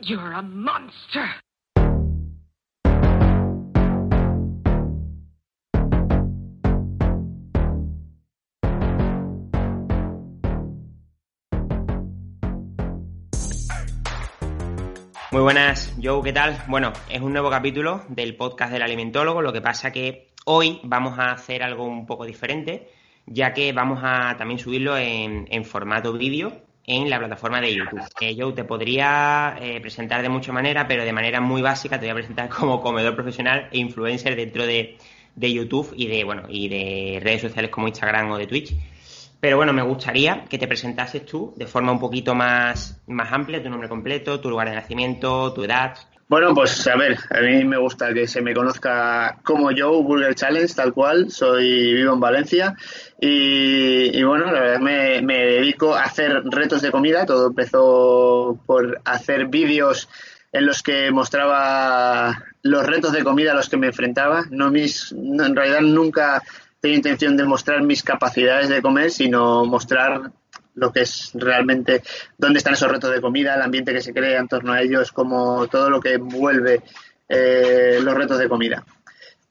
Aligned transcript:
You're 0.00 0.32
a 0.32 0.42
monster. 0.42 1.24
Muy 15.32 15.42
buenas, 15.42 15.92
Joe, 16.00 16.22
¿qué 16.22 16.32
tal? 16.32 16.62
Bueno, 16.68 16.92
es 17.10 17.20
un 17.20 17.32
nuevo 17.32 17.50
capítulo 17.50 18.04
del 18.08 18.36
podcast 18.36 18.72
del 18.72 18.82
alimentólogo, 18.82 19.42
lo 19.42 19.52
que 19.52 19.60
pasa 19.60 19.90
que 19.90 20.28
hoy 20.44 20.80
vamos 20.84 21.18
a 21.18 21.32
hacer 21.32 21.64
algo 21.64 21.84
un 21.84 22.06
poco 22.06 22.24
diferente, 22.24 22.88
ya 23.26 23.52
que 23.52 23.72
vamos 23.72 23.98
a 24.04 24.36
también 24.36 24.60
subirlo 24.60 24.96
en, 24.96 25.48
en 25.50 25.64
formato 25.64 26.12
vídeo 26.12 26.67
en 26.88 27.10
la 27.10 27.18
plataforma 27.18 27.60
de 27.60 27.74
YouTube. 27.74 28.00
Eh, 28.18 28.34
Joe, 28.36 28.54
te 28.54 28.64
podría 28.64 29.56
eh, 29.60 29.78
presentar 29.80 30.22
de 30.22 30.30
muchas 30.30 30.54
maneras, 30.54 30.86
pero 30.88 31.04
de 31.04 31.12
manera 31.12 31.38
muy 31.38 31.60
básica 31.60 32.00
te 32.00 32.06
voy 32.06 32.12
a 32.12 32.14
presentar 32.14 32.48
como 32.58 32.80
comedor 32.80 33.14
profesional 33.14 33.68
e 33.70 33.78
influencer 33.78 34.34
dentro 34.34 34.66
de, 34.66 34.96
de 35.36 35.52
YouTube 35.52 35.92
y 35.94 36.06
de, 36.06 36.24
bueno, 36.24 36.44
y 36.48 36.68
de 36.68 37.20
redes 37.22 37.42
sociales 37.42 37.70
como 37.70 37.88
Instagram 37.88 38.30
o 38.30 38.38
de 38.38 38.46
Twitch. 38.46 38.74
Pero 39.38 39.58
bueno, 39.58 39.72
me 39.74 39.82
gustaría 39.82 40.46
que 40.46 40.58
te 40.58 40.66
presentases 40.66 41.24
tú 41.26 41.52
de 41.56 41.66
forma 41.66 41.92
un 41.92 42.00
poquito 42.00 42.34
más, 42.34 43.00
más 43.06 43.32
amplia, 43.32 43.62
tu 43.62 43.68
nombre 43.68 43.88
completo, 43.88 44.40
tu 44.40 44.48
lugar 44.48 44.70
de 44.70 44.74
nacimiento, 44.74 45.52
tu 45.52 45.64
edad. 45.64 45.96
Bueno, 46.28 46.54
pues 46.54 46.86
a 46.86 46.94
ver, 46.94 47.16
a 47.30 47.40
mí 47.40 47.64
me 47.64 47.78
gusta 47.78 48.12
que 48.12 48.26
se 48.26 48.42
me 48.42 48.52
conozca 48.52 49.38
como 49.42 49.70
Joe 49.74 50.02
Burger 50.02 50.34
Challenge, 50.34 50.74
tal 50.74 50.92
cual. 50.92 51.30
Soy 51.30 51.94
vivo 51.94 52.12
en 52.12 52.20
Valencia 52.20 52.76
y, 53.18 54.22
bueno, 54.24 54.52
la 54.52 54.60
verdad 54.60 54.80
me, 54.80 55.22
me 55.22 55.38
dedico 55.38 55.94
a 55.94 56.02
hacer 56.02 56.42
retos 56.44 56.82
de 56.82 56.90
comida. 56.90 57.24
Todo 57.24 57.46
empezó 57.46 58.60
por 58.66 59.00
hacer 59.06 59.46
vídeos 59.46 60.10
en 60.52 60.66
los 60.66 60.82
que 60.82 61.10
mostraba 61.10 62.44
los 62.60 62.84
retos 62.84 63.12
de 63.12 63.24
comida 63.24 63.52
a 63.52 63.56
los 63.56 63.70
que 63.70 63.78
me 63.78 63.86
enfrentaba. 63.86 64.44
No 64.50 64.70
mis, 64.70 65.12
en 65.12 65.56
realidad 65.56 65.80
nunca 65.80 66.42
tengo 66.80 66.94
intención 66.94 67.38
de 67.38 67.44
mostrar 67.44 67.82
mis 67.82 68.02
capacidades 68.02 68.68
de 68.68 68.82
comer, 68.82 69.10
sino 69.10 69.64
mostrar 69.64 70.30
lo 70.78 70.92
que 70.92 71.00
es 71.00 71.30
realmente 71.34 72.02
dónde 72.36 72.58
están 72.58 72.74
esos 72.74 72.90
retos 72.90 73.12
de 73.12 73.20
comida, 73.20 73.54
el 73.54 73.62
ambiente 73.62 73.92
que 73.92 74.00
se 74.00 74.14
crea 74.14 74.40
en 74.40 74.48
torno 74.48 74.72
a 74.72 74.80
ellos, 74.80 75.12
como 75.12 75.66
todo 75.68 75.90
lo 75.90 76.00
que 76.00 76.14
envuelve 76.14 76.82
eh, 77.28 77.98
los 78.02 78.14
retos 78.14 78.38
de 78.38 78.48
comida. 78.48 78.84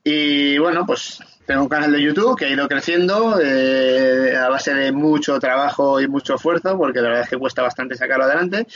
Y 0.04 0.58
bueno, 0.58 0.86
pues 0.86 1.20
tengo 1.46 1.64
un 1.64 1.70
canal 1.70 1.92
de 1.92 2.02
YouTube 2.02 2.38
que 2.38 2.46
ha 2.46 2.50
ido 2.50 2.68
creciendo 2.68 3.40
eh, 3.42 4.36
a 4.36 4.50
base 4.50 4.74
de 4.74 4.92
mucho 4.92 5.40
trabajo 5.40 6.02
y 6.02 6.08
mucho 6.08 6.36
esfuerzo, 6.36 6.78
porque 6.78 7.00
la 7.00 7.10
verdad 7.10 7.24
es 7.24 7.30
que 7.30 7.38
cuesta 7.38 7.62
bastante 7.62 7.96
sacarlo 7.96 8.26
adelante. 8.26 8.68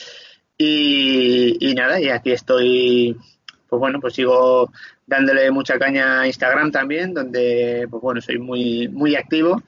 Y, 0.57 1.73
nada, 1.75 1.99
y 1.99 2.09
aquí 2.09 2.31
estoy, 2.31 3.17
pues 3.67 3.79
bueno, 3.79 3.99
pues 3.99 4.13
sigo 4.13 4.71
dándole 5.07 5.49
mucha 5.51 5.79
caña 5.79 6.21
a 6.21 6.27
Instagram 6.27 6.71
también, 6.71 7.13
donde, 7.13 7.87
pues 7.89 8.01
bueno, 8.01 8.21
soy 8.21 8.37
muy, 8.37 8.87
muy 8.87 9.15
activo. 9.15 9.63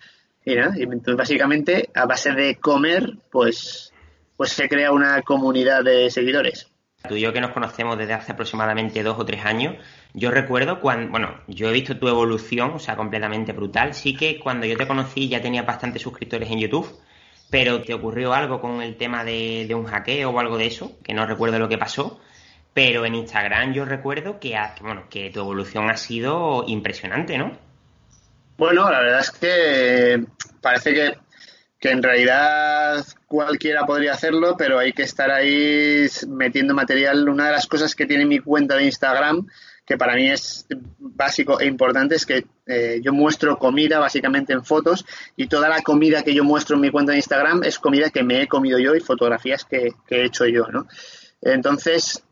Y 0.46 0.56
nada, 0.56 0.74
y 0.78 0.84
entonces 0.84 1.16
básicamente 1.16 1.90
a 1.94 2.06
base 2.06 2.32
de 2.32 2.56
comer, 2.56 3.14
pues, 3.32 3.94
pues 4.36 4.52
se 4.52 4.68
crea 4.68 4.92
una 4.92 5.22
comunidad 5.22 5.84
de 5.84 6.10
seguidores. 6.10 6.70
Tú 7.08 7.16
y 7.16 7.22
yo 7.22 7.34
que 7.34 7.42
nos 7.42 7.52
conocemos 7.52 7.98
desde 7.98 8.14
hace 8.14 8.32
aproximadamente 8.32 9.04
dos 9.04 9.20
o 9.20 9.26
tres 9.26 9.44
años, 9.44 9.76
yo 10.14 10.32
recuerdo 10.32 10.80
cuando, 10.80 11.12
bueno, 11.12 11.42
yo 11.48 11.70
he 11.70 11.74
visto 11.74 11.98
tu 11.98 12.08
evolución, 12.08 12.72
o 12.72 12.80
sea, 12.80 12.96
completamente 12.96 13.52
brutal. 13.52 13.94
Sí 13.94 14.16
que 14.16 14.40
cuando 14.40 14.66
yo 14.66 14.78
te 14.78 14.88
conocí 14.88 15.28
ya 15.28 15.42
tenías 15.42 15.66
bastantes 15.66 16.02
suscriptores 16.02 16.50
en 16.50 16.60
YouTube, 16.60 16.88
pero 17.50 17.84
¿te 17.84 17.94
ocurrió 17.94 18.34
algo 18.34 18.62
con 18.62 18.82
el 18.82 18.96
tema 18.96 19.24
de, 19.24 19.68
un 19.76 19.86
hackeo 19.86 20.30
o 20.30 20.40
algo 20.40 20.58
de 20.58 20.68
eso? 20.68 20.98
Que 21.04 21.14
no 21.14 21.26
recuerdo 21.26 21.60
lo 21.60 21.68
que 21.70 21.78
pasó. 21.78 22.20
Pero 22.74 23.06
en 23.06 23.16
Instagram 23.16 23.74
yo 23.74 23.86
recuerdo 23.86 24.40
que, 24.40 24.58
bueno, 24.82 25.04
que 25.10 25.30
tu 25.30 25.42
evolución 25.42 25.90
ha 25.90 25.98
sido 25.98 26.64
impresionante, 26.68 27.38
¿no? 27.38 27.52
Bueno, 28.58 28.90
la 28.90 29.00
verdad 29.00 29.20
es 29.20 29.32
que 29.32 30.26
parece 30.62 30.94
que, 30.94 31.18
que 31.80 31.90
en 31.90 32.04
realidad 32.04 33.04
cualquiera 33.26 33.86
podría 33.86 34.14
hacerlo, 34.14 34.56
pero 34.58 34.78
hay 34.78 34.94
que 34.94 35.04
estar 35.04 35.32
ahí 35.32 36.08
metiendo 36.28 36.76
material. 36.76 37.28
Una 37.28 37.48
de 37.48 37.52
las 37.52 37.66
cosas 37.66 37.96
que 37.96 38.06
tiene 38.06 38.26
mi 38.26 38.40
cuenta 38.40 38.76
de 38.76 38.86
Instagram, 38.86 39.48
que 39.86 39.98
para 39.98 40.16
mí 40.16 40.30
es 40.30 40.68
básico 41.00 41.60
e 41.60 41.66
importante, 41.66 42.16
es 42.16 42.28
que 42.28 42.46
eh, 42.68 43.02
yo 43.04 43.12
muestro 43.12 43.58
comida 43.58 43.98
básicamente 43.98 44.54
en 44.54 44.64
fotos 44.64 45.04
y 45.36 45.48
toda 45.48 45.68
la 45.68 45.82
comida 45.82 46.22
que 46.22 46.36
yo 46.36 46.44
muestro 46.44 46.76
en 46.76 46.82
mi 46.84 46.92
cuenta 46.92 47.12
de 47.12 47.18
Instagram 47.18 47.64
es 47.64 47.80
comida 47.80 48.12
que 48.12 48.24
me 48.24 48.44
he 48.44 48.48
comido 48.48 48.78
yo 48.78 48.96
y 48.96 49.00
fotografías 49.00 49.66
que, 49.66 49.94
que 50.08 50.22
he 50.22 50.26
hecho 50.26 50.46
yo, 50.46 50.68
¿no? 50.68 50.88
Entonces, 51.42 52.24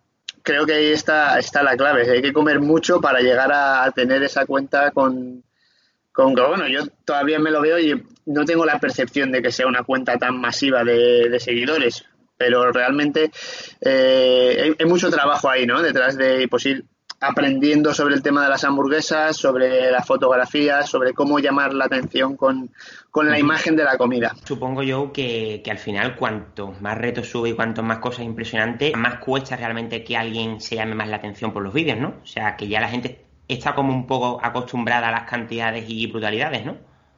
creo 0.44 0.68
que 0.68 0.76
ahí 0.76 0.92
está, 0.92 1.40
está 1.40 1.64
la 1.64 1.76
clave. 1.76 2.10
Hay 2.10 2.22
que 2.22 2.32
comer 2.32 2.60
mucho 2.60 3.02
para 3.02 3.20
llegar 3.20 3.52
a 3.52 3.92
tener 3.92 4.22
esa 4.24 4.46
cuenta 4.46 4.92
con, 4.92 5.44
con 6.12 6.36
que, 6.36 6.42
bueno, 6.42 6.68
yo 6.68 6.82
todavía 7.06 7.40
me 7.40 7.52
lo 7.52 7.62
veo 7.62 7.80
y 7.80 8.04
no 8.26 8.46
tengo 8.46 8.66
la 8.66 8.80
percepción 8.80 9.32
de 9.32 9.42
que 9.42 9.52
sea 9.52 9.68
una 9.68 9.84
cuenta 9.84 10.18
tan 10.18 10.40
masiva 10.40 10.84
de, 10.84 11.30
de 11.30 11.40
seguidores, 11.40 12.06
pero 12.38 12.72
realmente 12.72 13.32
eh, 13.82 14.58
hay, 14.64 14.76
hay 14.80 14.86
mucho 14.86 15.10
trabajo 15.10 15.50
ahí, 15.50 15.66
¿no? 15.66 15.82
Detrás 15.82 16.18
de 16.18 16.48
pues, 16.48 16.66
ir 16.66 16.86
aprendiendo 17.24 17.94
sobre 17.94 18.16
el 18.16 18.24
tema 18.24 18.44
de 18.44 18.50
las 18.50 18.64
hamburguesas, 18.64 19.38
sobre 19.38 19.92
la 19.92 20.02
fotografía, 20.04 20.82
sobre 20.82 21.14
cómo 21.14 21.38
llamar 21.38 21.72
la 21.74 21.86
atención 21.86 22.36
con, 22.36 22.72
con 23.12 23.30
la 23.30 23.38
imagen 23.38 23.76
de 23.76 23.84
la 23.84 23.96
comida. 23.96 24.36
Supongo 24.44 24.82
yo 24.82 25.14
que, 25.14 25.62
que 25.64 25.70
al 25.70 25.78
final 25.78 26.16
cuanto 26.16 26.74
más 26.82 26.98
retos 26.98 27.28
sube 27.30 27.50
y 27.50 27.54
cuanto 27.54 27.84
más 27.84 28.00
cosas 28.00 28.26
impresionantes, 28.26 28.98
más 28.98 29.20
cuesta 29.20 29.56
realmente 29.56 30.04
que 30.04 30.18
alguien 30.18 30.60
se 30.60 30.76
llame 30.76 30.96
más 30.96 31.10
la 31.10 31.18
atención 31.18 31.54
por 31.54 31.62
los 31.62 31.74
vídeos, 31.74 32.00
¿no? 32.00 32.16
O 32.24 32.26
sea, 32.26 32.58
que 32.58 32.68
ya 32.68 32.82
la 32.82 32.90
gente 32.90 33.24
está 33.54 33.74
como 33.76 33.94
un 33.94 34.08
poco 34.08 34.40
acostumbrada 34.44 35.10
a 35.10 35.12
las 35.12 35.30
cantidades 35.30 35.86
y 35.88 36.08
brutalidades, 36.08 36.66
¿no? 36.66 36.78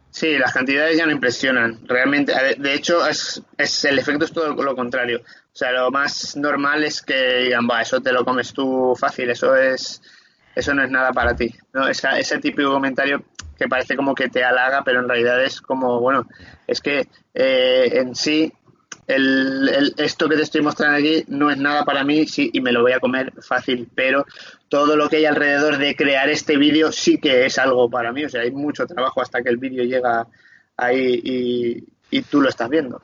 Sí, 0.10 0.38
las 0.38 0.54
cantidades 0.54 0.96
ya 0.98 1.06
no 1.08 1.12
impresionan. 1.12 1.80
Realmente, 1.88 2.34
de- 2.58 2.74
hecho, 2.76 3.06
es, 3.08 3.42
el 3.86 3.98
efecto 3.98 4.26
es 4.26 4.32
todo 4.32 4.54
lo 4.54 4.76
contrario. 4.76 5.22
O 5.22 5.56
sea, 5.56 5.72
lo 5.72 5.90
más 5.90 6.36
normal 6.36 6.84
es 6.84 7.02
que 7.02 7.40
digan, 7.46 7.68
va, 7.68 7.82
eso 7.82 8.00
te 8.00 8.12
lo 8.14 8.24
comes 8.24 8.54
tú 8.54 8.96
fácil, 8.96 9.32
eso 9.32 9.56
es, 9.56 10.02
eso 10.56 10.74
no 10.76 10.84
es 10.84 10.92
nada 10.92 11.12
para 11.14 11.36
ti. 11.36 11.52
¿no? 11.74 11.88
Esa- 11.88 12.20
ese 12.20 12.38
típico 12.38 12.72
comentario 12.72 13.24
que 13.58 13.68
parece 13.68 13.96
como 13.96 14.14
que 14.14 14.30
te 14.30 14.44
halaga, 14.44 14.84
pero 14.84 15.00
en 15.00 15.10
realidad 15.10 15.44
es 15.44 15.60
como, 15.62 16.00
bueno, 16.00 16.28
es 16.68 16.80
que 16.80 17.08
eh, 17.34 17.90
en 17.94 18.14
sí 18.16 18.54
esto 19.98 20.30
que 20.30 20.36
te 20.36 20.44
estoy 20.44 20.62
mostrando 20.62 20.98
aquí 20.98 21.24
no 21.28 21.50
es 21.52 21.58
nada 21.58 21.84
para 21.84 22.04
mí 22.04 22.26
sí, 22.26 22.50
y 22.54 22.62
me 22.62 22.72
lo 22.72 22.82
voy 22.82 22.94
a 22.94 23.00
comer 23.00 23.34
fácil, 23.42 23.88
pero 23.94 24.26
todo 24.74 24.96
lo 24.96 25.08
que 25.08 25.18
hay 25.18 25.26
alrededor 25.26 25.78
de 25.78 25.96
crear 25.96 26.28
este 26.30 26.58
vídeo 26.58 26.92
sí 26.92 27.20
que 27.20 27.46
es 27.46 27.60
algo 27.60 27.92
para 27.92 28.12
mí. 28.12 28.26
O 28.26 28.30
sea, 28.30 28.42
hay 28.42 28.50
mucho 28.50 28.88
trabajo 28.88 29.22
hasta 29.22 29.44
que 29.44 29.50
el 29.50 29.58
vídeo 29.58 29.84
llega 29.84 30.26
ahí 30.76 31.22
y, 31.24 31.84
y 32.10 32.22
tú 32.24 32.42
lo 32.42 32.50
estás 32.50 32.72
viendo. 32.72 33.00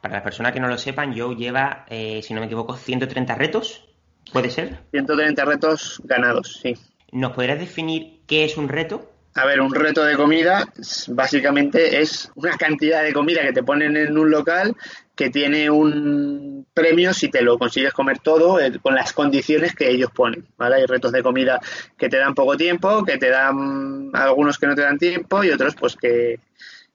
Para 0.00 0.14
las 0.14 0.22
personas 0.22 0.54
que 0.54 0.60
no 0.60 0.68
lo 0.68 0.78
sepan, 0.78 1.14
Joe 1.14 1.36
lleva, 1.36 1.84
eh, 1.90 2.22
si 2.22 2.32
no 2.32 2.40
me 2.40 2.46
equivoco, 2.46 2.74
130 2.74 3.34
retos, 3.34 3.84
¿puede 4.32 4.48
ser? 4.48 4.78
130 4.92 5.44
retos 5.44 6.00
ganados, 6.04 6.58
sí. 6.62 6.74
¿Nos 7.12 7.32
podrías 7.32 7.58
definir 7.58 8.22
qué 8.26 8.46
es 8.46 8.56
un 8.56 8.70
reto? 8.70 9.12
A 9.34 9.44
ver, 9.44 9.60
un 9.60 9.74
reto 9.74 10.04
de 10.04 10.16
comida 10.16 10.64
básicamente 11.08 12.00
es 12.00 12.32
una 12.34 12.56
cantidad 12.56 13.02
de 13.02 13.12
comida 13.12 13.42
que 13.42 13.52
te 13.52 13.62
ponen 13.62 13.94
en 13.98 14.16
un 14.16 14.30
local 14.30 14.74
que 15.16 15.30
tiene 15.30 15.70
un 15.70 16.66
premio 16.74 17.14
si 17.14 17.28
te 17.28 17.40
lo 17.40 17.58
consigues 17.58 17.94
comer 17.94 18.18
todo 18.18 18.60
eh, 18.60 18.78
con 18.80 18.94
las 18.94 19.14
condiciones 19.14 19.74
que 19.74 19.90
ellos 19.90 20.10
ponen, 20.14 20.46
¿vale? 20.58 20.76
Hay 20.76 20.86
retos 20.86 21.10
de 21.10 21.22
comida 21.22 21.58
que 21.96 22.10
te 22.10 22.18
dan 22.18 22.34
poco 22.34 22.56
tiempo, 22.56 23.02
que 23.02 23.16
te 23.16 23.30
dan 23.30 24.10
algunos 24.12 24.58
que 24.58 24.66
no 24.66 24.74
te 24.74 24.82
dan 24.82 24.98
tiempo 24.98 25.42
y 25.42 25.50
otros 25.50 25.74
pues 25.74 25.96
que, 25.96 26.38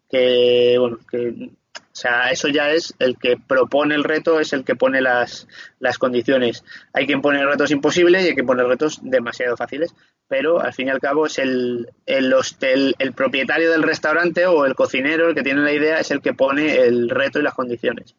que 0.07 0.75
bueno, 0.77 0.99
que 1.09 1.49
o 1.73 1.95
sea, 1.95 2.31
eso 2.31 2.47
ya 2.47 2.71
es 2.71 2.93
el 2.99 3.17
que 3.17 3.35
propone 3.35 3.95
el 3.95 4.05
reto, 4.05 4.39
es 4.39 4.53
el 4.53 4.63
que 4.63 4.75
pone 4.75 5.01
las, 5.01 5.47
las 5.79 5.97
condiciones. 5.97 6.63
Hay 6.93 7.05
quien 7.05 7.21
pone 7.21 7.45
retos 7.45 7.69
imposibles 7.71 8.23
y 8.23 8.27
hay 8.29 8.33
quien 8.33 8.45
pone 8.45 8.63
retos 8.63 8.99
demasiado 9.03 9.57
fáciles, 9.57 9.93
pero 10.31 10.61
al 10.61 10.71
fin 10.71 10.87
y 10.87 10.91
al 10.91 11.01
cabo 11.01 11.25
es 11.25 11.37
el, 11.39 11.89
el, 12.05 12.33
hostel, 12.33 12.95
el 12.99 13.11
propietario 13.11 13.69
del 13.69 13.83
restaurante 13.83 14.45
o 14.45 14.65
el 14.65 14.75
cocinero, 14.75 15.27
el 15.27 15.35
que 15.35 15.43
tiene 15.43 15.59
la 15.59 15.73
idea, 15.73 15.99
es 15.99 16.09
el 16.09 16.21
que 16.21 16.33
pone 16.33 16.77
el 16.77 17.09
reto 17.09 17.37
y 17.37 17.41
las 17.41 17.53
condiciones. 17.53 18.15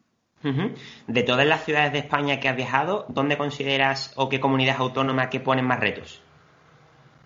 De 1.07 1.23
todas 1.23 1.47
las 1.47 1.65
ciudades 1.65 1.91
de 1.91 1.97
España 1.97 2.39
que 2.39 2.49
has 2.49 2.55
viajado, 2.55 3.07
¿dónde 3.09 3.35
consideras 3.35 4.13
o 4.15 4.29
qué 4.29 4.39
comunidad 4.39 4.75
autónoma 4.77 5.31
que 5.31 5.39
ponen 5.39 5.65
más 5.65 5.79
retos? 5.79 6.21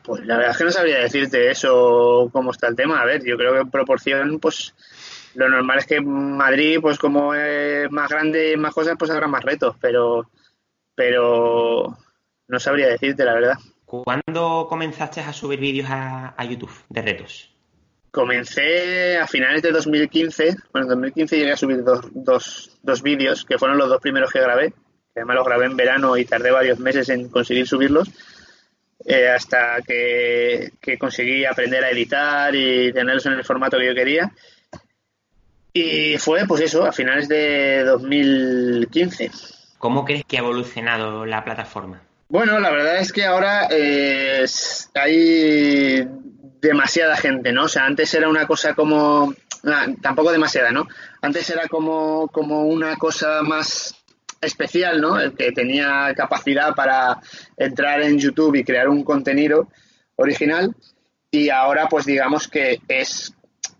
Pues 0.04 0.26
la 0.26 0.38
verdad 0.38 0.52
es 0.52 0.58
que 0.58 0.64
no 0.64 0.72
sabría 0.72 1.00
decirte 1.00 1.52
eso, 1.52 2.30
cómo 2.32 2.52
está 2.52 2.70
el 2.70 2.78
tema. 2.78 3.02
A 3.02 3.06
ver, 3.06 3.26
yo 3.26 3.36
creo 3.36 3.56
que 3.56 3.60
en 3.60 3.70
proporción, 3.70 4.40
pues 4.40 4.74
lo 5.36 5.50
normal 5.50 5.80
es 5.80 5.86
que 5.86 6.00
Madrid, 6.00 6.80
pues 6.82 6.98
como 6.98 7.34
es 7.34 7.92
más 7.92 8.10
grande 8.10 8.54
y 8.54 8.56
más 8.56 8.74
cosas, 8.74 8.96
pues 8.98 9.12
habrá 9.12 9.28
más 9.28 9.44
retos, 9.44 9.76
pero, 9.82 10.30
pero 10.96 11.98
no 12.48 12.60
sabría 12.62 12.88
decirte 12.88 13.26
la 13.26 13.34
verdad. 13.34 13.58
¿Cuándo 13.88 14.68
comenzaste 14.68 15.22
a 15.22 15.32
subir 15.32 15.62
vídeos 15.62 15.90
a, 15.90 16.36
a 16.36 16.44
YouTube 16.44 16.84
de 16.90 17.02
retos? 17.02 17.50
Comencé 18.12 19.18
a 19.18 19.26
finales 19.28 19.62
de 19.62 19.72
2015. 19.72 20.58
Bueno, 20.74 20.88
en 20.88 20.90
2015 20.90 21.38
llegué 21.38 21.52
a 21.54 21.58
subir 21.58 21.82
dos, 21.86 22.02
dos, 22.12 22.78
dos 22.84 23.02
vídeos, 23.02 23.46
que 23.46 23.58
fueron 23.58 23.78
los 23.78 23.88
dos 23.88 24.02
primeros 24.02 24.30
que 24.30 24.42
grabé. 24.42 24.72
que 24.72 25.22
además 25.22 25.38
lo 25.38 25.46
grabé 25.46 25.68
en 25.68 25.78
verano 25.78 26.18
y 26.18 26.26
tardé 26.26 26.52
varios 26.52 26.80
meses 26.80 27.08
en 27.08 27.30
conseguir 27.30 27.66
subirlos, 27.66 28.10
eh, 29.06 29.30
hasta 29.30 29.82
que, 29.82 30.74
que, 30.82 30.98
conseguí 30.98 31.46
aprender 31.46 31.82
a 31.86 31.90
editar 31.90 32.54
y 32.54 32.92
tenerlos 32.92 33.26
en 33.26 33.34
el 33.34 33.46
formato 33.46 33.78
que 33.78 33.88
yo 33.88 33.96
quería. 33.96 34.34
Y 35.72 36.18
fue, 36.18 36.46
pues 36.46 36.60
eso, 36.60 36.84
a 36.86 36.92
finales 36.92 37.30
de 37.30 37.86
2015. 37.86 39.32
¿Cómo 39.78 40.04
crees 40.04 40.26
que 40.26 40.36
ha 40.36 40.42
evolucionado 40.42 41.26
la 41.26 41.46
plataforma? 41.46 42.07
Bueno, 42.30 42.60
la 42.60 42.72
verdad 42.72 42.98
es 42.98 43.14
que 43.14 43.24
ahora 43.24 43.68
eh, 43.72 44.46
hay 44.96 46.06
demasiada 46.60 47.16
gente, 47.16 47.54
¿no? 47.54 47.64
O 47.64 47.68
sea, 47.70 47.86
antes 47.86 48.14
era 48.14 48.28
una 48.28 48.46
cosa 48.46 48.74
como... 48.74 49.34
tampoco 50.02 50.32
demasiada, 50.32 50.72
¿no? 50.72 50.88
Antes 51.22 51.50
era 51.50 51.68
como, 51.68 52.28
como 52.28 52.66
una 52.66 52.98
cosa 52.98 53.42
más 53.44 53.96
especial, 54.42 55.00
¿no? 55.00 55.20
El 55.20 55.36
que 55.36 55.54
tenía 55.54 56.14
capacidad 56.16 56.76
para 56.76 57.20
entrar 57.56 58.02
en 58.02 58.20
YouTube 58.20 58.56
y 58.56 58.64
crear 58.66 58.90
un 58.90 59.04
contenido 59.04 59.70
original. 60.18 60.76
Y 61.32 61.50
ahora, 61.50 61.88
pues 61.88 62.06
digamos 62.06 62.50
que 62.50 62.82
es 62.90 63.34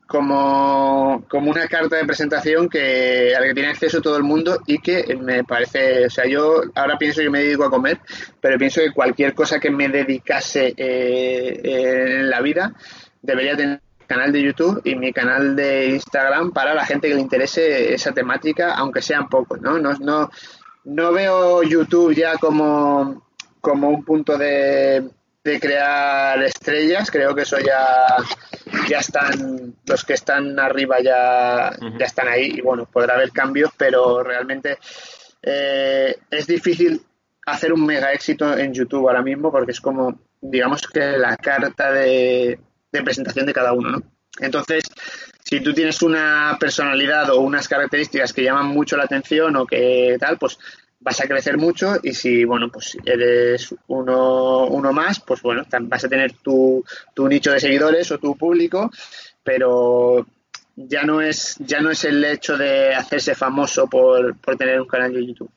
como, 0.08 1.26
como 1.30 1.52
una 1.52 1.68
carta 1.68 1.98
de 1.98 2.06
presentación 2.06 2.70
que 2.70 3.36
a 3.36 3.42
la 3.42 3.48
que 3.48 3.54
tiene 3.54 3.70
acceso 3.70 4.02
todo 4.02 4.18
el 4.18 4.24
mundo 4.24 4.60
y 4.66 4.80
que 4.80 5.16
me 5.16 5.44
parece, 5.44 6.06
o 6.06 6.10
sea, 6.10 6.26
yo 6.26 6.62
ahora 6.76 6.98
pienso 6.98 7.22
que 7.22 7.30
me 7.30 7.44
dedico 7.44 7.66
a 7.66 7.70
comer, 7.70 8.00
pero 8.40 8.58
pienso 8.58 8.82
que 8.82 8.94
cualquier 8.94 9.34
cosa 9.34 9.60
que 9.60 9.70
me 9.70 9.90
dedicase 9.90 10.74
eh, 10.78 11.60
en 11.64 12.30
la 12.30 12.42
vida 12.42 12.74
debería 13.22 13.56
tener 13.58 13.82
canal 14.08 14.32
de 14.32 14.42
YouTube 14.42 14.82
y 14.86 14.96
mi 14.96 15.12
canal 15.12 15.56
de 15.56 15.90
Instagram 15.90 16.52
para 16.54 16.74
la 16.74 16.86
gente 16.86 17.10
que 17.10 17.16
le 17.16 17.22
interese 17.22 17.94
esa 17.94 18.14
temática, 18.14 18.74
aunque 18.76 19.02
sean 19.02 19.28
pocos, 19.28 19.60
¿no? 19.62 19.78
No, 19.78 19.94
no, 20.00 20.30
no 20.86 21.12
veo 21.12 21.62
YouTube 21.64 22.16
ya 22.16 22.38
como, 22.38 23.28
como 23.60 23.90
un 23.90 24.06
punto 24.06 24.38
de, 24.38 25.10
de 25.48 25.60
crear 25.62 26.44
estrellas, 26.44 27.10
creo 27.10 27.34
que 27.34 27.44
eso 27.44 27.58
ya, 27.60 28.18
ya 28.90 29.00
están, 29.00 29.76
los 29.86 30.04
que 30.04 30.14
están 30.14 30.60
arriba 30.60 30.98
ya, 31.02 31.72
ya 31.98 32.06
están 32.06 32.28
ahí 32.28 32.56
y 32.58 32.62
bueno, 32.62 32.86
podrá 32.86 33.16
haber 33.16 33.32
cambios, 33.32 33.72
pero 33.78 34.24
realmente 34.24 34.78
eh, 35.42 36.18
es 36.30 36.48
difícil 36.48 37.02
hacer 37.46 37.72
un 37.72 37.86
mega 37.86 38.12
éxito 38.12 38.58
en 38.58 38.74
YouTube 38.74 39.08
ahora 39.08 39.22
mismo 39.22 39.50
porque 39.50 39.72
es 39.72 39.80
como, 39.80 40.20
digamos 40.42 40.86
que 40.86 41.18
la 41.18 41.38
carta 41.38 41.94
de, 41.94 42.60
de 42.92 43.04
presentación 43.04 43.46
de 43.46 43.54
cada 43.54 43.72
uno, 43.72 43.90
¿no? 43.90 44.04
Entonces, 44.40 44.84
si 45.44 45.62
tú 45.62 45.74
tienes 45.74 46.02
una 46.02 46.58
personalidad 46.60 47.30
o 47.30 47.40
unas 47.40 47.70
características 47.70 48.34
que 48.34 48.44
llaman 48.44 48.68
mucho 48.68 48.98
la 48.98 49.06
atención 49.06 49.56
o 49.56 49.66
que 49.66 50.18
tal, 50.20 50.38
pues 50.38 50.60
vas 51.00 51.22
a 51.22 51.28
crecer 51.28 51.58
mucho 51.58 51.96
y 52.02 52.14
si, 52.14 52.44
bueno, 52.44 52.70
pues 52.70 52.98
eres 53.06 53.74
uno, 53.88 54.66
uno 54.68 54.94
más, 54.94 55.20
pues 55.20 55.42
bueno, 55.42 55.64
vas 55.82 56.04
a 56.04 56.10
tener 56.10 56.34
tu, 56.34 56.84
tu 57.14 57.28
nicho 57.28 57.52
de 57.52 57.60
seguidores 57.60 58.12
o 58.12 58.18
tu 58.18 58.36
público, 58.36 58.90
pero 59.44 60.26
ya 60.76 61.04
no 61.04 61.22
es, 61.22 61.56
ya 61.60 61.80
no 61.82 61.92
es 61.92 62.04
el 62.04 62.24
hecho 62.24 62.58
de 62.58 62.94
hacerse 62.94 63.36
famoso 63.36 63.88
por, 63.88 64.38
por 64.38 64.58
tener 64.58 64.80
un 64.82 64.88
canal 64.88 65.14
de 65.14 65.26
YouTube. 65.26 65.52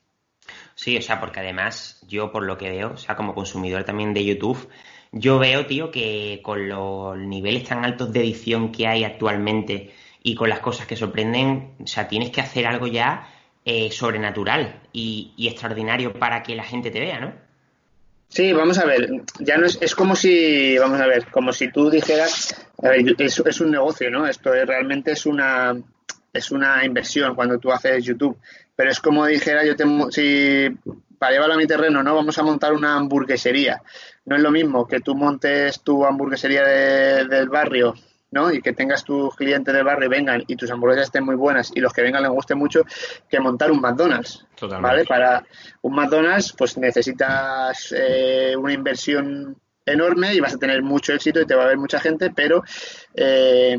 Sí, 0.74 0.96
o 0.96 1.02
sea, 1.02 1.20
porque 1.20 1.40
además 1.40 2.02
yo 2.08 2.32
por 2.32 2.44
lo 2.44 2.56
que 2.56 2.70
veo, 2.70 2.92
o 2.92 2.96
sea, 2.96 3.16
como 3.16 3.34
consumidor 3.34 3.84
también 3.84 4.14
de 4.14 4.24
YouTube, 4.24 4.68
yo 5.12 5.38
veo, 5.38 5.66
tío, 5.66 5.90
que 5.90 6.40
con 6.42 6.68
los 6.68 7.18
niveles 7.18 7.64
tan 7.64 7.84
altos 7.84 8.12
de 8.12 8.20
edición 8.20 8.72
que 8.72 8.86
hay 8.86 9.04
actualmente 9.04 9.92
y 10.22 10.34
con 10.34 10.48
las 10.48 10.60
cosas 10.60 10.86
que 10.86 10.96
sorprenden, 10.96 11.74
o 11.82 11.86
sea, 11.86 12.08
tienes 12.08 12.30
que 12.30 12.40
hacer 12.40 12.66
algo 12.66 12.86
ya 12.86 13.28
eh, 13.64 13.90
sobrenatural 13.90 14.80
y, 14.92 15.34
extraordinario 15.38 16.12
para 16.12 16.42
que 16.42 16.54
la 16.54 16.64
gente 16.64 16.90
te 16.90 17.00
vea, 17.00 17.20
¿no? 17.20 17.32
Sí, 18.28 18.52
vamos 18.52 18.78
a 18.78 18.84
ver, 18.84 19.10
ya 19.40 19.58
no 19.58 19.66
es, 19.66 19.76
es 19.80 19.94
como 19.94 20.14
si, 20.14 20.78
vamos 20.78 21.00
a 21.00 21.06
ver, 21.06 21.26
como 21.26 21.52
si 21.52 21.70
tú 21.72 21.90
dijeras, 21.90 22.54
es, 23.18 23.42
es 23.44 23.60
un 23.60 23.72
negocio, 23.72 24.08
¿no? 24.10 24.26
Esto 24.26 24.54
es, 24.54 24.66
realmente 24.66 25.12
es 25.12 25.26
una, 25.26 25.76
es 26.32 26.50
una 26.50 26.84
inversión 26.84 27.34
cuando 27.34 27.58
tú 27.58 27.72
haces 27.72 28.04
YouTube, 28.04 28.38
pero 28.76 28.90
es 28.90 29.00
como 29.00 29.26
dijera 29.26 29.64
yo, 29.64 29.74
te, 29.74 29.84
si 30.10 30.68
para 31.18 31.32
llevarlo 31.32 31.54
a 31.54 31.58
mi 31.58 31.66
terreno, 31.66 32.02
¿no? 32.02 32.14
Vamos 32.14 32.38
a 32.38 32.42
montar 32.42 32.72
una 32.72 32.96
hamburguesería. 32.96 33.82
No 34.24 34.36
es 34.36 34.42
lo 34.42 34.50
mismo 34.50 34.86
que 34.86 35.00
tú 35.00 35.14
montes 35.14 35.82
tu 35.82 36.06
hamburguesería 36.06 36.64
del 36.64 37.48
barrio 37.50 37.94
¿no? 38.30 38.52
Y 38.52 38.60
que 38.60 38.72
tengas 38.72 39.04
tus 39.04 39.34
clientes 39.34 39.74
del 39.74 39.84
barrio 39.84 40.08
vengan 40.08 40.44
y 40.46 40.56
tus 40.56 40.70
hamburguesas 40.70 41.06
estén 41.06 41.24
muy 41.24 41.36
buenas 41.36 41.72
y 41.74 41.80
los 41.80 41.92
que 41.92 42.02
vengan 42.02 42.22
les 42.22 42.30
guste 42.30 42.54
mucho, 42.54 42.82
que 43.28 43.40
montar 43.40 43.70
un 43.70 43.80
McDonald's. 43.80 44.46
¿Vale? 44.80 45.04
Para 45.04 45.44
un 45.82 45.94
McDonald's, 45.94 46.54
pues 46.56 46.76
necesitas 46.78 47.94
eh, 47.96 48.54
una 48.56 48.72
inversión 48.72 49.56
enorme 49.84 50.34
y 50.34 50.40
vas 50.40 50.54
a 50.54 50.58
tener 50.58 50.82
mucho 50.82 51.12
éxito 51.12 51.40
y 51.40 51.46
te 51.46 51.54
va 51.54 51.64
a 51.64 51.68
ver 51.68 51.78
mucha 51.78 51.98
gente, 51.98 52.30
pero 52.34 52.62
eh, 53.14 53.78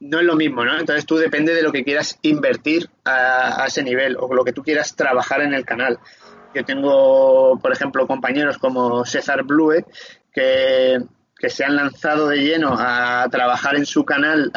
no 0.00 0.18
es 0.18 0.24
lo 0.24 0.34
mismo, 0.34 0.64
¿no? 0.64 0.78
Entonces 0.78 1.06
tú 1.06 1.16
depende 1.16 1.54
de 1.54 1.62
lo 1.62 1.72
que 1.72 1.84
quieras 1.84 2.18
invertir 2.22 2.88
a, 3.04 3.62
a 3.62 3.66
ese 3.66 3.82
nivel 3.82 4.16
o 4.18 4.32
lo 4.34 4.44
que 4.44 4.52
tú 4.52 4.62
quieras 4.62 4.96
trabajar 4.96 5.42
en 5.42 5.54
el 5.54 5.64
canal. 5.64 5.98
Yo 6.54 6.64
tengo, 6.64 7.58
por 7.60 7.70
ejemplo, 7.70 8.06
compañeros 8.06 8.56
como 8.58 9.04
César 9.04 9.44
Blue, 9.44 9.84
que 10.32 10.98
que 11.38 11.50
se 11.50 11.64
han 11.64 11.76
lanzado 11.76 12.28
de 12.28 12.38
lleno 12.38 12.74
a 12.78 13.28
trabajar 13.30 13.76
en 13.76 13.84
su 13.84 14.04
canal, 14.04 14.50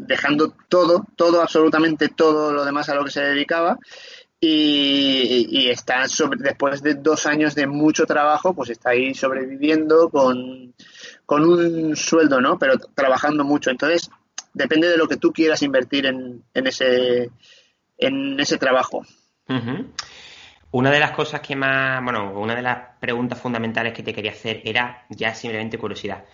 dejando 0.00 0.54
todo, 0.68 1.06
todo, 1.16 1.40
absolutamente 1.40 2.08
todo 2.08 2.52
lo 2.52 2.64
demás 2.64 2.88
a 2.88 2.94
lo 2.94 3.04
que 3.04 3.12
se 3.12 3.22
dedicaba. 3.22 3.78
Y, 4.42 5.68
está 5.68 6.04
después 6.38 6.82
de 6.82 6.94
dos 6.94 7.26
años 7.26 7.54
de 7.54 7.66
mucho 7.66 8.06
trabajo, 8.06 8.54
pues 8.54 8.70
está 8.70 8.90
ahí 8.90 9.14
sobreviviendo 9.14 10.08
con, 10.08 10.74
con 11.26 11.44
un 11.44 11.94
sueldo, 11.94 12.40
¿no? 12.40 12.58
Pero 12.58 12.78
trabajando 12.94 13.44
mucho. 13.44 13.70
Entonces, 13.70 14.10
depende 14.52 14.88
de 14.88 14.96
lo 14.96 15.06
que 15.06 15.16
tú 15.16 15.32
quieras 15.32 15.62
invertir 15.62 16.06
en, 16.06 16.42
en 16.54 16.66
ese, 16.66 17.30
en 17.98 18.40
ese 18.40 18.56
trabajo. 18.56 19.04
Una 20.72 20.90
de 20.90 21.00
las 21.00 21.10
cosas 21.10 21.40
que 21.40 21.56
más, 21.56 22.02
bueno, 22.04 22.32
una 22.38 22.54
de 22.54 22.62
las 22.62 22.78
preguntas 23.00 23.40
fundamentales 23.40 23.92
que 23.92 24.02
te 24.02 24.14
quería 24.14 24.30
hacer 24.30 24.62
era 24.64 25.04
ya 25.08 25.34
simplemente 25.34 25.78
curiosidad. 25.78 26.24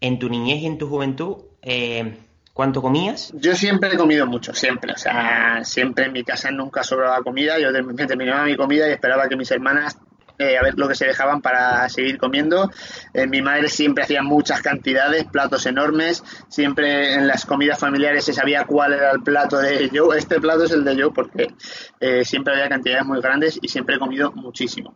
En 0.00 0.18
tu 0.18 0.28
niñez 0.28 0.62
y 0.62 0.66
en 0.66 0.78
tu 0.78 0.88
juventud, 0.88 1.36
eh, 1.62 2.16
¿cuánto 2.52 2.80
comías? 2.80 3.32
Yo 3.34 3.56
siempre 3.56 3.92
he 3.92 3.96
comido 3.96 4.26
mucho, 4.26 4.54
siempre. 4.54 4.92
O 4.92 4.96
sea, 4.96 5.64
siempre 5.64 6.04
en 6.04 6.12
mi 6.12 6.22
casa 6.22 6.50
nunca 6.52 6.84
sobraba 6.84 7.20
comida. 7.22 7.58
Yo 7.58 7.72
terminaba 8.06 8.44
mi 8.44 8.56
comida 8.56 8.88
y 8.88 8.92
esperaba 8.92 9.28
que 9.28 9.36
mis 9.36 9.50
hermanas 9.50 9.98
eh, 10.38 10.58
a 10.58 10.62
ver 10.62 10.74
lo 10.76 10.88
que 10.88 10.94
se 10.94 11.06
dejaban 11.06 11.40
para 11.40 11.88
seguir 11.88 12.18
comiendo. 12.18 12.70
Eh, 13.14 13.26
mi 13.26 13.42
madre 13.42 13.68
siempre 13.68 14.04
hacía 14.04 14.22
muchas 14.22 14.60
cantidades, 14.60 15.24
platos 15.24 15.66
enormes. 15.66 16.22
Siempre 16.48 17.14
en 17.14 17.26
las 17.26 17.46
comidas 17.46 17.78
familiares 17.78 18.24
se 18.24 18.32
sabía 18.32 18.64
cuál 18.64 18.92
era 18.92 19.12
el 19.12 19.22
plato 19.22 19.58
de 19.58 19.88
yo. 19.92 20.12
Este 20.12 20.40
plato 20.40 20.64
es 20.64 20.72
el 20.72 20.84
de 20.84 20.96
yo 20.96 21.12
porque 21.12 21.54
eh, 22.00 22.24
siempre 22.24 22.54
había 22.54 22.68
cantidades 22.68 23.06
muy 23.06 23.20
grandes 23.20 23.58
y 23.60 23.68
siempre 23.68 23.96
he 23.96 23.98
comido 23.98 24.32
muchísimo. 24.32 24.94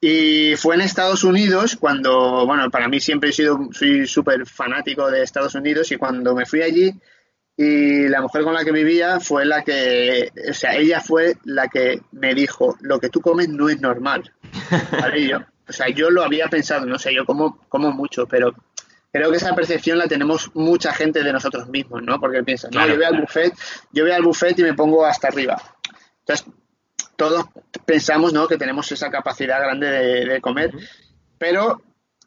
Y 0.00 0.56
fue 0.56 0.74
en 0.74 0.80
Estados 0.80 1.22
Unidos 1.22 1.76
cuando, 1.76 2.44
bueno, 2.44 2.68
para 2.70 2.88
mí 2.88 2.98
siempre 2.98 3.30
he 3.30 3.32
sido, 3.32 3.68
soy 3.70 4.06
súper 4.08 4.46
fanático 4.46 5.08
de 5.08 5.22
Estados 5.22 5.54
Unidos 5.54 5.92
y 5.92 5.96
cuando 5.96 6.34
me 6.34 6.44
fui 6.44 6.60
allí 6.62 6.92
y 7.62 8.08
la 8.08 8.20
mujer 8.20 8.42
con 8.42 8.54
la 8.54 8.64
que 8.64 8.72
vivía 8.72 9.20
fue 9.20 9.44
la 9.44 9.62
que, 9.62 10.32
o 10.50 10.52
sea, 10.52 10.74
ella 10.74 11.00
fue 11.00 11.36
la 11.44 11.68
que 11.68 12.00
me 12.10 12.34
dijo, 12.34 12.76
lo 12.80 12.98
que 12.98 13.08
tú 13.08 13.20
comes 13.20 13.48
no 13.48 13.68
es 13.68 13.80
normal. 13.80 14.32
yo, 15.28 15.38
o 15.68 15.72
sea, 15.72 15.88
yo 15.90 16.10
lo 16.10 16.24
había 16.24 16.48
pensado, 16.48 16.86
no 16.86 16.98
sé, 16.98 17.14
yo 17.14 17.24
como, 17.24 17.60
como 17.68 17.92
mucho, 17.92 18.26
pero 18.26 18.52
creo 19.12 19.30
que 19.30 19.36
esa 19.36 19.54
percepción 19.54 19.96
la 19.96 20.08
tenemos 20.08 20.50
mucha 20.54 20.92
gente 20.92 21.22
de 21.22 21.32
nosotros 21.32 21.68
mismos, 21.68 22.02
¿no? 22.02 22.18
Porque 22.18 22.42
piensan, 22.42 22.72
no, 22.74 22.84
yo 22.84 22.96
voy 22.96 23.04
al 23.04 23.20
buffet, 23.20 23.54
yo 23.92 24.02
voy 24.02 24.12
al 24.12 24.22
buffet 24.22 24.58
y 24.58 24.62
me 24.64 24.74
pongo 24.74 25.06
hasta 25.06 25.28
arriba. 25.28 25.62
Entonces, 26.20 26.46
todos 27.14 27.44
pensamos, 27.84 28.32
¿no? 28.32 28.48
Que 28.48 28.58
tenemos 28.58 28.90
esa 28.90 29.08
capacidad 29.08 29.60
grande 29.60 29.86
de, 30.26 30.40
comer, 30.40 30.72
pero, 31.38 31.80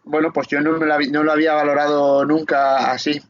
bueno, 0.05 0.31
pues 0.31 0.47
yo 0.47 0.61
no, 0.61 0.77
no 0.77 1.23
lo 1.23 1.31
había 1.31 1.53
valorado 1.55 2.23
nunca 2.23 2.91
así. 2.91 3.21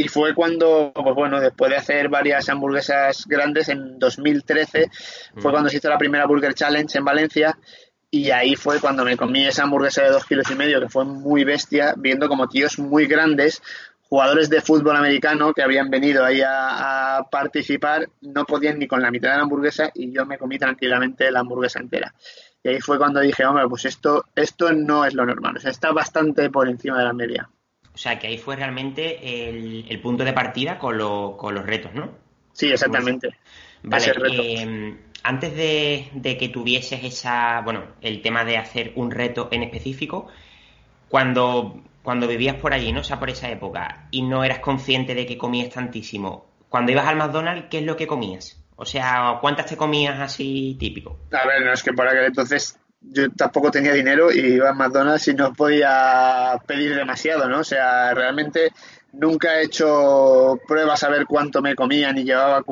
Y 0.00 0.08
fue 0.08 0.34
cuando, 0.34 0.92
pues 0.94 1.14
bueno, 1.14 1.38
después 1.42 1.70
de 1.70 1.76
hacer 1.76 2.08
varias 2.08 2.48
hamburguesas 2.48 3.26
grandes, 3.26 3.68
en 3.68 3.98
2013, 3.98 4.90
fue 5.34 5.50
mm. 5.50 5.52
cuando 5.52 5.68
se 5.68 5.76
hizo 5.76 5.90
la 5.90 5.98
primera 5.98 6.24
Burger 6.24 6.54
Challenge 6.54 6.96
en 6.96 7.04
Valencia. 7.04 7.58
Y 8.10 8.30
ahí 8.30 8.56
fue 8.56 8.80
cuando 8.80 9.04
me 9.04 9.18
comí 9.18 9.46
esa 9.46 9.64
hamburguesa 9.64 10.02
de 10.02 10.08
dos 10.08 10.24
kilos 10.24 10.50
y 10.50 10.54
medio, 10.54 10.80
que 10.80 10.88
fue 10.88 11.04
muy 11.04 11.44
bestia, 11.44 11.92
viendo 11.98 12.28
como 12.28 12.48
tíos 12.48 12.78
muy 12.78 13.06
grandes, 13.06 13.60
jugadores 14.08 14.48
de 14.48 14.62
fútbol 14.62 14.96
americano 14.96 15.52
que 15.52 15.62
habían 15.62 15.90
venido 15.90 16.24
ahí 16.24 16.40
a, 16.42 17.26
participar, 17.30 18.08
no 18.22 18.46
podían 18.46 18.78
ni 18.78 18.88
con 18.88 19.02
la 19.02 19.10
mitad 19.10 19.32
de 19.32 19.36
la 19.36 19.42
hamburguesa 19.42 19.90
y 19.94 20.12
yo 20.12 20.24
me 20.24 20.38
comí 20.38 20.58
tranquilamente 20.58 21.30
la 21.30 21.40
hamburguesa 21.40 21.78
entera. 21.78 22.14
Y 22.62 22.70
ahí 22.70 22.80
fue 22.80 22.96
cuando 22.96 23.20
dije, 23.20 23.44
hombre, 23.44 23.68
pues 23.68 23.84
esto, 23.84 24.24
esto 24.34 24.72
no 24.72 25.04
es 25.04 25.12
lo 25.12 25.26
normal, 25.26 25.58
o 25.58 25.60
sea, 25.60 25.70
está 25.70 25.92
bastante 25.92 26.48
por 26.48 26.70
encima 26.70 26.98
de 26.98 27.04
la 27.04 27.12
media. 27.12 27.50
O 28.00 28.02
sea, 28.02 28.18
que 28.18 28.28
ahí 28.28 28.38
fue 28.38 28.56
realmente 28.56 29.50
el, 29.50 30.00
punto 30.00 30.24
de 30.24 30.32
partida 30.32 30.78
con, 30.78 30.96
con 31.36 31.54
los 31.54 31.66
retos, 31.66 31.92
¿no? 31.92 32.10
Sí, 32.54 32.72
exactamente. 32.72 33.28
Vale, 33.82 34.14
eh, 34.30 34.96
antes 35.22 35.54
de, 35.54 36.08
de, 36.14 36.38
que 36.38 36.48
tuvieses 36.48 37.04
esa, 37.04 37.60
bueno, 37.60 37.84
el 38.00 38.22
tema 38.22 38.46
de 38.46 38.56
hacer 38.56 38.92
un 38.94 39.10
reto 39.10 39.50
en 39.52 39.64
específico, 39.64 40.28
cuando, 41.10 41.82
cuando 42.02 42.26
vivías 42.26 42.56
por 42.56 42.72
allí, 42.72 42.90
¿no? 42.90 43.00
O 43.00 43.04
sea, 43.04 43.20
por 43.20 43.28
esa 43.28 43.50
época, 43.50 44.08
y 44.10 44.22
no 44.22 44.44
eras 44.44 44.60
consciente 44.60 45.14
de 45.14 45.26
que 45.26 45.36
comías 45.36 45.68
tantísimo, 45.68 46.46
cuando 46.70 46.92
ibas 46.92 47.06
al 47.06 47.16
McDonald's, 47.16 47.66
¿qué 47.68 47.80
es 47.80 47.84
lo 47.84 47.98
que 47.98 48.06
comías? 48.06 48.64
O 48.76 48.86
sea, 48.86 49.36
¿cuántas 49.42 49.66
te 49.66 49.76
comías 49.76 50.18
así 50.20 50.74
típico? 50.80 51.18
A 51.32 51.46
ver, 51.46 51.66
no 51.66 51.74
es 51.74 51.82
que 51.82 51.92
por 51.92 52.08
aquel 52.08 52.24
entonces 52.24 52.79
yo 53.00 53.30
tampoco 53.32 53.70
tenía 53.70 53.92
dinero 53.92 54.30
y 54.30 54.38
iba 54.38 54.70
a 54.70 54.74
McDonald's 54.74 55.28
y 55.28 55.34
no 55.34 55.52
podía 55.52 56.60
pedir 56.66 56.94
demasiado, 56.94 57.48
¿no? 57.48 57.60
O 57.60 57.64
sea, 57.64 58.12
realmente 58.14 58.72
nunca 59.12 59.58
he 59.58 59.64
hecho 59.64 60.58
pruebas 60.66 61.02
a 61.02 61.08
ver 61.08 61.26
cuánto 61.26 61.62
me 61.62 61.74
comía 61.74 62.12
ni 62.12 62.24
llevaba 62.24 62.62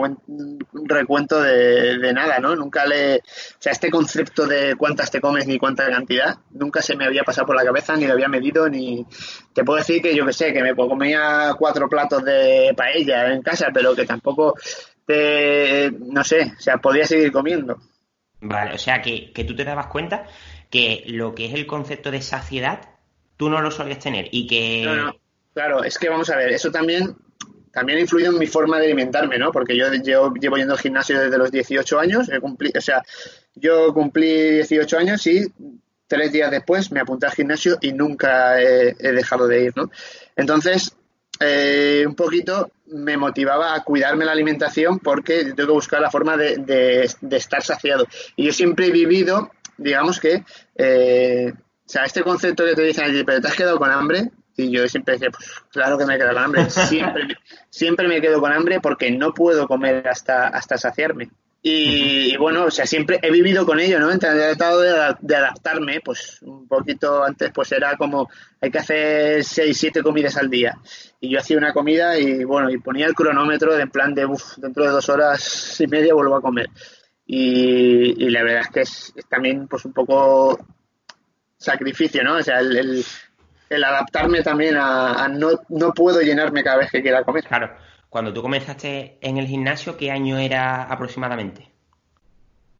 recuento 0.85 1.41
de, 1.43 2.13
nada, 2.13 2.39
¿no? 2.39 2.55
Nunca 2.55 2.87
le... 2.87 3.17
O 3.17 3.23
sea, 3.59 3.73
este 3.73 3.91
concepto 3.91 4.47
de 4.47 4.77
cuántas 4.77 5.11
te 5.11 5.21
comes 5.21 5.47
ni 5.47 5.59
cuánta 5.59 5.89
cantidad, 5.89 6.37
nunca 6.51 6.83
se 6.83 6.97
me 6.97 7.07
había 7.07 7.25
pasado 7.25 7.47
por 7.47 7.57
la 7.57 7.65
cabeza, 7.65 7.97
ni 7.97 8.07
lo 8.07 8.13
había 8.13 8.29
medido, 8.29 8.69
ni... 8.69 9.07
Te 9.53 9.65
puedo 9.65 9.79
decir 9.79 10.03
que 10.03 10.15
yo 10.15 10.27
que 10.27 10.33
sé, 10.33 10.53
que 10.53 10.63
me 10.63 10.75
comía 10.75 11.55
cuatro 11.59 11.89
platos 11.89 12.25
de 12.25 12.73
paella 12.77 13.33
en 13.33 13.43
casa, 13.43 13.69
pero 13.73 13.95
que 13.95 14.07
tampoco 14.07 14.55
te... 15.07 15.91
no 15.91 16.23
sé, 16.23 16.53
o 16.57 16.61
sea, 16.61 16.79
podía 16.79 17.05
seguir 17.05 17.33
comiendo. 17.33 17.79
Vale, 18.41 18.75
o 18.75 18.79
sea 18.79 19.03
que, 19.03 19.33
que 19.33 19.45
tú 19.45 19.57
te 19.57 19.65
dabas 19.65 19.87
cuenta 19.87 20.27
que 20.71 21.05
lo 21.07 21.35
que 21.35 21.47
es 21.47 21.55
el 21.55 21.67
concepto 21.67 22.11
de 22.11 22.23
saciedad, 22.23 22.81
tú 23.37 23.49
no 23.49 23.61
lo 23.61 23.71
solías 23.71 23.99
tener 23.99 24.29
y 24.31 24.47
que... 24.47 24.85
No, 24.85 24.97
no. 24.97 25.17
Claro, 25.55 25.83
es 25.83 25.99
que 25.99 26.09
vamos 26.09 26.31
a 26.31 26.37
ver, 26.37 26.53
eso 26.53 26.71
también, 26.71 27.17
también 27.73 27.99
ha 27.99 28.03
influido 28.03 28.31
en 28.31 28.39
mi 28.39 28.47
forma 28.47 28.79
de 28.79 28.87
alimentarme, 28.87 29.39
¿no? 29.39 29.51
Porque 29.51 29.77
yo 29.77 29.91
llevo, 29.91 30.33
llevo 30.35 30.57
yendo 30.57 30.75
al 30.75 30.79
gimnasio 30.79 31.19
desde 31.19 31.37
los 31.37 31.51
18 31.51 31.99
años, 31.99 32.29
he 32.29 32.39
o 32.39 32.81
sea, 32.81 33.03
yo 33.57 33.93
cumplí 33.93 34.53
18 34.53 34.99
años 34.99 35.27
y 35.27 35.53
tres 36.07 36.33
días 36.33 36.51
después 36.51 36.91
me 36.93 37.01
apunté 37.01 37.27
al 37.27 37.33
gimnasio 37.33 37.79
y 37.81 37.93
nunca 37.93 38.61
he, 38.61 38.95
dejado 39.13 39.49
de 39.49 39.65
ir, 39.65 39.77
¿no? 39.77 39.91
Entonces, 40.37 40.95
eh, 41.41 42.05
un 42.07 42.15
poquito 42.15 42.71
me 42.93 43.17
motivaba 43.17 43.75
a 43.75 43.83
cuidarme 43.83 44.25
la 44.25 44.33
alimentación 44.33 44.99
porque 44.99 45.53
tengo 45.55 45.69
que 45.69 45.73
buscar 45.73 46.01
la 46.01 46.11
forma 46.11 46.37
de, 46.37 46.57
de, 46.59 47.37
estar 47.37 47.63
saciado. 47.63 48.07
Y 48.37 48.47
yo 48.47 48.53
siempre 48.53 48.87
he 48.87 48.91
vivido, 48.91 49.51
digamos 49.77 50.21
que, 50.21 50.45
eh, 50.77 51.53
o 51.55 51.89
sea, 51.89 52.05
este 52.05 52.23
concepto 52.23 52.65
que 52.65 52.75
te 52.75 52.83
dicen, 52.83 53.25
pero 53.25 53.41
te 53.41 53.49
has 53.49 53.55
quedado 53.55 53.79
con 53.79 53.91
hambre, 53.91 54.31
y 54.59 54.71
yo 54.71 54.89
siempre 54.89 55.15
decía, 55.15 55.31
pues 55.31 55.49
claro 55.71 55.97
que 55.97 56.05
me 56.05 56.19
quedo 56.19 56.31
con 56.31 56.39
hambre. 56.39 56.69
Siempre, 56.71 57.23
siempre 57.71 58.09
me 58.09 58.21
quedo 58.21 58.41
con 58.41 58.53
hambre 58.53 58.81
porque 58.81 59.11
no 59.11 59.33
puedo 59.33 59.69
comer 59.69 60.09
hasta, 60.09 60.49
hasta 60.49 60.77
saciarme. 60.77 61.31
Y, 61.61 62.37
bueno, 62.37 62.67
o 62.67 62.71
sea, 62.71 62.87
siempre 62.87 63.19
he 63.21 63.31
vivido 63.31 63.67
con 63.67 63.81
ello, 63.81 63.99
¿no? 63.99 64.11
He 64.11 64.19
tratado 64.19 64.81
de, 64.81 65.37
adaptarme, 65.37 66.01
pues 66.05 66.41
un 66.43 66.69
poquito 66.69 67.25
antes, 67.25 67.51
pues 67.53 67.73
era 67.73 67.97
como, 67.97 68.31
hay 68.61 68.71
que 68.71 68.79
hacer 68.79 69.45
seis, 69.45 69.77
siete 69.77 70.03
comidas 70.03 70.37
al 70.37 70.49
día. 70.49 70.79
Y 71.21 71.31
yo 71.31 71.41
hacía 71.41 71.59
una 71.59 71.73
comida 71.73 72.19
y 72.19 72.45
bueno, 72.45 72.71
y 72.71 72.79
ponía 72.79 73.07
el 73.07 73.15
cronómetro 73.15 73.77
en 73.77 73.91
plan 73.91 74.15
de, 74.15 74.25
uff, 74.25 74.57
dentro 74.59 74.85
de 74.85 74.91
dos 74.91 75.09
horas 75.09 75.81
y 75.81 75.87
media 75.89 76.15
vuelvo 76.15 76.37
a 76.37 76.43
comer. 76.43 76.69
Y, 77.27 78.31
la 78.31 78.43
verdad 78.43 78.63
es 78.63 78.69
que 78.69 78.81
es, 78.81 79.13
también, 79.29 79.67
pues 79.67 79.85
un 79.85 79.93
poco 79.93 80.59
sacrificio, 81.57 82.23
¿no? 82.23 82.37
O 82.37 82.43
sea, 82.43 82.61
el 82.61 83.85
adaptarme 83.85 84.43
también 84.43 84.77
a, 84.77 85.29
no, 85.29 85.51
no 85.69 85.93
puedo 85.93 86.21
llenarme 86.21 86.63
cada 86.63 86.79
vez 86.79 86.91
que 86.91 87.03
quiera 87.03 87.25
comer. 87.25 87.45
Claro. 87.45 87.88
Cuando 88.09 88.33
tú 88.33 88.43
comenzaste 88.43 89.19
en 89.21 89.37
el 89.37 89.47
gimnasio, 89.47 89.97
¿qué 89.97 90.11
año 90.11 90.39
era 90.39 90.83
aproximadamente? 90.85 91.69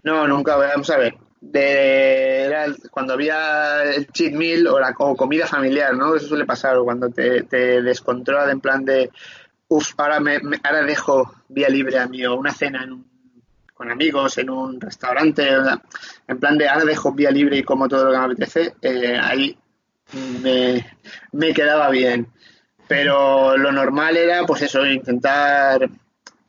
No, 0.03 0.27
nunca, 0.27 0.55
vamos 0.55 0.89
a 0.89 0.97
ver. 0.97 1.15
De, 1.41 2.75
cuando 2.91 3.13
había 3.13 3.83
el 3.83 4.07
cheat 4.07 4.33
meal 4.33 4.67
o 4.67 4.79
la 4.79 4.93
comida 4.93 5.47
familiar, 5.47 5.95
¿no? 5.95 6.15
Eso 6.15 6.27
suele 6.27 6.45
pasar 6.45 6.77
cuando 6.83 7.09
te, 7.09 7.43
te 7.43 7.81
descontrola 7.81 8.51
en 8.51 8.59
plan 8.59 8.83
de, 8.83 9.09
uff, 9.69 9.93
ahora, 9.97 10.19
me, 10.19 10.39
ahora 10.63 10.83
dejo 10.83 11.33
vía 11.47 11.69
libre 11.69 11.97
a 11.97 12.07
mí 12.07 12.25
o 12.25 12.35
una 12.35 12.53
cena 12.53 12.85
con 13.73 13.89
amigos 13.89 14.37
en 14.37 14.49
un 14.49 14.81
restaurante, 14.81 15.47
en 16.27 16.39
plan 16.39 16.57
de 16.57 16.67
ahora 16.67 16.83
dejo 16.83 17.13
vía 17.13 17.31
libre 17.31 17.59
y 17.59 17.63
como 17.63 17.87
todo 17.87 18.05
lo 18.05 18.11
que 18.11 18.17
me 18.17 18.25
apetece, 18.25 18.73
eh, 18.81 19.17
ahí 19.17 19.57
me, 20.41 20.85
me 21.31 21.53
quedaba 21.53 21.89
bien. 21.89 22.27
Pero 22.89 23.55
lo 23.55 23.71
normal 23.71 24.17
era, 24.17 24.45
pues 24.45 24.63
eso, 24.63 24.85
intentar 24.85 25.89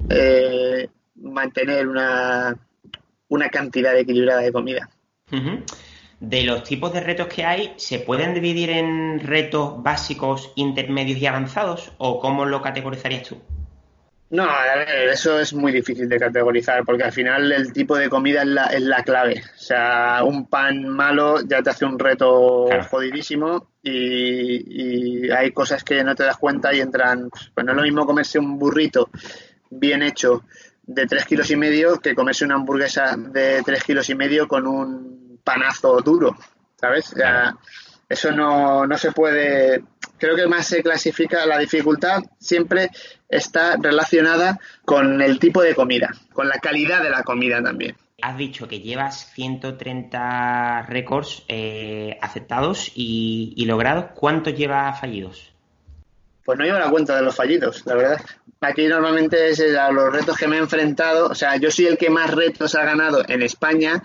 eh, 0.08 0.88
mantener 1.16 1.86
una 1.86 2.56
una 3.30 3.48
cantidad 3.48 3.96
equilibrada 3.96 4.42
de 4.42 4.52
comida. 4.52 4.90
De 6.20 6.42
los 6.42 6.64
tipos 6.64 6.92
de 6.92 7.00
retos 7.00 7.28
que 7.28 7.44
hay, 7.44 7.72
¿se 7.76 8.00
pueden 8.00 8.34
dividir 8.34 8.70
en 8.70 9.20
retos 9.20 9.82
básicos, 9.82 10.52
intermedios 10.56 11.18
y 11.18 11.26
avanzados? 11.26 11.92
¿O 11.96 12.20
cómo 12.20 12.44
lo 12.44 12.60
categorizarías 12.60 13.22
tú? 13.22 13.38
No, 14.30 14.44
a 14.44 14.76
ver, 14.76 15.08
eso 15.08 15.40
es 15.40 15.52
muy 15.52 15.72
difícil 15.72 16.08
de 16.08 16.18
categorizar 16.18 16.84
porque 16.84 17.02
al 17.04 17.12
final 17.12 17.50
el 17.50 17.72
tipo 17.72 17.96
de 17.96 18.08
comida 18.08 18.42
es 18.42 18.82
la, 18.82 19.02
clave. 19.02 19.42
O 19.56 19.58
sea, 19.58 20.22
un 20.24 20.46
pan 20.46 20.86
malo 20.88 21.40
ya 21.44 21.62
te 21.62 21.70
hace 21.70 21.84
un 21.84 21.98
reto 21.98 22.68
jodidísimo 22.90 23.70
y, 23.82 25.24
y, 25.26 25.30
hay 25.30 25.50
cosas 25.50 25.82
que 25.82 26.04
no 26.04 26.14
te 26.14 26.24
das 26.24 26.36
cuenta 26.36 26.72
y 26.72 26.80
entran. 26.80 27.28
Pues 27.54 27.64
no 27.64 27.72
es 27.72 27.76
lo 27.76 27.82
mismo 27.82 28.06
comerse 28.06 28.38
un 28.38 28.56
burrito 28.56 29.08
bien 29.70 30.02
hecho 30.02 30.44
de 30.94 31.06
tres 31.06 31.24
kilos 31.24 31.50
y 31.50 31.56
medio 31.56 32.00
que 32.00 32.14
comerse 32.14 32.44
una 32.44 32.56
hamburguesa 32.56 33.16
de 33.16 33.62
tres 33.64 33.84
kilos 33.84 34.08
y 34.10 34.14
medio 34.14 34.48
con 34.48 34.66
un 34.66 35.40
panazo 35.44 36.00
duro, 36.00 36.36
¿sabes? 36.76 37.14
eso 38.08 38.32
no, 38.32 38.86
no 38.86 38.98
se 38.98 39.12
puede. 39.12 39.84
Creo 40.18 40.34
que 40.34 40.48
más 40.48 40.66
se 40.66 40.82
clasifica 40.82 41.46
la 41.46 41.58
dificultad 41.58 42.22
siempre 42.38 42.90
está 43.28 43.76
relacionada 43.76 44.58
con 44.84 45.22
el 45.22 45.38
tipo 45.38 45.62
de 45.62 45.74
comida, 45.74 46.10
con 46.32 46.48
la 46.48 46.58
calidad 46.58 47.02
de 47.02 47.10
la 47.10 47.22
comida 47.22 47.62
también. 47.62 47.96
Has 48.20 48.36
dicho 48.36 48.68
que 48.68 48.80
llevas 48.80 49.32
130 49.32 50.82
récords 50.88 51.44
eh, 51.48 52.18
aceptados 52.20 52.90
y, 52.94 53.54
y 53.56 53.64
logrados. 53.64 54.06
¿Cuántos 54.14 54.54
llevas 54.54 55.00
fallidos? 55.00 55.52
Pues 56.50 56.58
no 56.58 56.64
llevo 56.64 56.80
la 56.80 56.90
cuenta 56.90 57.14
de 57.14 57.22
los 57.22 57.36
fallidos, 57.36 57.86
la 57.86 57.94
verdad. 57.94 58.20
Aquí 58.60 58.88
normalmente 58.88 59.50
es 59.50 59.60
eh, 59.60 59.78
a 59.78 59.92
los 59.92 60.12
retos 60.12 60.36
que 60.36 60.48
me 60.48 60.56
he 60.56 60.58
enfrentado. 60.58 61.28
O 61.28 61.34
sea, 61.36 61.54
yo 61.58 61.70
soy 61.70 61.86
el 61.86 61.96
que 61.96 62.10
más 62.10 62.28
retos 62.28 62.74
ha 62.74 62.82
ganado 62.82 63.22
en 63.28 63.42
España 63.42 64.02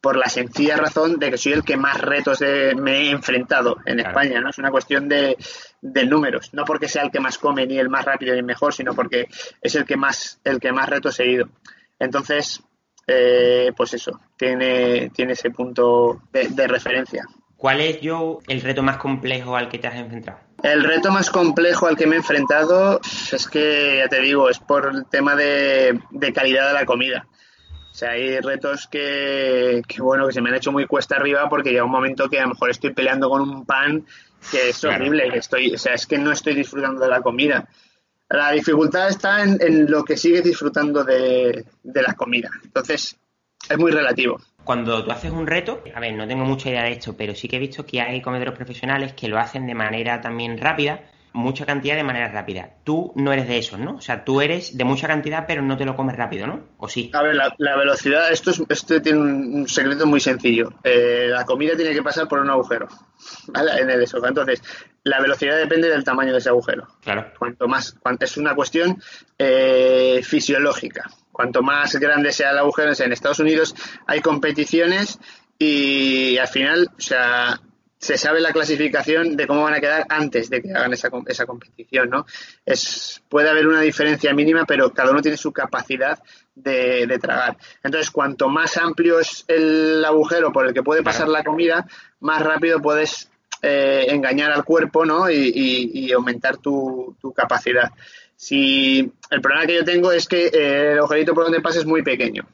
por 0.00 0.16
la 0.16 0.28
sencilla 0.28 0.76
razón 0.76 1.20
de 1.20 1.30
que 1.30 1.38
soy 1.38 1.52
el 1.52 1.62
que 1.62 1.76
más 1.76 2.00
retos 2.00 2.40
me 2.40 2.96
he 2.96 3.10
enfrentado 3.12 3.76
en 3.86 4.00
España, 4.00 4.40
¿no? 4.40 4.50
Es 4.50 4.58
una 4.58 4.72
cuestión 4.72 5.08
de, 5.08 5.36
números, 5.82 6.52
no 6.52 6.64
porque 6.64 6.88
sea 6.88 7.04
el 7.04 7.12
que 7.12 7.20
más 7.20 7.38
come 7.38 7.64
ni 7.64 7.78
el 7.78 7.88
más 7.88 8.04
rápido 8.04 8.32
ni 8.32 8.40
el 8.40 8.44
mejor, 8.44 8.74
sino 8.74 8.92
porque 8.92 9.28
es 9.62 9.76
el 9.76 9.84
que 9.84 9.96
más 9.96 10.40
el 10.42 10.58
que 10.58 10.72
más 10.72 10.88
retos 10.88 11.20
he 11.20 11.26
ido. 11.26 11.48
Entonces, 12.00 12.60
eh, 13.06 13.70
pues 13.76 13.94
eso, 13.94 14.20
tiene, 14.36 15.10
tiene 15.10 15.34
ese 15.34 15.50
punto 15.50 16.22
de, 16.32 16.66
referencia. 16.66 17.24
¿Cuál 17.64 17.80
es, 17.80 17.98
yo, 18.02 18.40
el 18.46 18.60
reto 18.60 18.82
más 18.82 18.98
complejo 18.98 19.56
al 19.56 19.70
que 19.70 19.78
te 19.78 19.86
has 19.86 19.94
enfrentado? 19.94 20.38
El 20.62 20.84
reto 20.84 21.10
más 21.10 21.30
complejo 21.30 21.86
al 21.86 21.96
que 21.96 22.06
me 22.06 22.16
he 22.16 22.18
enfrentado 22.18 23.00
es 23.32 23.48
que, 23.48 24.00
ya 24.02 24.08
te 24.10 24.20
digo, 24.20 24.50
es 24.50 24.58
por 24.58 24.92
el 24.94 25.06
tema 25.06 25.34
de, 25.34 25.98
calidad 26.34 26.68
de 26.68 26.74
la 26.74 26.84
comida. 26.84 27.26
O 27.90 27.94
sea, 27.94 28.10
hay 28.10 28.38
retos 28.40 28.86
que, 28.86 29.80
bueno, 29.96 30.26
que 30.26 30.34
se 30.34 30.42
me 30.42 30.50
han 30.50 30.56
hecho 30.56 30.72
muy 30.72 30.86
cuesta 30.86 31.16
arriba 31.16 31.48
porque 31.48 31.70
llega 31.70 31.84
un 31.84 31.90
momento 31.90 32.28
que 32.28 32.38
a 32.38 32.42
lo 32.42 32.50
mejor 32.50 32.68
estoy 32.68 32.92
peleando 32.92 33.30
con 33.30 33.40
un 33.40 33.64
pan 33.64 34.04
que 34.50 34.68
es 34.68 34.84
horrible, 34.84 35.30
que 35.30 35.38
estoy, 35.38 35.72
o 35.72 35.78
sea, 35.78 35.94
es 35.94 36.06
que 36.06 36.18
no 36.18 36.32
estoy 36.32 36.54
disfrutando 36.54 37.00
de 37.00 37.08
la 37.08 37.22
comida. 37.22 37.66
La 38.28 38.52
dificultad 38.52 39.08
está 39.08 39.42
en, 39.42 39.90
lo 39.90 40.04
que 40.04 40.18
sigues 40.18 40.44
disfrutando 40.44 41.02
de, 41.02 41.64
de 41.82 42.02
la 42.02 42.12
comida. 42.12 42.50
Entonces, 42.62 43.16
es 43.70 43.78
muy 43.78 43.90
relativo. 43.90 44.38
Cuando 44.64 45.04
tú 45.04 45.10
haces 45.10 45.30
un 45.30 45.46
reto, 45.46 45.82
a 45.94 46.00
ver, 46.00 46.14
no 46.14 46.26
tengo 46.26 46.44
mucha 46.44 46.70
idea 46.70 46.84
de 46.84 46.92
esto, 46.92 47.16
pero 47.16 47.34
sí 47.34 47.48
que 47.48 47.56
he 47.56 47.58
visto 47.58 47.86
que 47.86 48.00
hay 48.00 48.22
comederos 48.22 48.54
profesionales 48.56 49.12
que 49.14 49.28
lo 49.28 49.38
hacen 49.38 49.66
de 49.66 49.74
manera 49.74 50.20
también 50.20 50.58
rápida 50.58 51.04
mucha 51.34 51.66
cantidad 51.66 51.96
de 51.96 52.04
manera 52.04 52.28
rápida. 52.28 52.70
Tú 52.84 53.12
no 53.16 53.32
eres 53.32 53.48
de 53.48 53.58
esos, 53.58 53.78
¿no? 53.78 53.96
O 53.96 54.00
sea, 54.00 54.24
tú 54.24 54.40
eres 54.40 54.76
de 54.78 54.84
mucha 54.84 55.08
cantidad, 55.08 55.46
pero 55.46 55.62
no 55.62 55.76
te 55.76 55.84
lo 55.84 55.96
comes 55.96 56.16
rápido, 56.16 56.46
¿no? 56.46 56.60
¿O 56.78 56.88
sí? 56.88 57.10
A 57.12 57.22
ver, 57.22 57.34
la, 57.34 57.76
velocidad, 57.76 58.30
esto, 58.30 58.52
es, 58.52 58.62
esto 58.68 59.02
tiene 59.02 59.18
un 59.18 59.68
secreto 59.68 60.06
muy 60.06 60.20
sencillo. 60.20 60.74
Eh, 60.84 61.26
la 61.28 61.44
comida 61.44 61.76
tiene 61.76 61.92
que 61.92 62.04
pasar 62.04 62.28
por 62.28 62.38
un 62.38 62.48
agujero, 62.50 62.86
¿vale? 63.48 63.72
En 63.80 63.90
el 63.90 64.02
esófago. 64.02 64.28
Entonces, 64.28 64.62
la 65.02 65.20
velocidad 65.20 65.58
depende 65.58 65.88
del 65.88 66.04
tamaño 66.04 66.30
de 66.30 66.38
ese 66.38 66.50
agujero. 66.50 66.86
Claro. 67.02 67.32
Cuanto 67.36 67.66
más, 67.66 67.92
cuanto, 67.94 68.24
es 68.24 68.36
una 68.36 68.54
cuestión 68.54 69.02
eh, 69.36 70.20
fisiológica. 70.22 71.10
Cuanto 71.32 71.62
más 71.62 71.96
grande 71.96 72.30
sea 72.30 72.52
el 72.52 72.58
agujero, 72.58 72.92
en 72.96 73.12
Estados 73.12 73.40
Unidos 73.40 73.74
hay 74.06 74.20
competiciones 74.20 75.18
y 75.58 76.38
al 76.38 76.46
final, 76.46 76.90
o 76.96 77.00
sea, 77.00 77.60
se 78.04 78.18
sabe 78.18 78.38
la 78.38 78.52
clasificación 78.52 79.34
de 79.34 79.46
cómo 79.46 79.62
van 79.62 79.72
a 79.72 79.80
quedar 79.80 80.04
antes 80.10 80.50
de 80.50 80.60
que 80.60 80.70
hagan 80.72 80.92
esa, 80.92 81.08
esa 81.26 81.46
competición, 81.46 82.10
¿no? 82.10 82.26
Es, 82.66 83.22
puede 83.30 83.48
haber 83.48 83.66
una 83.66 83.80
diferencia 83.80 84.34
mínima, 84.34 84.66
pero 84.66 84.92
cada 84.92 85.10
uno 85.10 85.22
tiene 85.22 85.38
su 85.38 85.52
capacidad 85.52 86.18
de, 86.54 87.18
tragar. 87.18 87.56
Entonces, 87.82 88.10
cuanto 88.10 88.50
más 88.50 88.76
amplio 88.76 89.20
es 89.20 89.46
el 89.48 90.04
agujero 90.04 90.52
por 90.52 90.66
el 90.66 90.74
que 90.74 90.82
puede 90.82 91.02
pasar 91.02 91.28
la 91.28 91.42
comida, 91.42 91.86
más 92.20 92.42
rápido 92.42 92.82
puedes 92.82 93.30
eh, 93.62 94.04
engañar 94.10 94.52
al 94.52 94.66
cuerpo, 94.66 95.06
¿no? 95.06 95.30
Y, 95.30 96.12
aumentar 96.12 96.58
tu, 96.58 97.16
capacidad. 97.34 97.90
Si 98.36 99.10
el 99.30 99.40
problema 99.40 99.66
que 99.66 99.76
yo 99.76 99.84
tengo 99.84 100.12
es 100.12 100.28
que 100.28 100.48
eh, 100.48 100.92
el 100.92 100.98
agujerito 100.98 101.32
por 101.32 101.44
donde 101.44 101.62
pasa 101.62 101.78
es 101.78 101.86
muy 101.86 102.02
pequeño. 102.02 102.46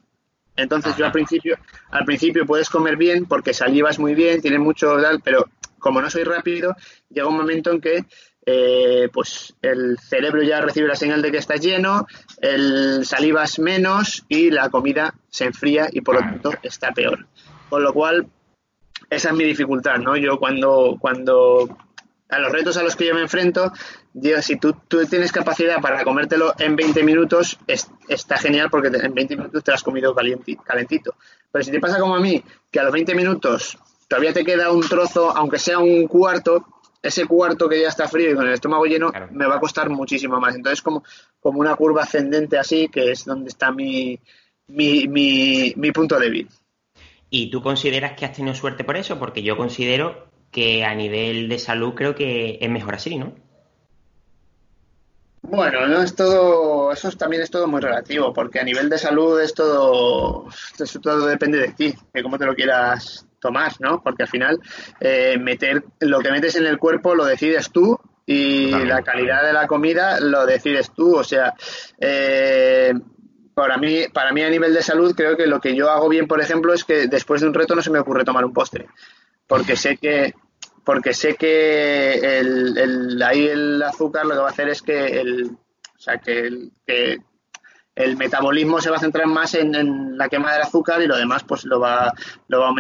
Entonces 0.63 0.97
yo 0.97 1.07
al 1.07 1.13
principio, 1.13 1.59
al 1.91 2.05
principio 2.05 2.47
puedes 2.47 2.69
comer 2.69 2.97
bien 2.97 3.27
porque 3.27 3.55
salivas 3.55 3.99
muy 3.99 4.15
bien, 4.15 4.41
tienes 4.41 4.61
mucho 4.61 4.97
tal, 5.01 5.21
pero 5.21 5.47
como 5.79 6.01
no 6.01 6.11
soy 6.11 6.25
rápido, 6.25 6.77
llega 7.09 7.27
un 7.27 7.37
momento 7.37 7.71
en 7.71 7.81
que 7.81 8.05
eh, 8.47 9.09
pues 9.13 9.55
el 9.63 9.99
cerebro 9.99 10.43
ya 10.43 10.61
recibe 10.61 10.89
la 10.89 10.95
señal 10.95 11.23
de 11.23 11.31
que 11.31 11.39
estás 11.39 11.61
lleno, 11.61 12.07
el 12.41 13.05
salivas 13.05 13.59
menos 13.59 14.25
y 14.29 14.51
la 14.51 14.71
comida 14.71 15.15
se 15.29 15.45
enfría 15.45 15.89
y 15.93 16.01
por 16.01 16.17
lo 16.17 16.21
tanto 16.21 16.53
está 16.63 16.93
peor. 16.93 17.27
Con 17.69 17.83
lo 17.83 17.93
cual, 17.93 18.27
esa 19.09 19.29
es 19.31 19.35
mi 19.35 19.45
dificultad, 19.45 19.99
¿no? 19.99 20.17
Yo 20.17 20.39
cuando, 20.39 20.97
cuando 21.01 21.77
a 22.29 22.39
los 22.39 22.53
retos 22.53 22.77
a 22.77 22.83
los 22.83 22.97
que 22.97 23.07
yo 23.07 23.15
me 23.15 23.23
enfrento, 23.23 23.73
digo, 24.13 24.43
si 24.43 24.57
tú, 24.57 24.75
tienes 25.09 25.33
capacidad 25.33 25.81
para 25.81 26.05
comértelo 26.05 26.55
en 26.59 26.77
20 26.77 27.03
minutos, 27.03 27.59
está 28.09 28.37
genial 28.39 28.69
porque 28.71 28.89
en 28.89 29.15
20 29.15 29.37
minutos 29.37 29.65
te 29.65 29.71
lo 29.71 29.75
has 29.75 29.83
comido 29.83 30.15
calentito. 30.15 31.15
Pero 31.51 31.65
si 31.65 31.71
te 31.71 31.81
pasa 31.81 31.99
como 31.99 32.17
a 32.17 32.21
mí, 32.21 32.43
que 32.71 32.81
a 32.81 32.85
los 32.85 32.93
20 32.93 33.15
minutos 33.15 33.79
todavía 34.09 34.33
te 34.33 34.45
queda 34.45 34.71
un 34.73 34.81
trozo, 34.81 35.31
aunque 35.37 35.59
sea 35.59 35.79
un 35.79 36.07
cuarto, 36.07 36.67
ese 37.03 37.27
cuarto 37.27 37.69
que 37.69 37.81
ya 37.81 37.89
está 37.89 38.09
frío 38.09 38.33
y 38.33 38.35
con 38.35 38.47
el 38.47 38.55
estómago 38.55 38.85
lleno, 38.85 39.13
me 39.31 39.47
va 39.47 39.57
a 39.57 39.61
costar 39.61 39.89
muchísimo 39.89 40.39
más. 40.41 40.55
Entonces, 40.55 40.83
como, 40.83 41.03
como 41.41 41.61
una 41.61 41.75
curva 41.77 42.03
ascendente 42.03 42.59
así, 42.59 42.89
que 42.89 43.13
es 43.13 43.25
donde 43.25 43.49
está 43.49 43.71
mi, 43.71 44.19
mi, 44.67 45.09
mi, 45.09 45.73
mi 45.77 45.93
punto 45.93 46.19
débil. 46.19 46.49
¿Y 47.31 47.51
tú 47.51 47.63
consideras 47.63 48.13
que 48.19 48.25
has 48.25 48.33
tenido 48.33 48.55
suerte 48.55 48.85
por 48.85 48.97
eso? 48.97 49.19
Porque 49.19 49.43
yo 49.43 49.57
considero 49.57 50.29
que 50.51 50.85
a 50.85 50.95
nivel 50.95 51.49
de 51.49 51.59
salud 51.59 51.95
creo 51.95 52.15
que 52.15 52.59
es 52.61 52.69
mejor 52.71 52.97
así, 52.97 53.17
¿no? 53.17 53.35
Bueno, 55.43 55.87
no 55.89 56.03
es 56.03 56.15
todo, 56.15 56.93
eso 56.93 57.11
también 57.13 57.43
es 57.43 57.51
todo 57.51 57.67
muy 57.67 57.81
relativo, 57.81 58.33
porque 58.33 58.61
a 58.61 58.65
nivel 58.65 58.91
de 58.91 58.99
salud 58.99 59.41
es 59.41 59.55
todo, 59.55 60.47
eso 60.79 61.01
todo 61.01 61.27
depende 61.27 61.59
de 61.59 61.73
ti, 61.73 61.95
de 62.13 62.23
cómo 62.23 62.39
te 62.39 62.45
lo 62.45 62.55
quieras 62.55 63.27
tomar, 63.41 63.73
¿no? 63.81 64.03
Porque 64.03 64.25
al 64.25 64.29
final 64.29 64.61
eh, 65.01 65.39
meter 65.39 65.83
lo 66.01 66.21
que 66.21 66.31
metes 66.31 66.57
en 66.57 66.67
el 66.67 66.79
cuerpo 66.79 67.15
lo 67.15 67.25
decides 67.25 67.71
tú 67.71 67.99
y 68.27 68.71
la 68.71 69.03
calidad 69.03 69.43
de 69.43 69.53
la 69.53 69.67
comida 69.67 70.21
lo 70.21 70.47
decides 70.47 70.93
tú, 70.95 71.17
o 71.17 71.25
sea, 71.25 71.55
eh, 71.99 72.93
para 73.55 73.79
mí, 73.79 74.05
para 74.13 74.33
mí 74.33 74.43
a 74.43 74.51
nivel 74.51 74.75
de 74.75 74.83
salud 74.83 75.15
creo 75.17 75.37
que 75.37 75.47
lo 75.47 75.59
que 75.59 75.75
yo 75.75 75.91
hago 75.91 76.09
bien, 76.09 76.29
por 76.29 76.41
ejemplo, 76.41 76.75
es 76.75 76.85
que 76.85 77.09
después 77.09 77.41
de 77.41 77.49
un 77.49 77.55
reto 77.55 77.75
no 77.75 77.83
se 77.83 77.91
me 77.91 77.99
ocurre 77.99 78.25
tomar 78.25 78.45
un 78.45 78.53
postre 78.53 78.89
porque 79.51 79.75
sé 79.75 79.97
que 79.97 80.33
porque 80.85 81.13
sé 81.13 81.35
que 81.37 82.39
el, 82.39 83.23
ahí 83.23 83.47
el 83.47 83.83
azúcar 83.83 84.27
lo 84.27 84.35
que 84.35 84.41
va 84.41 84.49
a 84.49 84.53
hacer 84.53 84.69
es 84.69 84.83
que 84.83 85.21
el, 85.21 85.45
o 85.45 85.99
sea, 85.99 86.19
que 86.19 86.41
el, 86.41 86.73
que 86.87 87.19
el 87.95 88.17
metabolismo 88.17 88.81
se 88.81 88.91
va 88.91 88.97
a 88.97 89.01
centrar 89.01 89.27
más 89.27 89.55
en, 89.55 90.17
la 90.17 90.29
quema 90.29 90.53
del 90.53 90.63
azúcar 90.63 91.03
y 91.03 91.07
lo 91.07 91.17
demás 91.17 91.45
pues 91.45 91.65
lo 91.65 91.81
va 91.81 92.13
lo 92.49 92.61
va 92.61 92.69
a, 92.69 92.75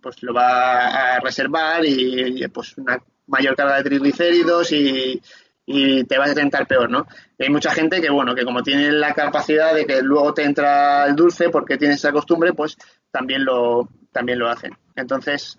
pues 0.00 0.22
lo 0.22 0.34
va 0.34 1.14
a 1.14 1.20
reservar 1.20 1.84
y, 1.84 2.46
pues 2.48 2.76
una 2.78 3.02
mayor 3.26 3.56
carga 3.56 3.76
de 3.76 3.84
triglicéridos 3.84 4.72
y, 4.72 5.20
y 5.66 6.04
te 6.04 6.18
va 6.18 6.26
a 6.26 6.34
tentar 6.34 6.66
peor, 6.66 6.90
¿no? 6.90 7.06
hay 7.38 7.48
mucha 7.48 7.70
gente 7.72 8.00
que, 8.00 8.10
bueno, 8.10 8.34
que 8.34 8.44
como 8.44 8.62
tiene 8.62 8.90
la 8.92 9.14
capacidad 9.14 9.74
de 9.74 9.86
que 9.86 10.02
luego 10.02 10.34
te 10.34 10.42
entra 10.42 11.06
el 11.06 11.14
dulce 11.14 11.48
porque 11.48 11.78
tiene 11.78 11.94
esa 11.94 12.12
costumbre, 12.12 12.52
pues 12.52 12.76
también 13.10 13.44
lo, 13.44 13.88
también 14.12 14.38
lo 14.38 14.48
hacen. 14.48 14.76
Entonces, 14.96 15.58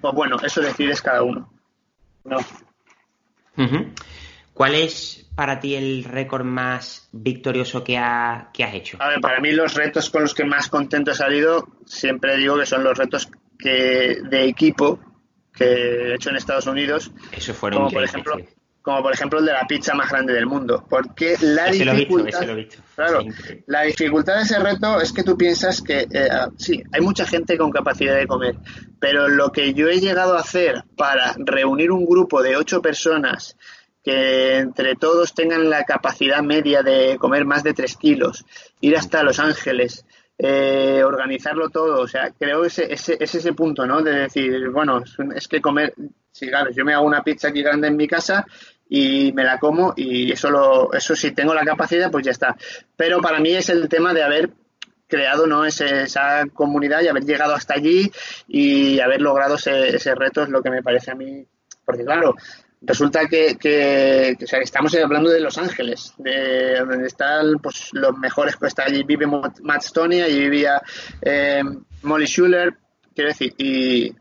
pues 0.00 0.14
bueno, 0.14 0.36
eso 0.42 0.60
decides 0.60 1.02
cada 1.02 1.22
uno. 1.22 1.50
No. 2.24 2.38
¿Cuál 4.52 4.74
es 4.74 5.28
para 5.34 5.60
ti 5.60 5.74
el 5.74 6.04
récord 6.04 6.44
más 6.44 7.08
victorioso 7.12 7.84
que, 7.84 7.98
has 7.98 8.74
hecho? 8.74 8.96
A 9.00 9.08
ver, 9.08 9.20
para 9.20 9.40
mí 9.40 9.52
los 9.52 9.74
retos 9.74 10.10
con 10.10 10.22
los 10.22 10.34
que 10.34 10.44
más 10.44 10.68
contento 10.68 11.10
he 11.10 11.14
salido, 11.14 11.68
siempre 11.84 12.36
digo 12.36 12.58
que 12.58 12.66
son 12.66 12.82
los 12.82 12.96
retos 12.96 13.28
que 13.58 14.18
de 14.22 14.44
equipo 14.44 14.98
que 15.52 15.64
he 15.64 16.14
hecho 16.14 16.30
en 16.30 16.36
Estados 16.36 16.66
Unidos. 16.66 17.10
Eso 17.32 17.54
fueron 17.54 17.84
como 17.84 17.92
por 17.92 18.04
ejemplo, 18.04 18.36
como 18.86 19.02
por 19.02 19.12
ejemplo 19.12 19.40
el 19.40 19.46
de 19.46 19.52
la 19.52 19.66
pizza 19.66 19.94
más 19.94 20.08
grande 20.08 20.32
del 20.32 20.46
mundo. 20.46 20.86
Porque 20.88 21.34
la 21.40 21.72
dificultad. 21.72 22.46
Claro, 22.94 23.24
la 23.66 23.82
dificultad 23.82 24.36
de 24.36 24.42
ese 24.42 24.60
reto 24.60 25.00
es 25.00 25.12
que 25.12 25.24
tú 25.24 25.36
piensas 25.36 25.82
que 25.82 26.06
eh, 26.08 26.28
ah, 26.30 26.50
sí, 26.56 26.84
hay 26.92 27.00
mucha 27.00 27.26
gente 27.26 27.58
con 27.58 27.72
capacidad 27.72 28.16
de 28.16 28.28
comer, 28.28 28.54
pero 29.00 29.26
lo 29.26 29.50
que 29.50 29.74
yo 29.74 29.88
he 29.88 29.98
llegado 29.98 30.36
a 30.36 30.40
hacer 30.40 30.84
para 30.96 31.34
reunir 31.36 31.90
un 31.90 32.06
grupo 32.06 32.44
de 32.44 32.56
ocho 32.56 32.80
personas 32.80 33.56
que 34.04 34.58
entre 34.58 34.94
todos 34.94 35.34
tengan 35.34 35.68
la 35.68 35.82
capacidad 35.82 36.40
media 36.44 36.84
de 36.84 37.18
comer 37.18 37.44
más 37.44 37.64
de 37.64 37.74
tres 37.74 37.96
kilos, 37.96 38.44
ir 38.80 38.96
hasta 38.96 39.24
Los 39.24 39.40
Ángeles, 39.40 40.04
eh, 40.38 41.02
organizarlo 41.04 41.70
todo, 41.70 42.02
o 42.02 42.06
sea, 42.06 42.30
creo 42.38 42.62
que 42.62 42.68
ese, 42.68 42.92
ese, 42.92 43.16
es 43.18 43.34
ese 43.34 43.52
punto, 43.52 43.84
¿no? 43.84 44.00
De 44.02 44.12
decir, 44.12 44.68
bueno, 44.68 45.02
es 45.34 45.48
que 45.48 45.60
comer, 45.60 45.92
sí, 46.30 46.46
claro, 46.46 46.70
yo 46.70 46.84
me 46.84 46.94
hago 46.94 47.04
una 47.04 47.24
pizza 47.24 47.48
aquí 47.48 47.62
grande 47.62 47.88
en 47.88 47.96
mi 47.96 48.06
casa 48.06 48.46
y 48.88 49.32
me 49.32 49.44
la 49.44 49.58
como 49.58 49.92
y 49.96 50.32
eso 50.32 50.50
lo, 50.50 50.92
eso 50.92 51.16
si 51.16 51.32
tengo 51.32 51.54
la 51.54 51.64
capacidad 51.64 52.10
pues 52.10 52.24
ya 52.24 52.32
está. 52.32 52.56
Pero 52.96 53.20
para 53.20 53.40
mí 53.40 53.54
es 53.54 53.68
el 53.68 53.88
tema 53.88 54.12
de 54.14 54.22
haber 54.22 54.50
creado 55.08 55.46
no 55.46 55.64
esa 55.64 56.46
comunidad 56.52 57.02
y 57.02 57.08
haber 57.08 57.24
llegado 57.24 57.54
hasta 57.54 57.74
allí 57.74 58.10
y 58.48 59.00
haber 59.00 59.20
logrado 59.20 59.56
ese, 59.56 60.14
reto 60.14 60.42
es 60.42 60.48
lo 60.48 60.62
que 60.62 60.70
me 60.70 60.82
parece 60.82 61.12
a 61.12 61.14
mí 61.14 61.46
porque 61.84 62.04
claro 62.04 62.34
resulta 62.82 63.26
que, 63.26 63.56
que, 63.56 64.36
estamos 64.40 64.94
hablando 64.96 65.30
de 65.30 65.40
Los 65.40 65.58
Ángeles 65.58 66.12
de 66.18 66.80
donde 66.80 67.06
están 67.06 67.54
pues 67.62 67.90
los 67.92 68.16
mejores 68.18 68.56
pues 68.56 68.70
está 68.70 68.84
allí 68.84 69.04
vive 69.04 69.26
Matt 69.26 69.82
Stoney 69.82 70.22
allí 70.22 70.40
vivía 70.40 70.82
eh, 71.22 71.62
Molly 72.02 72.26
Schuller 72.26 72.74
quiero 73.14 73.28
decir 73.28 73.54
y 73.58 74.12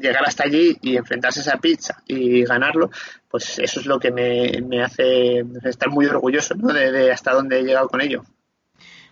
llegar 0.00 0.24
hasta 0.24 0.44
allí 0.44 0.76
y 0.82 0.96
enfrentarse 0.96 1.40
a 1.40 1.42
esa 1.42 1.58
pizza 1.58 2.02
y 2.06 2.44
ganarlo, 2.44 2.90
pues 3.28 3.58
eso 3.58 3.80
es 3.80 3.86
lo 3.86 3.98
que 3.98 4.10
me, 4.10 4.82
hace 4.82 5.44
estar 5.64 5.90
muy 5.90 6.06
orgulloso 6.06 6.54
¿no? 6.54 6.72
de, 6.72 7.12
hasta 7.12 7.32
dónde 7.32 7.60
he 7.60 7.64
llegado 7.64 7.88
con 7.88 8.00
ello. 8.00 8.24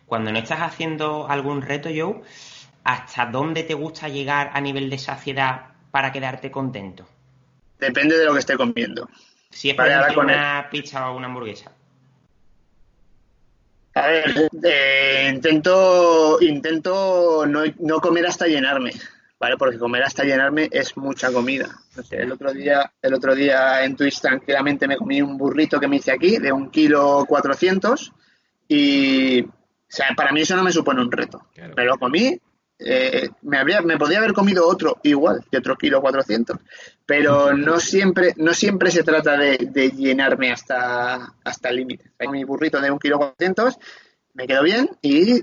Cuando 0.06 0.32
no 0.32 0.38
estás 0.38 0.60
haciendo 0.60 1.28
algún 1.28 1.62
reto, 1.62 1.88
Joe, 1.94 2.20
¿hasta 2.84 3.26
dónde 3.26 3.62
te 3.62 3.74
gusta 3.74 4.08
llegar 4.08 4.50
a 4.52 4.60
nivel 4.60 4.90
de 4.90 4.98
saciedad 4.98 5.72
para 5.90 6.12
quedarte 6.12 6.50
contento? 6.50 7.06
Depende 7.78 8.18
de 8.18 8.24
lo 8.24 8.32
que 8.32 8.40
esté 8.40 8.56
comiendo. 8.56 9.08
Si 9.50 9.70
es 9.70 9.76
para 9.76 10.12
con 10.12 10.26
una 10.26 10.68
pizza 10.70 11.10
o 11.10 11.16
una 11.16 11.26
hamburguesa. 11.26 11.72
A 13.94 14.08
ver, 14.08 14.50
eh, 14.64 15.30
intento, 15.32 16.38
intento 16.40 17.46
no, 17.46 17.62
no 17.78 18.00
comer 18.00 18.26
hasta 18.26 18.46
llenarme. 18.46 18.90
¿Vale? 19.38 19.56
Porque 19.56 19.78
comer 19.78 20.02
hasta 20.02 20.24
llenarme 20.24 20.68
es 20.70 20.96
mucha 20.96 21.32
comida. 21.32 21.68
el 22.10 22.32
otro 22.32 22.52
día, 22.52 22.92
el 23.02 23.14
otro 23.14 23.34
día 23.34 23.84
en 23.84 23.96
Twitch 23.96 24.20
tranquilamente 24.20 24.88
me 24.88 24.96
comí 24.96 25.22
un 25.22 25.36
burrito 25.36 25.80
que 25.80 25.88
me 25.88 25.96
hice 25.96 26.12
aquí 26.12 26.38
de 26.38 26.52
un 26.52 26.70
kilo 26.70 27.24
cuatrocientos 27.26 28.12
y, 28.68 29.42
o 29.42 29.50
sea, 29.88 30.08
para 30.16 30.32
mí 30.32 30.40
eso 30.40 30.56
no 30.56 30.64
me 30.64 30.72
supone 30.72 31.02
un 31.02 31.12
reto. 31.12 31.46
Me 31.76 31.84
lo 31.84 31.98
comí, 31.98 32.38
eh, 32.78 33.28
me 33.42 33.58
habría, 33.58 33.82
me 33.82 33.98
podía 33.98 34.18
haber 34.18 34.32
comido 34.32 34.66
otro 34.66 34.98
igual, 35.02 35.44
que 35.50 35.58
otro 35.58 35.76
kilo 35.76 36.00
cuatrocientos, 36.00 36.58
pero 37.06 37.54
no 37.54 37.78
siempre, 37.78 38.34
no 38.36 38.54
siempre 38.54 38.90
se 38.90 39.02
trata 39.02 39.36
de, 39.36 39.92
llenarme 39.96 40.52
hasta, 40.52 41.34
hasta 41.44 41.68
el 41.68 41.76
límite. 41.76 42.10
Mi 42.30 42.44
burrito 42.44 42.80
de 42.80 42.90
un 42.90 42.98
kilo 42.98 43.18
cuatrocientos 43.18 43.78
me 44.32 44.46
quedó 44.46 44.62
bien 44.62 44.90
y 45.02 45.42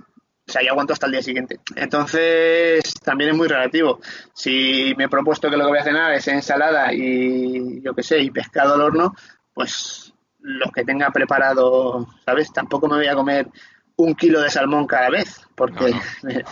o 0.51 0.53
sea, 0.53 0.63
ya 0.63 0.71
aguanto 0.71 0.91
hasta 0.91 1.05
el 1.05 1.13
día 1.13 1.21
siguiente. 1.21 1.61
Entonces, 1.77 2.93
también 3.01 3.29
es 3.29 3.37
muy 3.37 3.47
relativo. 3.47 4.01
Si 4.33 4.93
me 4.97 5.05
he 5.05 5.09
propuesto 5.09 5.49
que 5.49 5.55
lo 5.55 5.63
que 5.63 5.69
voy 5.69 5.79
a 5.79 5.83
cenar 5.83 6.11
es 6.11 6.27
ensalada 6.27 6.93
y, 6.93 7.81
yo 7.81 7.93
qué 7.93 8.03
sé, 8.03 8.19
y 8.19 8.31
pescado 8.31 8.73
al 8.73 8.81
horno, 8.81 9.15
pues 9.53 10.13
lo 10.41 10.69
que 10.71 10.83
tenga 10.83 11.09
preparado, 11.11 12.05
¿sabes? 12.25 12.51
Tampoco 12.51 12.89
me 12.89 12.97
voy 12.97 13.07
a 13.07 13.15
comer 13.15 13.47
un 13.95 14.13
kilo 14.13 14.41
de 14.41 14.49
salmón 14.49 14.87
cada 14.87 15.09
vez, 15.09 15.39
porque 15.55 15.93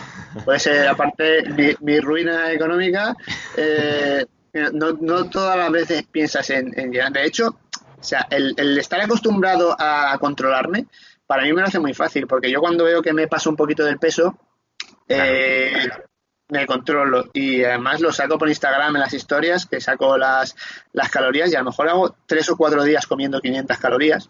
puede 0.46 0.58
ser, 0.58 0.88
aparte, 0.88 1.44
mi, 1.82 2.00
ruina 2.00 2.50
económica, 2.52 3.14
eh, 3.54 4.24
no, 4.72 4.92
no, 4.92 5.28
todas 5.28 5.58
las 5.58 5.70
veces 5.70 6.04
piensas 6.10 6.48
en, 6.48 6.72
en 6.74 6.90
De 6.90 7.26
hecho, 7.26 7.48
o 7.48 8.02
sea, 8.02 8.26
el, 8.30 8.54
el, 8.56 8.78
estar 8.78 9.02
acostumbrado 9.02 9.76
a 9.78 10.16
controlarme, 10.18 10.86
para 11.30 11.44
mí 11.44 11.52
me 11.52 11.60
lo 11.60 11.68
hace 11.68 11.78
muy 11.78 11.94
fácil, 11.94 12.26
porque 12.26 12.50
yo 12.50 12.58
cuando 12.58 12.82
veo 12.82 13.02
que 13.02 13.12
me 13.12 13.28
paso 13.28 13.50
un 13.50 13.54
poquito 13.54 13.84
del 13.84 14.00
peso, 14.00 14.36
eh, 15.06 15.88
me 16.48 16.66
controlo 16.66 17.30
y 17.32 17.62
además 17.62 18.00
lo 18.00 18.12
saco 18.12 18.36
por 18.36 18.48
Instagram 18.48 18.96
en 18.96 19.00
las 19.00 19.14
historias, 19.14 19.64
que 19.64 19.80
saco 19.80 20.18
las, 20.18 20.56
las 20.92 21.08
calorías 21.08 21.52
y 21.52 21.54
a 21.54 21.60
lo 21.60 21.66
mejor 21.66 21.88
hago 21.88 22.16
tres 22.26 22.50
o 22.50 22.56
cuatro 22.56 22.82
días 22.82 23.06
comiendo 23.06 23.40
500 23.40 23.78
calorías 23.78 24.28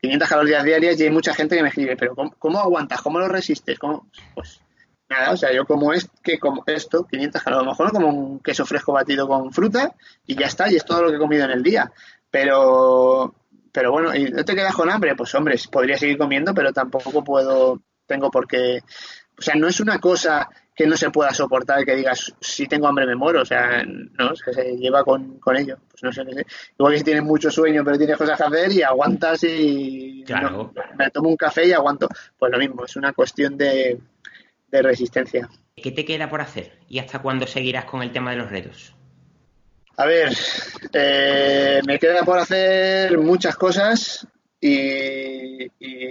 500 0.00 0.26
calorías 0.26 0.64
diarias 0.64 0.98
y 0.98 1.02
hay 1.02 1.10
mucha 1.10 1.34
gente 1.34 1.54
que 1.54 1.62
me 1.62 1.68
escribe, 1.68 1.98
pero 1.98 2.14
¿cómo, 2.14 2.58
aguantas? 2.58 3.02
¿Cómo 3.02 3.18
lo 3.18 3.28
resistes? 3.28 3.78
¿Cómo? 3.78 4.08
Pues 4.34 4.62
nada, 5.10 5.32
o 5.32 5.36
sea, 5.36 5.52
yo 5.52 5.66
como 5.66 5.92
es 5.92 6.08
que 6.22 6.38
como 6.38 6.62
esto, 6.64 7.04
500 7.04 7.42
calorías, 7.42 7.60
a 7.60 7.64
lo 7.66 7.70
mejor 7.72 7.92
como 7.92 8.08
un 8.08 8.40
queso 8.40 8.64
fresco 8.64 8.94
batido 8.94 9.28
con 9.28 9.52
fruta 9.52 9.94
y 10.26 10.34
ya 10.34 10.46
está, 10.46 10.72
y 10.72 10.76
es 10.76 10.86
todo 10.86 11.02
lo 11.02 11.10
que 11.10 11.16
he 11.16 11.18
comido 11.18 11.44
en 11.44 11.50
el 11.50 11.62
día. 11.62 11.92
Pero, 12.30 13.34
pero 13.78 13.92
bueno, 13.92 14.12
¿y 14.12 14.24
no 14.24 14.44
te 14.44 14.56
quedas 14.56 14.74
con 14.74 14.90
hambre? 14.90 15.14
Pues 15.14 15.32
hombre, 15.36 15.54
podría 15.70 15.96
seguir 15.96 16.18
comiendo, 16.18 16.52
pero 16.52 16.72
tampoco 16.72 17.22
puedo, 17.22 17.80
tengo 18.06 18.28
por 18.28 18.48
qué, 18.48 18.80
o 19.38 19.40
sea, 19.40 19.54
no 19.54 19.68
es 19.68 19.78
una 19.78 20.00
cosa 20.00 20.48
que 20.74 20.84
no 20.84 20.96
se 20.96 21.10
pueda 21.10 21.32
soportar, 21.32 21.84
que 21.84 21.94
digas, 21.94 22.34
si 22.40 22.66
tengo 22.66 22.88
hambre 22.88 23.06
me 23.06 23.14
muero, 23.14 23.42
o 23.42 23.44
sea, 23.44 23.84
no, 23.84 24.32
es 24.32 24.42
que 24.42 24.52
se 24.52 24.76
lleva 24.76 25.04
con, 25.04 25.38
con 25.38 25.56
ello. 25.56 25.76
Pues 25.88 26.02
no 26.02 26.12
sé, 26.12 26.24
no 26.24 26.32
sé. 26.32 26.44
Igual 26.76 26.92
que 26.92 26.98
si 26.98 27.04
tienes 27.04 27.22
mucho 27.22 27.52
sueño, 27.52 27.84
pero 27.84 27.96
tienes 27.96 28.16
cosas 28.16 28.36
que 28.36 28.44
hacer 28.44 28.72
y 28.72 28.82
aguantas 28.82 29.44
y 29.44 30.24
claro. 30.26 30.72
me 30.98 31.10
tomo 31.10 31.28
un 31.28 31.36
café 31.36 31.68
y 31.68 31.72
aguanto. 31.72 32.08
Pues 32.36 32.50
lo 32.50 32.58
mismo, 32.58 32.84
es 32.84 32.96
una 32.96 33.12
cuestión 33.12 33.56
de, 33.56 34.00
de 34.72 34.82
resistencia. 34.82 35.48
¿Qué 35.76 35.92
te 35.92 36.04
queda 36.04 36.28
por 36.28 36.40
hacer? 36.40 36.80
¿Y 36.88 36.98
hasta 36.98 37.20
cuándo 37.20 37.46
seguirás 37.46 37.84
con 37.84 38.02
el 38.02 38.10
tema 38.10 38.32
de 38.32 38.38
los 38.38 38.50
retos? 38.50 38.97
A 39.98 40.06
ver, 40.06 40.32
eh, 40.92 41.80
me 41.84 41.98
queda 41.98 42.22
por 42.22 42.38
hacer 42.38 43.18
muchas 43.18 43.56
cosas 43.56 44.24
y, 44.60 45.66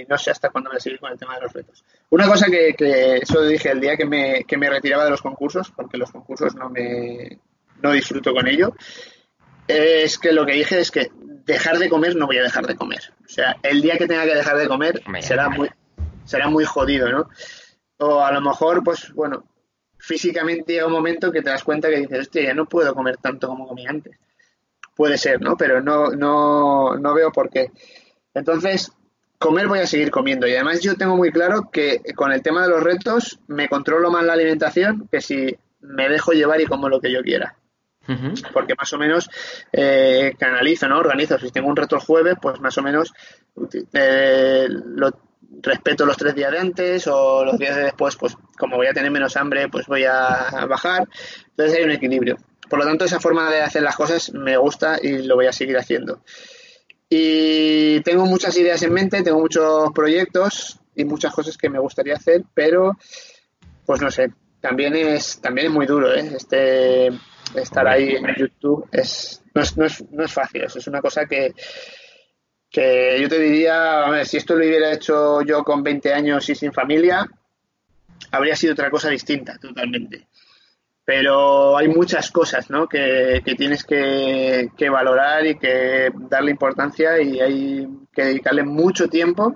no 0.09 0.17
sé 0.17 0.31
hasta 0.31 0.49
cuándo 0.49 0.69
voy 0.69 0.77
a 0.77 0.81
seguir 0.81 0.99
con 0.99 1.09
el 1.09 1.17
tema 1.17 1.35
de 1.35 1.41
los 1.43 1.53
retos. 1.53 1.85
Una 2.09 2.27
cosa 2.27 2.47
que, 2.47 2.73
que 2.77 3.15
eso 3.17 3.41
dije 3.43 3.71
el 3.71 3.79
día 3.79 3.95
que 3.95 4.05
me, 4.05 4.43
que 4.43 4.57
me 4.57 4.69
retiraba 4.69 5.05
de 5.05 5.11
los 5.11 5.21
concursos, 5.21 5.71
porque 5.71 5.97
los 5.97 6.11
concursos 6.11 6.53
no 6.55 6.69
me 6.69 7.39
no 7.81 7.93
disfruto 7.93 8.33
con 8.33 8.45
ello, 8.47 8.75
es 9.69 10.17
que 10.17 10.33
lo 10.33 10.45
que 10.45 10.53
dije 10.53 10.81
es 10.81 10.91
que 10.91 11.09
dejar 11.45 11.77
de 11.77 11.87
comer 11.87 12.17
no 12.17 12.25
voy 12.25 12.39
a 12.39 12.43
dejar 12.43 12.67
de 12.67 12.75
comer. 12.75 13.13
O 13.25 13.29
sea, 13.29 13.55
el 13.63 13.81
día 13.81 13.97
que 13.97 14.07
tenga 14.07 14.25
que 14.25 14.35
dejar 14.35 14.57
de 14.57 14.67
comer 14.67 15.01
será 15.21 15.47
muy, 15.47 15.69
será 16.25 16.49
muy 16.49 16.65
jodido, 16.65 17.09
¿no? 17.09 17.29
O 17.99 18.19
a 18.19 18.33
lo 18.33 18.41
mejor, 18.41 18.83
pues 18.83 19.13
bueno, 19.13 19.45
físicamente 19.97 20.73
llega 20.73 20.87
un 20.87 20.93
momento 20.93 21.31
que 21.31 21.41
te 21.41 21.49
das 21.49 21.63
cuenta 21.63 21.89
que 21.89 21.99
dices, 21.99 22.19
hostia, 22.19 22.43
ya 22.43 22.53
no 22.53 22.65
puedo 22.65 22.93
comer 22.93 23.17
tanto 23.17 23.47
como 23.47 23.67
comía 23.67 23.89
antes. 23.89 24.17
Puede 24.95 25.17
ser, 25.17 25.41
¿no? 25.41 25.55
Pero 25.57 25.81
no, 25.81 26.09
no, 26.09 26.95
no 26.97 27.13
veo 27.13 27.31
por 27.31 27.49
qué. 27.49 27.71
Entonces, 28.33 28.91
comer 29.37 29.67
voy 29.67 29.79
a 29.79 29.87
seguir 29.87 30.11
comiendo. 30.11 30.47
Y 30.47 30.53
además 30.53 30.81
yo 30.81 30.95
tengo 30.95 31.15
muy 31.15 31.31
claro 31.31 31.69
que 31.71 32.01
con 32.15 32.31
el 32.31 32.41
tema 32.41 32.63
de 32.63 32.69
los 32.69 32.83
retos 32.83 33.39
me 33.47 33.69
controlo 33.69 34.09
más 34.09 34.23
la 34.23 34.33
alimentación 34.33 35.07
que 35.11 35.21
si 35.21 35.55
me 35.79 36.09
dejo 36.09 36.31
llevar 36.31 36.59
y 36.61 36.65
como 36.65 36.89
lo 36.89 36.99
que 36.99 37.11
yo 37.11 37.21
quiera. 37.21 37.55
Porque 38.53 38.73
más 38.75 38.93
o 38.93 38.97
menos 38.97 39.29
eh, 39.73 40.33
canalizo, 40.39 40.87
¿no? 40.87 40.97
Organizo. 40.97 41.37
Si 41.37 41.51
tengo 41.51 41.67
un 41.67 41.75
reto 41.75 41.97
el 41.97 42.01
jueves, 42.01 42.35
pues 42.41 42.59
más 42.61 42.77
o 42.77 42.81
menos 42.81 43.13
eh, 43.91 44.67
lo, 44.69 45.11
respeto 45.61 46.05
los 46.05 46.17
tres 46.17 46.35
días 46.35 46.51
de 46.51 46.59
antes 46.59 47.07
o 47.07 47.43
los 47.45 47.57
días 47.59 47.75
de 47.75 47.83
después, 47.83 48.15
pues 48.15 48.35
como 48.57 48.77
voy 48.77 48.87
a 48.87 48.93
tener 48.93 49.11
menos 49.11 49.37
hambre, 49.37 49.69
pues 49.69 49.87
voy 49.87 50.03
a 50.03 50.65
bajar. 50.67 51.07
Entonces 51.49 51.77
hay 51.77 51.83
un 51.83 51.91
equilibrio. 51.91 52.37
Por 52.69 52.79
lo 52.79 52.85
tanto, 52.85 53.05
esa 53.05 53.19
forma 53.19 53.49
de 53.49 53.61
hacer 53.61 53.81
las 53.81 53.95
cosas 53.95 54.33
me 54.33 54.57
gusta 54.57 54.97
y 55.01 55.23
lo 55.23 55.35
voy 55.35 55.47
a 55.47 55.53
seguir 55.53 55.77
haciendo. 55.77 56.21
Y 57.09 58.01
tengo 58.01 58.25
muchas 58.25 58.57
ideas 58.57 58.81
en 58.83 58.93
mente, 58.93 59.23
tengo 59.23 59.39
muchos 59.39 59.91
proyectos 59.93 60.79
y 60.93 61.05
muchas 61.05 61.33
cosas 61.33 61.57
que 61.57 61.69
me 61.69 61.79
gustaría 61.79 62.15
hacer, 62.15 62.43
pero 62.53 62.97
pues 63.85 64.01
no 64.01 64.11
sé, 64.11 64.33
también 64.59 64.95
es 64.95 65.39
también 65.39 65.67
es 65.67 65.73
muy 65.73 65.85
duro, 65.85 66.13
¿eh? 66.13 66.29
Este 66.35 67.07
estar 67.55 67.87
ahí 67.87 68.09
en 68.15 68.35
YouTube 68.35 68.89
es 68.91 69.41
no 69.53 69.61
es, 69.61 69.77
no 69.77 69.85
es, 69.85 70.03
no 70.11 70.25
es 70.25 70.33
fácil, 70.33 70.63
es 70.63 70.87
una 70.87 71.01
cosa 71.01 71.25
que 71.25 71.53
que 72.77 73.17
yo 73.19 73.27
te 73.27 73.39
diría, 73.39 74.23
si 74.23 74.37
esto 74.37 74.55
lo 74.55 74.65
hubiera 74.65 74.91
hecho 74.91 75.41
yo 75.41 75.63
con 75.63 75.81
20 75.83 76.13
años 76.13 76.47
y 76.49 76.55
sin 76.55 76.71
familia, 76.71 77.27
habría 78.31 78.55
sido 78.55 78.73
otra 78.73 78.91
cosa 78.91 79.09
distinta 79.09 79.57
totalmente 79.57 80.27
pero 81.07 81.77
hay 81.77 81.87
muchas 81.87 82.29
cosas 82.31 82.69
¿no? 82.69 82.85
que, 82.85 83.41
tienes 83.57 83.85
que, 83.85 84.69
valorar 84.91 85.45
y 85.45 85.57
que 85.57 86.11
darle 86.13 86.51
importancia 86.51 87.21
y 87.21 87.39
hay 87.39 87.87
que 88.13 88.25
dedicarle 88.25 88.63
mucho 88.63 89.07
tiempo. 89.07 89.55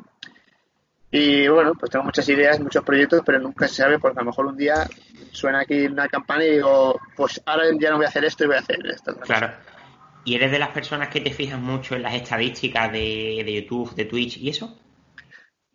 Y 1.11 1.49
bueno, 1.49 1.73
pues 1.77 1.91
tengo 1.91 2.05
muchas 2.05 2.29
ideas, 2.29 2.61
muchos 2.61 2.85
proyectos, 2.85 3.21
pero 3.25 3.37
nunca 3.37 3.67
se 3.67 3.75
sabe 3.83 3.99
porque 3.99 4.19
a 4.19 4.21
lo 4.21 4.27
mejor 4.27 4.45
un 4.45 4.55
día 4.55 4.87
suena 5.33 5.59
aquí 5.59 5.87
una 5.87 6.07
campana 6.07 6.45
y 6.45 6.51
digo, 6.51 6.97
pues 7.17 7.41
ahora 7.45 7.65
ya 7.77 7.89
no 7.89 7.97
voy 7.97 8.05
a 8.05 8.09
hacer 8.09 8.23
esto 8.23 8.45
y 8.45 8.47
voy 8.47 8.55
a 8.55 8.59
hacer 8.59 8.79
esto. 8.87 9.13
Claro. 9.17 9.51
¿Y 10.23 10.35
eres 10.35 10.51
de 10.51 10.59
las 10.59 10.69
personas 10.69 11.09
que 11.09 11.21
te 11.21 11.31
fijas 11.31 11.59
mucho 11.59 11.95
en 11.95 12.03
las 12.03 12.13
estadísticas 12.13 12.91
de, 12.91 13.41
de 13.45 13.53
YouTube, 13.61 13.95
de 13.95 14.05
Twitch 14.05 14.37
y 14.37 14.49
eso? 14.49 14.77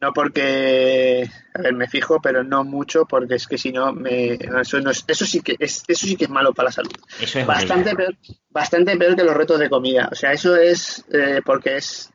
No 0.00 0.12
porque, 0.12 1.28
a 1.54 1.62
ver, 1.62 1.72
me 1.72 1.88
fijo, 1.88 2.20
pero 2.20 2.44
no 2.44 2.64
mucho, 2.64 3.06
porque 3.06 3.37
es 3.37 3.46
que 3.46 3.56
si 3.56 3.72
no, 3.72 3.94
me, 3.94 4.35
eso, 4.35 4.78
eso 4.78 5.24
sí 5.24 5.40
que 5.40 5.56
es, 5.59 5.85
eso 5.88 6.06
sí 6.06 6.16
que 6.16 6.24
es 6.24 6.30
malo 6.30 6.52
para 6.52 6.66
la 6.66 6.72
salud. 6.72 6.92
Eso 7.18 7.38
es 7.40 7.46
bastante 7.46 7.94
peor, 7.94 8.14
bastante 8.50 8.96
peor 8.96 9.16
que 9.16 9.24
los 9.24 9.35
retos 9.35 9.59
de 9.59 9.70
comida. 9.70 10.11
O 10.12 10.14
sea, 10.14 10.32
eso 10.32 10.54
es 10.54 11.02
eh, 11.11 11.40
porque 11.42 11.78
es 11.78 12.12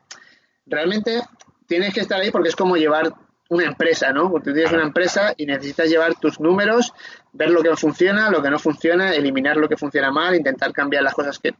realmente 0.64 1.22
tienes 1.66 1.92
que 1.92 2.00
estar 2.00 2.20
ahí 2.20 2.30
porque 2.30 2.50
es 2.50 2.56
como 2.56 2.76
llevar 2.76 3.12
una 3.48 3.64
empresa, 3.64 4.12
¿no? 4.12 4.30
Porque 4.30 4.50
tú 4.50 4.54
tienes 4.54 4.72
una 4.72 4.84
empresa 4.84 5.34
y 5.36 5.44
necesitas 5.44 5.88
llevar 5.88 6.14
tus 6.14 6.38
números, 6.38 6.92
ver 7.32 7.50
lo 7.50 7.62
que 7.62 7.74
funciona, 7.76 8.30
lo 8.30 8.42
que 8.42 8.50
no 8.50 8.58
funciona, 8.58 9.12
eliminar 9.12 9.56
lo 9.56 9.68
que 9.68 9.76
funciona 9.76 10.10
mal, 10.10 10.34
intentar 10.34 10.72
cambiar 10.72 11.02
las 11.02 11.14
cosas 11.14 11.38
que. 11.38 11.54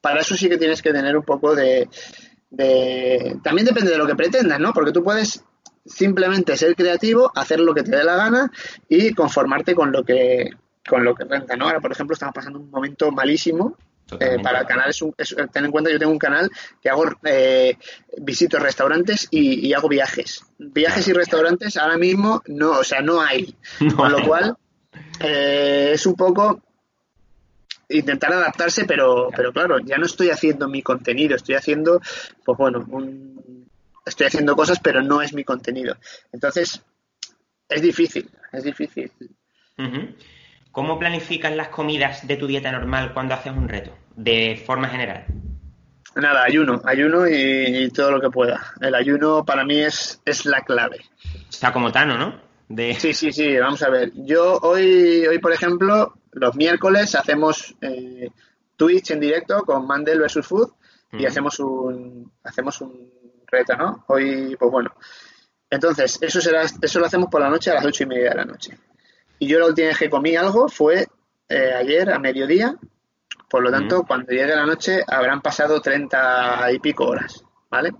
Para 0.00 0.20
eso 0.20 0.36
sí 0.36 0.48
que 0.48 0.58
tienes 0.58 0.82
que 0.82 0.92
tener 0.92 1.16
un 1.16 1.24
poco 1.24 1.54
de, 1.54 1.88
de... 2.50 3.38
También 3.42 3.66
depende 3.66 3.90
de 3.90 3.98
lo 3.98 4.06
que 4.06 4.14
pretendas, 4.14 4.58
¿no? 4.58 4.72
Porque 4.72 4.92
tú 4.92 5.02
puedes 5.02 5.44
simplemente 5.84 6.56
ser 6.56 6.74
creativo, 6.74 7.30
hacer 7.34 7.60
lo 7.60 7.74
que 7.74 7.82
te 7.82 7.96
dé 7.96 8.04
la 8.04 8.16
gana 8.16 8.50
y 8.88 9.12
conformarte 9.14 9.74
con 9.74 9.92
lo 9.92 10.04
que 10.04 10.50
con 10.88 11.04
lo 11.04 11.14
que 11.14 11.24
renta, 11.24 11.56
¿no? 11.56 11.66
Ahora, 11.66 11.80
por 11.80 11.92
ejemplo, 11.92 12.14
estamos 12.14 12.34
pasando 12.34 12.58
un 12.58 12.70
momento 12.70 13.12
malísimo 13.12 13.76
eh, 14.18 14.38
para 14.42 14.60
el 14.60 14.66
canal 14.66 14.90
es, 14.90 15.02
un, 15.02 15.14
ten 15.52 15.64
en 15.64 15.70
cuenta 15.70 15.90
yo 15.90 15.98
tengo 15.98 16.12
un 16.12 16.18
canal 16.18 16.50
que 16.82 16.88
hago 16.88 17.04
eh, 17.24 17.76
visito 18.18 18.58
restaurantes 18.58 19.28
y, 19.30 19.72
hago 19.72 19.88
viajes. 19.88 20.42
Viajes 20.58 21.06
y 21.08 21.12
restaurantes 21.12 21.76
ahora 21.76 21.96
mismo 21.96 22.42
no 22.46 22.72
o 22.72 22.84
sea 22.84 23.02
no 23.02 23.20
hay. 23.20 23.54
Con 23.96 24.10
lo 24.10 24.26
cual 24.26 24.56
eh, 25.20 25.92
es 25.94 26.06
un 26.06 26.14
poco 26.14 26.60
intentar 27.90 28.32
adaptarse 28.32 28.84
pero 28.84 29.28
pero 29.36 29.52
claro 29.52 29.78
ya 29.80 29.98
no 29.98 30.06
estoy 30.06 30.30
haciendo 30.30 30.68
mi 30.68 30.82
contenido 30.82 31.36
estoy 31.36 31.56
haciendo 31.56 32.00
pues 32.44 32.58
bueno 32.58 32.86
un, 32.88 33.40
estoy 34.10 34.26
haciendo 34.26 34.56
cosas, 34.56 34.78
pero 34.80 35.02
no 35.02 35.22
es 35.22 35.32
mi 35.32 35.44
contenido. 35.44 35.96
Entonces, 36.32 36.82
es 37.68 37.82
difícil, 37.82 38.30
es 38.52 38.64
difícil. 38.64 39.10
¿Cómo 40.70 40.98
planificas 40.98 41.54
las 41.54 41.68
comidas 41.68 42.26
de 42.26 42.36
tu 42.36 42.46
dieta 42.46 42.70
normal 42.70 43.12
cuando 43.14 43.34
haces 43.34 43.52
un 43.52 43.68
reto, 43.68 43.96
de 44.14 44.62
forma 44.66 44.88
general? 44.88 45.24
Nada, 46.16 46.44
ayuno, 46.44 46.82
ayuno 46.84 47.26
y, 47.28 47.88
todo 47.90 48.10
lo 48.10 48.20
que 48.20 48.30
pueda. 48.30 48.60
El 48.80 48.94
ayuno 48.94 49.44
para 49.44 49.64
mí 49.64 49.80
es, 49.80 50.20
es 50.24 50.44
la 50.44 50.62
clave. 50.62 50.98
Está 51.48 51.72
como 51.72 51.92
Tano, 51.92 52.18
¿no? 52.18 52.40
De... 52.68 52.94
Sí, 52.94 53.14
sí, 53.14 53.32
sí, 53.32 53.56
vamos 53.56 53.82
a 53.82 53.90
ver. 53.90 54.12
Yo 54.14 54.58
hoy, 54.58 55.26
hoy 55.26 55.38
por 55.38 55.52
ejemplo, 55.52 56.14
los 56.32 56.54
miércoles 56.56 57.14
hacemos 57.14 57.74
eh, 57.80 58.30
Twitch 58.76 59.10
en 59.10 59.20
directo 59.20 59.62
con 59.64 59.86
Mandel 59.86 60.20
vs 60.20 60.46
Food 60.46 60.72
y 61.12 61.26
hacemos 61.26 61.58
un 61.58 62.32
hacemos 62.44 62.80
un 62.80 63.10
reto, 63.46 63.76
¿no? 63.76 64.04
Hoy, 64.08 64.56
pues 64.58 64.70
bueno. 64.70 64.94
Entonces, 65.68 66.18
eso 66.20 66.40
será, 66.40 66.62
eso 66.62 67.00
lo 67.00 67.06
hacemos 67.06 67.28
por 67.30 67.40
la 67.40 67.50
noche 67.50 67.70
a 67.70 67.74
las 67.74 67.84
ocho 67.84 68.04
y 68.04 68.06
media 68.06 68.30
de 68.30 68.36
la 68.36 68.44
noche. 68.44 68.78
Y 69.38 69.46
yo 69.46 69.58
la 69.58 69.66
última 69.66 69.88
vez 69.88 69.98
que 69.98 70.10
comí 70.10 70.36
algo 70.36 70.68
fue 70.68 71.06
eh, 71.48 71.72
ayer 71.74 72.10
a 72.10 72.18
mediodía. 72.18 72.76
Por 73.48 73.62
lo 73.62 73.70
tanto, 73.70 74.04
cuando 74.04 74.30
llegue 74.30 74.54
la 74.54 74.66
noche 74.66 75.02
habrán 75.06 75.40
pasado 75.40 75.80
treinta 75.80 76.70
y 76.72 76.78
pico 76.78 77.06
horas, 77.06 77.44
¿vale? 77.68 77.92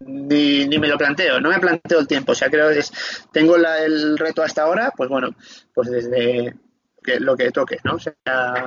Ni, 0.00 0.66
ni, 0.66 0.78
me 0.78 0.88
lo 0.88 0.98
planteo, 0.98 1.40
no 1.40 1.48
me 1.48 1.58
planteo 1.58 2.00
el 2.00 2.06
tiempo. 2.06 2.32
O 2.32 2.34
sea, 2.34 2.50
creo 2.50 2.68
que 2.68 2.80
es, 2.80 2.92
tengo 3.32 3.56
el 3.56 4.18
reto 4.18 4.42
hasta 4.42 4.62
ahora, 4.62 4.92
pues 4.94 5.08
bueno, 5.08 5.30
pues 5.72 5.90
desde 5.90 6.54
que, 7.02 7.20
lo 7.20 7.36
que 7.36 7.50
toque, 7.50 7.78
¿no? 7.84 7.94
O 7.94 7.98
sea, 7.98 8.14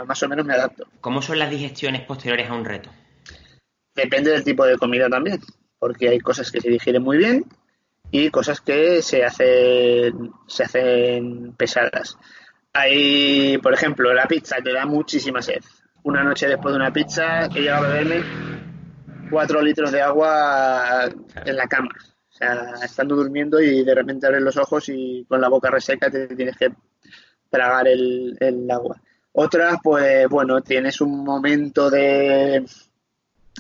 más 0.06 0.22
o 0.24 0.30
menos 0.30 0.46
me 0.46 0.54
adapto. 0.54 0.88
¿Cómo 1.02 1.22
son 1.22 1.40
las 1.40 1.50
digestiones 1.50 2.02
posteriores 2.02 2.50
a 2.50 2.54
un 2.54 2.66
reto? 2.66 2.92
depende 3.96 4.32
del 4.32 4.44
tipo 4.44 4.66
de 4.66 4.78
comida 4.78 5.10
también, 5.10 5.40
porque 5.80 6.10
hay 6.10 6.20
cosas 6.20 6.52
que 6.52 6.62
se 6.62 6.70
digieren 6.70 7.02
muy 7.02 7.18
bien 7.18 7.46
y 8.12 8.30
cosas 8.30 8.62
que 8.62 9.02
se 9.02 9.24
hacen, 9.24 10.32
se 10.48 10.64
hacen 10.64 11.54
pesadas. 11.54 12.18
Hay, 12.74 13.58
por 13.60 13.74
ejemplo, 13.74 14.14
la 14.14 14.28
pizza 14.28 14.58
te 14.62 14.74
da 14.74 14.86
muchísima 14.86 15.42
sed. 15.42 15.62
Una 16.04 16.24
noche 16.24 16.48
después 16.48 16.74
de 16.74 16.82
una 16.82 16.92
pizza 16.92 17.46
he 17.46 17.62
llegado 17.62 17.86
a 17.86 17.90
beberme 17.90 18.24
cuatro 19.32 19.62
litros 19.62 19.92
de 19.92 20.02
agua 20.02 21.06
en 21.46 21.56
la 21.56 21.68
cama. 21.68 21.90
O 22.30 22.38
sea, 22.38 22.74
estando 22.84 23.16
durmiendo 23.16 23.62
y 23.62 23.84
de 23.84 23.96
repente 23.96 24.28
abres 24.28 24.42
los 24.42 24.58
ojos 24.58 24.90
y 24.90 25.26
con 25.28 25.40
la 25.40 25.48
boca 25.48 25.72
reseca 25.72 26.12
te 26.12 26.28
tienes 26.36 26.58
que 26.58 26.70
tragar 27.56 27.88
el, 27.88 28.36
el 28.40 28.70
agua. 28.70 29.02
Otras, 29.34 29.78
pues 29.84 30.28
bueno, 30.30 30.62
tienes 30.62 31.02
un 31.02 31.24
momento 31.24 31.90
de... 31.90 32.66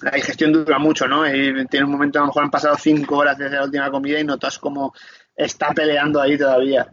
La 0.02 0.12
digestión 0.12 0.52
dura 0.52 0.78
mucho, 0.78 1.08
¿no? 1.08 1.26
Y 1.28 1.66
tienes 1.68 1.86
un 1.86 1.92
momento, 1.92 2.20
a 2.20 2.22
lo 2.24 2.28
mejor 2.28 2.44
han 2.44 2.52
pasado 2.52 2.76
cinco 2.78 3.18
horas 3.18 3.38
desde 3.38 3.56
la 3.56 3.64
última 3.64 3.90
comida 3.90 4.20
y 4.20 4.24
notas 4.26 4.60
como 4.60 4.94
está 5.36 5.72
peleando 5.74 6.22
ahí 6.22 6.38
todavía. 6.38 6.88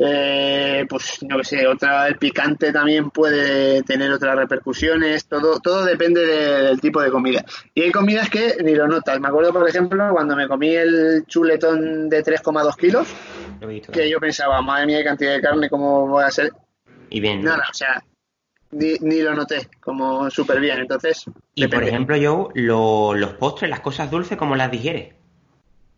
Eh, 0.00 0.86
pues 0.88 1.18
no 1.22 1.42
sé, 1.42 1.66
otra, 1.66 2.06
el 2.06 2.18
picante 2.18 2.72
también 2.72 3.10
puede 3.10 3.82
tener 3.82 4.12
otras 4.12 4.36
repercusiones, 4.36 5.26
todo, 5.26 5.58
todo 5.58 5.84
depende 5.84 6.24
del 6.24 6.80
tipo 6.80 7.02
de 7.02 7.10
comida. 7.10 7.44
Y 7.74 7.82
hay 7.82 7.90
comidas 7.90 8.30
que 8.30 8.58
ni 8.62 8.74
lo 8.74 8.86
notas. 8.86 9.18
Me 9.20 9.28
acuerdo, 9.28 9.52
por 9.52 9.68
ejemplo, 9.68 10.10
cuando 10.12 10.36
me 10.36 10.46
comí 10.46 10.74
el 10.74 11.24
chuletón 11.26 12.08
de 12.08 12.22
3,2 12.22 12.76
kilos, 12.76 13.08
que 13.92 14.10
yo 14.10 14.18
pensaba, 14.20 14.60
madre 14.62 14.86
mía, 14.86 14.98
qué 14.98 15.04
cantidad 15.04 15.32
de 15.34 15.40
carne, 15.40 15.68
¿cómo 15.68 16.06
voy 16.06 16.24
a 16.24 16.30
ser? 16.30 16.52
Y 17.10 17.20
bien. 17.20 17.42
Nada, 17.42 17.64
o 17.70 17.74
sea, 17.74 18.02
ni, 18.70 18.94
ni 19.00 19.20
lo 19.22 19.34
noté, 19.34 19.68
como 19.80 20.30
súper 20.30 20.60
bien. 20.60 20.78
Entonces, 20.78 21.24
y 21.54 21.66
por 21.66 21.82
ejemplo, 21.82 22.16
yo, 22.16 22.50
los 22.54 23.32
postres, 23.34 23.70
las 23.70 23.80
cosas 23.80 24.10
dulces, 24.10 24.36
¿cómo 24.36 24.56
las 24.56 24.70
digieres? 24.70 25.14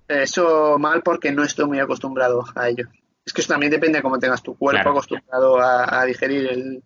Eso 0.09 0.79
mal 0.79 1.03
porque 1.03 1.31
no 1.33 1.45
estoy 1.45 1.67
muy 1.67 1.79
acostumbrado 1.79 2.45
a 2.55 2.69
ello. 2.69 2.89
Es 3.25 3.33
que 3.33 3.43
eso 3.43 3.53
también 3.53 3.71
depende 3.71 3.99
de 3.99 4.03
cómo 4.03 4.19
tengas 4.19 4.43
tu 4.43 4.57
cuerpo 4.57 4.91
acostumbrado 4.91 5.61
a, 5.61 6.05
digerir. 6.05 6.49
El, 6.51 6.83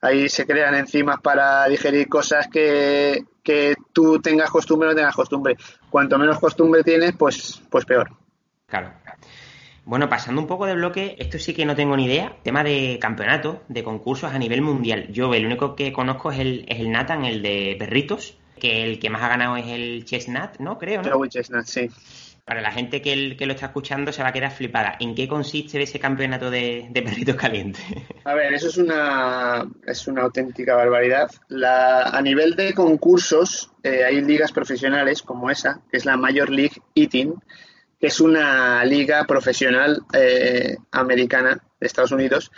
ahí 0.00 0.28
se 0.28 0.46
crean 0.46 0.74
enzimas 0.74 1.20
para 1.20 1.66
digerir 1.66 2.08
cosas 2.08 2.48
que, 2.48 3.24
que 3.42 3.74
tú 3.92 4.20
tengas 4.20 4.50
costumbre 4.50 4.88
o 4.88 4.90
no 4.90 4.96
tengas 4.96 5.14
costumbre. 5.14 5.56
Cuanto 5.88 6.18
menos 6.18 6.38
costumbre 6.38 6.82
tienes, 6.82 7.14
pues, 7.16 7.62
pues 7.70 7.84
peor. 7.84 8.10
Claro. 8.66 8.92
Bueno, 9.88 10.10
pasando 10.10 10.42
un 10.42 10.46
poco 10.46 10.66
de 10.66 10.74
bloque, 10.74 11.16
esto 11.18 11.38
sí 11.38 11.54
que 11.54 11.64
no 11.64 11.74
tengo 11.74 11.96
ni 11.96 12.04
idea. 12.04 12.36
Tema 12.42 12.62
de 12.62 12.98
campeonato, 13.00 13.62
de 13.68 13.82
concursos 13.82 14.30
a 14.30 14.38
nivel 14.38 14.60
mundial. 14.60 15.06
Yo 15.10 15.32
el 15.32 15.46
único 15.46 15.74
que 15.74 15.94
conozco 15.94 16.30
es 16.30 16.40
el, 16.40 16.66
es 16.68 16.80
el 16.80 16.90
Nathan, 16.90 17.24
el 17.24 17.40
de 17.40 17.74
perritos, 17.78 18.36
que 18.60 18.84
el 18.84 18.98
que 18.98 19.08
más 19.08 19.22
ha 19.22 19.28
ganado 19.28 19.56
es 19.56 19.66
el 19.66 20.04
Chestnut, 20.04 20.58
¿no? 20.58 20.76
Creo, 20.76 21.00
¿no? 21.00 21.24
El 21.24 21.30
Chestnut, 21.30 21.64
sí. 21.64 21.88
Para 22.44 22.60
la 22.60 22.70
gente 22.70 23.00
que, 23.00 23.34
que, 23.34 23.46
lo 23.46 23.54
está 23.54 23.66
escuchando 23.66 24.12
se 24.12 24.22
va 24.22 24.28
a 24.28 24.32
quedar 24.34 24.50
flipada. 24.50 24.96
¿En 25.00 25.14
qué 25.14 25.26
consiste 25.26 25.82
ese 25.82 25.98
campeonato 25.98 26.50
de, 26.50 26.90
perritos 26.92 27.36
calientes? 27.36 27.82
A 28.24 28.34
ver, 28.34 28.52
eso 28.52 28.68
es 28.68 28.76
una, 28.76 29.66
es 29.86 30.06
una 30.06 30.20
auténtica 30.20 30.76
barbaridad. 30.76 31.30
La, 31.48 32.02
a 32.02 32.20
nivel 32.20 32.56
de 32.56 32.74
concursos, 32.74 33.70
eh, 33.82 34.04
hay 34.04 34.20
ligas 34.20 34.52
profesionales 34.52 35.22
como 35.22 35.50
esa, 35.50 35.80
que 35.90 35.96
es 35.96 36.04
la 36.04 36.18
Major 36.18 36.50
League 36.50 36.82
Eating, 36.94 37.34
que 37.98 38.06
es 38.06 38.20
una 38.20 38.84
liga 38.84 39.24
profesional 39.24 40.02
eh, 40.12 40.76
americana 40.92 41.60
de 41.80 41.86
Estados 41.86 42.12
Unidos. 42.12 42.50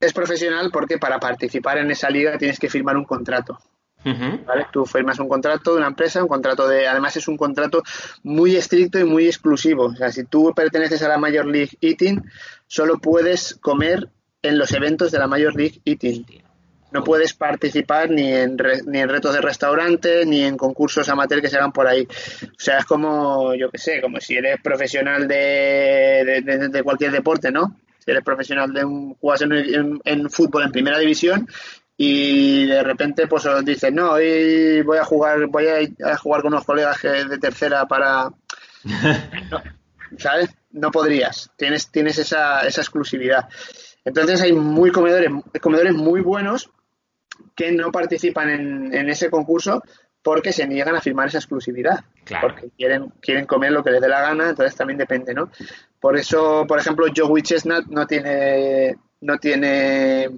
Es 0.00 0.12
profesional 0.12 0.70
porque 0.72 0.98
para 0.98 1.20
participar 1.20 1.78
en 1.78 1.90
esa 1.90 2.10
liga 2.10 2.38
tienes 2.38 2.58
que 2.58 2.70
firmar 2.70 2.96
un 2.96 3.04
contrato. 3.04 3.58
¿Vale? 4.02 4.66
Tú 4.72 4.86
firmas 4.86 5.18
un 5.18 5.28
contrato 5.28 5.72
de 5.72 5.76
una 5.76 5.88
empresa, 5.88 6.22
un 6.22 6.28
contrato 6.28 6.66
de, 6.66 6.88
además 6.88 7.16
es 7.18 7.28
un 7.28 7.36
contrato 7.36 7.82
muy 8.22 8.56
estricto 8.56 8.98
y 8.98 9.04
muy 9.04 9.26
exclusivo. 9.26 9.86
O 9.86 9.94
sea, 9.94 10.10
si 10.10 10.24
tú 10.24 10.52
perteneces 10.54 11.02
a 11.02 11.08
la 11.08 11.18
Major 11.18 11.46
League 11.46 11.76
Eating, 11.82 12.24
solo 12.66 12.98
puedes 12.98 13.56
comer 13.56 14.08
en 14.42 14.58
los 14.58 14.72
eventos 14.72 15.10
de 15.10 15.18
la 15.18 15.26
Major 15.26 15.54
League 15.54 15.82
Eating. 15.84 16.24
No 16.92 17.04
puedes 17.04 17.34
participar 17.34 18.10
ni 18.10 18.32
en, 18.32 18.56
ni 18.86 18.98
en 18.98 19.08
retos 19.08 19.32
de 19.32 19.40
restaurante, 19.40 20.26
ni 20.26 20.42
en 20.42 20.56
concursos 20.56 21.08
amateur 21.08 21.40
que 21.40 21.48
se 21.48 21.56
hagan 21.56 21.72
por 21.72 21.86
ahí. 21.86 22.06
O 22.42 22.58
sea, 22.58 22.78
es 22.78 22.84
como, 22.84 23.54
yo 23.54 23.70
qué 23.70 23.78
sé, 23.78 24.00
como 24.00 24.20
si 24.20 24.34
eres 24.34 24.60
profesional 24.60 25.28
de, 25.28 26.42
de, 26.72 26.82
cualquier 26.82 27.12
deporte, 27.12 27.50
¿no? 27.50 27.76
Si 27.98 28.10
eres 28.10 28.24
profesional 28.24 28.72
de 28.72 28.84
un, 28.84 29.14
juegas 29.14 29.42
en, 29.42 30.00
en, 30.04 30.30
fútbol 30.30 30.64
en 30.64 30.72
primera 30.72 30.98
división 30.98 31.46
y 32.02 32.64
de 32.64 32.82
repente 32.82 33.26
pues 33.26 33.44
os 33.44 33.62
dicen 33.62 33.96
no 33.96 34.12
hoy 34.12 34.80
voy 34.80 34.96
a 34.96 35.04
jugar 35.04 35.48
voy 35.48 35.66
a, 35.66 36.16
jugar 36.16 36.40
con 36.40 36.54
unos 36.54 36.64
colegas 36.64 37.02
de 37.02 37.36
tercera 37.36 37.84
para 37.84 38.30
sabes 40.16 40.48
no 40.70 40.90
podrías 40.90 41.50
tienes 41.58 41.90
tienes 41.90 42.16
esa, 42.16 42.62
esa 42.62 42.80
exclusividad 42.80 43.50
entonces 44.02 44.40
hay 44.40 44.54
muy 44.54 44.90
comedores 44.90 45.30
comedores 45.60 45.92
muy 45.92 46.22
buenos 46.22 46.70
que 47.54 47.72
no 47.72 47.90
participan 47.92 48.50
en, 48.50 48.94
en 48.94 49.08
ese 49.08 49.30
concurso 49.30 49.82
porque 50.22 50.52
se 50.52 50.66
niegan 50.66 50.96
a 50.96 51.00
firmar 51.00 51.28
esa 51.28 51.38
exclusividad 51.38 52.04
porque 52.40 52.70
quieren 52.76 53.12
quieren 53.20 53.46
comer 53.46 53.72
lo 53.72 53.82
que 53.82 53.90
les 53.90 54.00
dé 54.00 54.08
la 54.08 54.20
gana 54.20 54.50
entonces 54.50 54.76
también 54.76 54.98
depende 54.98 55.32
no 55.32 55.50
por 55.98 56.16
eso 56.16 56.66
por 56.66 56.78
ejemplo 56.78 57.06
Joey 57.14 57.42
Chestnut 57.42 57.86
no 57.86 58.06
tiene 58.06 58.96
no 59.20 59.38
tiene 59.38 60.28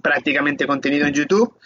prácticamente 0.00 0.66
contenido 0.66 1.06
en 1.06 1.14
YouTube 1.14 1.58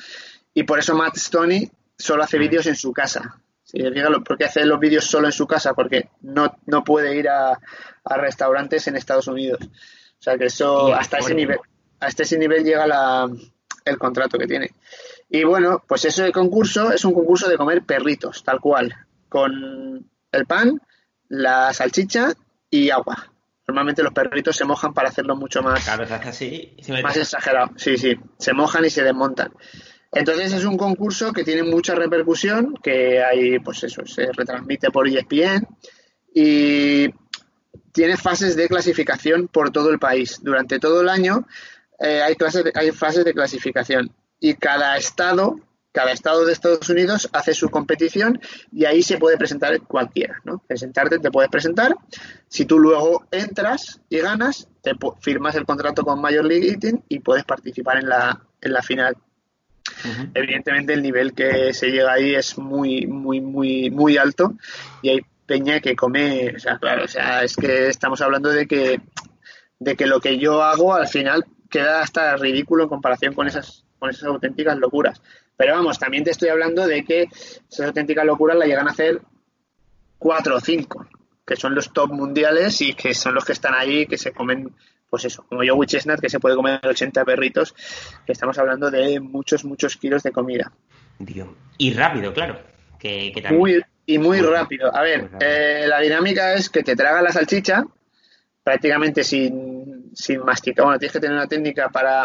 y 0.55 0.63
por 0.63 0.79
eso 0.79 0.95
Matt 0.95 1.17
Stoney 1.17 1.71
solo 1.99 2.23
hace 2.23 2.39
mm. 2.39 2.41
vídeos 2.41 2.67
en 2.67 2.77
su 2.77 2.93
casa. 2.93 3.41
¿Sí? 3.63 3.79
¿Por 4.25 4.39
qué 4.39 4.45
hace 4.45 4.65
los 4.65 4.79
vídeos 4.79 5.05
solo 5.05 5.27
en 5.27 5.33
su 5.33 5.47
casa? 5.47 5.75
Porque 5.75 6.09
no, 6.23 6.57
no 6.67 6.85
puede 6.85 7.17
ir 7.17 7.29
a, 7.29 7.59
restaurantes 8.05 8.87
en 8.87 8.97
Estados 8.97 9.27
Unidos. 9.27 9.59
O 9.63 10.23
sea 10.23 10.39
que 10.39 10.47
eso, 10.47 10.95
hasta 10.95 11.19
ese 11.19 11.35
nivel, 11.35 11.59
hasta 12.01 12.23
ese 12.23 12.39
nivel 12.39 12.65
llega 12.65 12.87
la, 12.87 13.29
el 13.87 13.99
contrato 13.99 14.39
que 14.39 14.47
tiene. 14.47 14.73
Y 15.31 15.45
bueno, 15.45 15.83
pues 15.87 16.05
eso 16.05 16.23
de 16.23 16.33
concurso 16.33 16.93
es 16.93 17.05
un 17.05 17.15
concurso 17.15 17.49
de 17.49 17.57
comer 17.57 17.83
perritos, 17.85 18.45
tal 18.45 18.61
cual, 18.61 18.95
con 19.29 20.09
el 20.33 20.47
pan, 20.47 20.81
la 21.29 21.73
salchicha 21.73 22.33
y 22.71 22.91
agua. 22.91 23.33
Normalmente 23.67 24.03
los 24.03 24.13
perritos 24.13 24.57
se 24.57 24.65
mojan 24.65 24.95
para 24.95 25.09
hacerlo 25.09 25.35
mucho 25.35 25.63
más, 25.63 25.89
así, 25.89 26.77
más 27.03 27.17
exagerado. 27.17 27.71
Sí, 27.77 27.97
sí, 27.97 28.15
se 28.39 28.53
mojan 28.53 28.85
y 28.85 28.91
se 28.91 29.03
desmontan. 29.03 29.53
Entonces 30.13 30.53
es 30.53 30.65
un 30.65 30.77
concurso 30.77 31.33
que 31.33 31.43
tiene 31.43 31.65
mucha 31.65 31.95
repercusión, 31.95 32.75
que 32.83 33.23
hay, 33.23 33.59
pues 33.59 33.83
eso, 33.83 34.07
se 34.07 34.31
retransmite 34.33 34.91
por 34.91 35.09
ESPN 35.09 35.67
y 36.33 37.09
tiene 37.93 38.17
fases 38.17 38.57
de 38.57 38.69
clasificación 38.69 39.49
por 39.49 39.73
todo 39.73 39.91
el 39.91 39.99
país. 39.99 40.41
Durante 40.43 40.79
todo 40.79 41.01
el 41.01 41.09
año 41.09 41.47
eh, 41.99 42.23
hay, 42.23 42.35
clases 42.35 42.65
hay 42.75 42.91
fases 42.93 43.25
de 43.25 43.33
clasificación 43.33 44.11
y 44.39 44.55
cada 44.55 44.97
estado 44.97 45.57
cada 45.97 46.13
estado 46.13 46.45
de 46.45 46.53
Estados 46.53 46.87
Unidos 46.91 47.27
hace 47.33 47.55
su 47.55 47.71
competición 47.71 48.39
y 48.71 48.85
ahí 48.85 49.03
se 49.03 49.17
puede 49.17 49.39
presentar 49.39 49.81
cualquiera, 49.81 50.43
¿no? 50.45 50.63
Presentarte, 50.67 51.19
te 51.19 51.31
puedes 51.31 51.51
presentar. 51.51 51.97
Si 52.49 52.67
tú 52.67 52.79
luego 52.79 53.25
entras 53.31 54.03
y 54.11 54.19
ganas, 54.19 54.69
te 54.83 54.93
firmas 55.23 55.55
el 55.55 55.65
contrato 55.65 56.05
con 56.05 56.21
Major 56.21 56.45
League 56.45 56.69
Eating 56.69 57.03
y 57.09 57.21
puedes 57.21 57.45
participar 57.45 57.97
en 57.97 58.11
la, 58.11 58.43
en 58.61 58.75
la 58.75 58.83
final. 58.83 59.17
Evidentemente 60.35 60.93
el 60.93 61.03
nivel 61.03 61.33
que 61.33 61.73
se 61.73 61.87
llega 61.87 62.13
ahí 62.13 62.35
es 62.35 62.59
muy, 62.59 63.07
muy, 63.07 63.41
muy, 63.41 63.89
muy 63.89 64.19
alto 64.19 64.55
y 65.01 65.09
hay 65.09 65.21
peña 65.47 65.81
que 65.81 65.97
come, 65.97 66.57
o 66.57 66.59
sea, 66.59 66.77
claro, 66.79 67.05
o 67.05 67.09
sea, 67.09 67.43
es 67.43 67.57
que 67.57 67.89
estamos 67.89 68.21
hablando 68.21 68.51
de 68.51 68.67
que, 68.67 69.01
de 69.79 69.97
que 69.97 70.07
lo 70.07 70.21
que 70.21 70.37
yo 70.37 70.63
hago 70.63 70.93
al 70.93 71.09
final 71.09 71.47
queda 71.77 72.01
hasta 72.01 72.37
ridículo 72.37 72.85
en 72.85 72.89
comparación 72.89 73.35
con 73.35 73.47
esas, 73.47 73.85
con 73.99 74.09
esas 74.09 74.25
auténticas 74.25 74.79
locuras. 74.79 75.21
Pero 75.57 75.75
vamos, 75.75 75.99
también 75.99 76.25
te 76.25 76.31
estoy 76.31 76.49
hablando 76.49 76.87
de 76.87 77.05
que 77.05 77.29
esas 77.71 77.89
auténticas 77.89 78.25
locuras 78.25 78.57
la 78.57 78.65
llegan 78.65 78.89
a 78.89 78.93
hacer 78.93 79.21
cuatro 80.19 80.57
o 80.57 80.61
cinco, 80.61 81.07
que 81.47 81.57
son 81.57 81.75
los 81.75 81.93
top 81.93 82.13
mundiales 82.13 82.81
y 82.81 82.95
que 82.95 83.13
son 83.13 83.35
los 83.35 83.45
que 83.45 83.53
están 83.53 83.75
ahí, 83.75 84.07
que 84.07 84.17
se 84.17 84.33
comen, 84.33 84.73
pues 85.11 85.27
eso, 85.27 85.45
como 85.49 85.63
yo 85.65 85.77
Chestnut, 85.85 86.19
que 86.19 86.31
se 86.31 86.41
puede 86.41 86.57
comer 86.57 86.81
80 86.83 87.25
perritos, 87.25 87.75
que 88.25 88.33
estamos 88.33 88.59
hablando 88.59 88.91
de 88.91 89.21
muchos, 89.21 89.65
muchos 89.65 89.97
kilos 89.97 90.23
de 90.23 90.33
comida. 90.33 90.73
Dios. 91.19 91.49
Y 91.77 91.93
rápido, 91.93 92.33
claro. 92.33 92.59
Que, 92.99 93.33
Muy, 93.53 93.83
y 94.07 94.19
muy, 94.19 94.41
rápido. 94.41 94.95
A 94.97 95.03
ver, 95.03 95.29
eh, 95.41 95.85
la 95.87 96.01
dinámica 96.01 96.55
es 96.55 96.71
que 96.71 96.83
te 96.83 96.97
traga 96.97 97.21
la 97.21 97.33
salchicha 97.33 97.85
prácticamente 98.67 99.23
sin, 99.23 100.11
sin 100.13 100.41
masticar. 100.41 100.87
Bueno, 100.87 100.99
tienes 100.99 101.13
que 101.13 101.21
tener 101.21 101.37
una 101.37 101.47
técnica 101.47 101.89
para, 101.89 102.25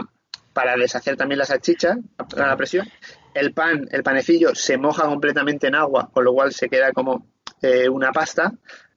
para 0.54 0.76
deshacer 0.76 1.16
también 1.16 1.38
la 1.38 1.46
salchicha 1.46 1.96
a 2.18 2.48
la 2.48 2.58
presión 2.58 2.88
el 3.34 3.54
pan, 3.54 3.88
el 3.92 4.04
panecillo 4.04 4.54
se 4.56 4.78
moja 4.78 5.06
completamente 5.06 5.68
en 5.68 5.76
agua, 5.76 6.10
con 6.12 6.24
lo 6.24 6.34
cual 6.34 6.52
se 6.54 6.70
queda 6.70 6.92
como 6.92 7.28
eh, 7.62 7.88
una 7.88 8.12
pasta 8.12 8.52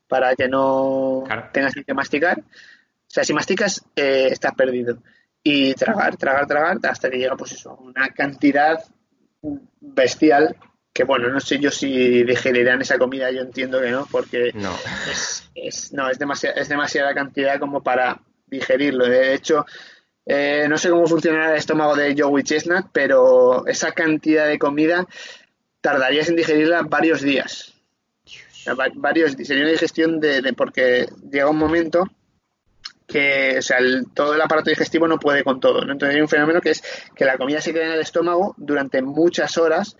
para 0.09 0.35
que 0.35 0.49
no 0.49 1.25
tengas 1.53 1.75
que 1.75 1.95
masticar. 1.95 2.39
O 2.41 3.15
sea, 3.15 3.25
si 3.25 3.33
masticas, 3.33 3.85
eh, 3.95 4.29
estás 4.31 4.55
perdido. 4.55 4.99
Y 5.43 5.75
tragar, 5.75 6.17
tragar, 6.17 6.47
tragar, 6.47 6.79
hasta 6.83 7.11
que 7.11 7.19
llega, 7.19 7.37
pues 7.37 7.53
eso, 7.53 7.77
una 7.77 8.09
cantidad 8.09 8.83
bestial 9.81 10.57
que 10.95 11.03
bueno, 11.03 11.29
no 11.29 11.41
sé 11.41 11.59
yo 11.59 11.73
si 11.73 12.23
digerirán 12.23 12.81
esa 12.81 12.99
comida, 12.99 13.29
yo 13.33 13.41
entiendo 13.41 13.81
que 13.81 13.91
no, 13.91 14.07
porque 14.11 14.53
no. 14.55 14.73
Es, 15.57 15.93
no, 15.93 16.09
es, 16.09 16.21
demasiada, 16.21 16.55
es 16.61 16.69
demasiada 16.69 17.13
cantidad 17.13 17.59
como 17.59 17.83
para 17.83 18.21
digerirlo. 18.47 19.05
De 19.05 19.35
hecho, 19.35 19.67
eh, 20.25 20.67
no 20.69 20.79
sé 20.79 20.91
cómo 20.91 21.09
funcionará 21.09 21.51
el 21.51 21.59
estómago 21.59 21.97
de 21.97 22.15
Joey 22.17 22.45
Chestnut, 22.45 22.87
pero 22.93 23.67
esa 23.67 23.91
cantidad 23.91 24.47
de 24.47 24.57
comida 24.61 25.05
tardarías 25.81 26.29
en 26.29 26.37
digerirla 26.37 26.83
varios 26.83 27.23
días. 27.23 27.75
varios, 28.95 29.33
sería 29.33 29.65
una 29.65 29.73
digestión 29.73 30.21
de, 30.21 30.55
porque 30.57 31.09
llega 31.29 31.51
un 31.51 31.59
momento 31.59 32.05
que 33.09 33.57
o 33.59 33.63
sea, 33.63 33.79
todo 34.15 34.35
el 34.35 34.41
aparato 34.41 34.71
digestivo 34.71 35.09
no 35.09 35.19
puede 35.19 35.43
con 35.43 35.59
todo. 35.59 35.83
Entonces 35.83 36.15
hay 36.15 36.23
un 36.23 36.29
fenómeno 36.29 36.61
que 36.61 36.71
es 36.71 36.85
que 37.17 37.25
la 37.25 37.37
comida 37.37 37.61
se 37.61 37.73
queda 37.73 37.87
en 37.87 37.93
el 37.93 38.01
estómago 38.01 38.55
durante 38.57 39.03
muchas 39.03 39.59
horas 39.59 39.97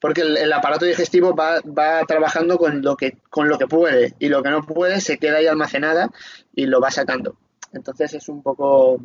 porque 0.00 0.20
el, 0.22 0.52
aparato 0.52 0.84
digestivo 0.84 1.34
va, 1.34 1.60
va, 1.60 2.04
trabajando 2.04 2.58
con 2.58 2.82
lo 2.82 2.96
que 2.96 3.18
con 3.30 3.48
lo 3.48 3.58
que 3.58 3.66
puede 3.66 4.14
y 4.18 4.28
lo 4.28 4.42
que 4.42 4.50
no 4.50 4.62
puede 4.62 5.00
se 5.00 5.18
queda 5.18 5.38
ahí 5.38 5.46
almacenada 5.46 6.10
y 6.54 6.66
lo 6.66 6.80
va 6.80 6.90
sacando. 6.90 7.36
Entonces 7.72 8.14
es 8.14 8.28
un 8.28 8.42
poco 8.42 9.00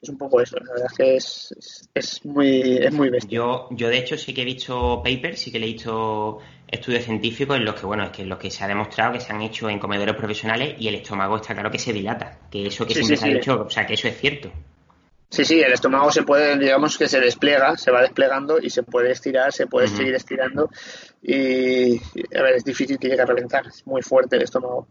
es 0.00 0.08
un 0.08 0.18
poco 0.18 0.40
eso, 0.40 0.56
la 0.58 0.72
verdad 0.72 0.86
es 0.90 0.96
que 0.96 1.16
es, 1.16 1.88
es, 1.92 2.24
muy, 2.24 2.78
es 2.78 2.92
muy 2.92 3.10
bestia. 3.10 3.36
Yo, 3.36 3.68
yo 3.72 3.88
de 3.88 3.98
hecho 3.98 4.16
sí 4.16 4.32
que 4.32 4.42
he 4.42 4.44
visto 4.44 5.02
papers, 5.02 5.40
sí 5.40 5.50
que 5.50 5.58
he 5.58 5.60
visto 5.60 6.38
estudios 6.68 7.04
científicos 7.04 7.56
en 7.56 7.64
los 7.64 7.74
que, 7.74 7.86
bueno, 7.86 8.04
es 8.04 8.10
que 8.10 8.24
los 8.24 8.38
que 8.38 8.50
se 8.50 8.62
ha 8.62 8.68
demostrado 8.68 9.14
que 9.14 9.20
se 9.20 9.32
han 9.32 9.42
hecho 9.42 9.68
en 9.68 9.80
comedores 9.80 10.14
profesionales 10.14 10.76
y 10.78 10.86
el 10.86 10.96
estómago 10.96 11.36
está 11.36 11.54
claro 11.54 11.70
que 11.70 11.80
se 11.80 11.92
dilata, 11.92 12.38
que 12.48 12.66
eso 12.66 12.86
que 12.86 12.94
siempre 12.94 13.16
se 13.16 13.26
ha 13.26 13.34
dicho, 13.34 13.64
o 13.66 13.70
sea, 13.70 13.86
que 13.86 13.94
eso 13.94 14.06
es 14.06 14.16
cierto. 14.18 14.52
Sí, 15.30 15.44
sí, 15.44 15.60
el 15.60 15.72
estómago 15.72 16.10
se 16.10 16.22
puede, 16.22 16.56
digamos 16.58 16.96
que 16.96 17.06
se 17.06 17.20
despliega, 17.20 17.76
se 17.76 17.90
va 17.90 18.00
desplegando 18.00 18.58
y 18.58 18.70
se 18.70 18.82
puede 18.82 19.12
estirar, 19.12 19.52
se 19.52 19.66
puede 19.66 19.88
seguir 19.88 20.14
estirando 20.14 20.70
y, 21.22 21.98
a 21.98 22.42
ver, 22.42 22.54
es 22.56 22.64
difícil 22.64 22.98
que 22.98 23.08
llegue 23.08 23.20
a 23.20 23.26
reventar, 23.26 23.66
es 23.66 23.86
muy 23.86 24.00
fuerte 24.00 24.36
el 24.36 24.42
estómago, 24.42 24.88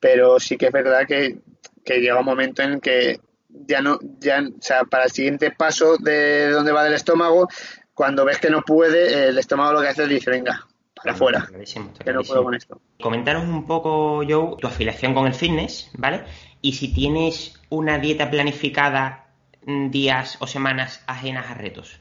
pero 0.00 0.40
sí 0.40 0.56
que 0.56 0.66
es 0.66 0.72
verdad 0.72 1.06
que, 1.06 1.38
que 1.84 2.00
llega 2.00 2.18
un 2.18 2.24
momento 2.24 2.62
en 2.62 2.80
que 2.80 3.20
ya 3.48 3.80
no, 3.80 3.98
ya, 4.18 4.40
o 4.40 4.60
sea, 4.60 4.82
para 4.84 5.04
el 5.04 5.12
siguiente 5.12 5.52
paso 5.52 5.96
de 5.98 6.50
donde 6.50 6.72
va 6.72 6.82
del 6.82 6.94
estómago, 6.94 7.48
cuando 7.94 8.24
ves 8.24 8.38
que 8.38 8.50
no 8.50 8.62
puede, 8.62 9.28
el 9.28 9.38
estómago 9.38 9.74
lo 9.74 9.82
que 9.82 9.88
hace 9.88 10.02
es 10.02 10.08
dice, 10.08 10.30
venga, 10.30 10.66
para 10.94 11.12
afuera, 11.12 11.48
que 12.04 12.12
no 12.12 12.22
puedo 12.22 12.42
con 12.42 12.54
esto. 12.54 12.80
Comentaros 13.00 13.44
un 13.44 13.66
poco, 13.66 14.22
Joe, 14.28 14.56
tu 14.58 14.66
afiliación 14.66 15.14
con 15.14 15.26
el 15.26 15.34
fitness, 15.34 15.90
¿vale? 15.96 16.24
Y 16.60 16.72
si 16.72 16.92
tienes 16.92 17.54
una 17.68 17.98
dieta 17.98 18.28
planificada 18.30 19.25
días 19.66 20.36
o 20.40 20.46
semanas 20.46 21.02
ajenas 21.06 21.50
a 21.50 21.54
retos. 21.54 22.00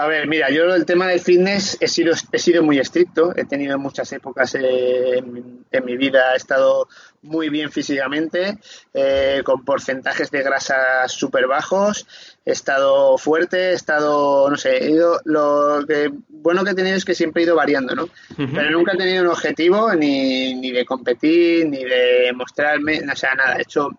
A 0.00 0.06
ver, 0.06 0.26
mira, 0.26 0.48
yo 0.48 0.64
el 0.74 0.86
tema 0.86 1.08
del 1.08 1.20
fitness 1.20 1.76
he 1.78 1.86
sido, 1.86 2.14
he 2.32 2.38
sido 2.38 2.62
muy 2.62 2.78
estricto, 2.78 3.36
he 3.36 3.44
tenido 3.44 3.78
muchas 3.78 4.10
épocas 4.14 4.54
en, 4.54 5.66
mi 5.84 5.96
vida, 5.98 6.32
he 6.32 6.38
estado 6.38 6.88
muy 7.20 7.50
bien 7.50 7.70
físicamente, 7.70 8.56
eh, 8.94 9.42
con 9.44 9.62
porcentajes 9.62 10.30
de 10.30 10.42
grasa 10.42 11.06
súper 11.06 11.46
bajos, 11.46 12.06
he 12.46 12.52
estado 12.52 13.18
fuerte, 13.18 13.72
he 13.72 13.74
estado, 13.74 14.48
no 14.48 14.56
sé, 14.56 14.78
he 14.86 14.90
ido, 14.90 15.20
lo 15.26 15.84
que 15.86 16.10
bueno 16.30 16.64
que 16.64 16.70
he 16.70 16.74
tenido 16.74 16.96
es 16.96 17.04
que 17.04 17.14
siempre 17.14 17.42
he 17.42 17.44
ido 17.44 17.54
variando, 17.54 17.94
¿no? 17.94 18.08
Pero 18.38 18.70
nunca 18.70 18.92
he 18.94 18.96
tenido 18.96 19.24
un 19.24 19.28
objetivo 19.28 19.94
ni, 19.94 20.54
ni 20.54 20.70
de 20.70 20.86
competir, 20.86 21.68
ni 21.68 21.84
de 21.84 22.32
mostrarme, 22.34 23.02
o 23.02 23.16
sea, 23.16 23.34
nada, 23.34 23.56
he 23.58 23.62
hecho, 23.62 23.90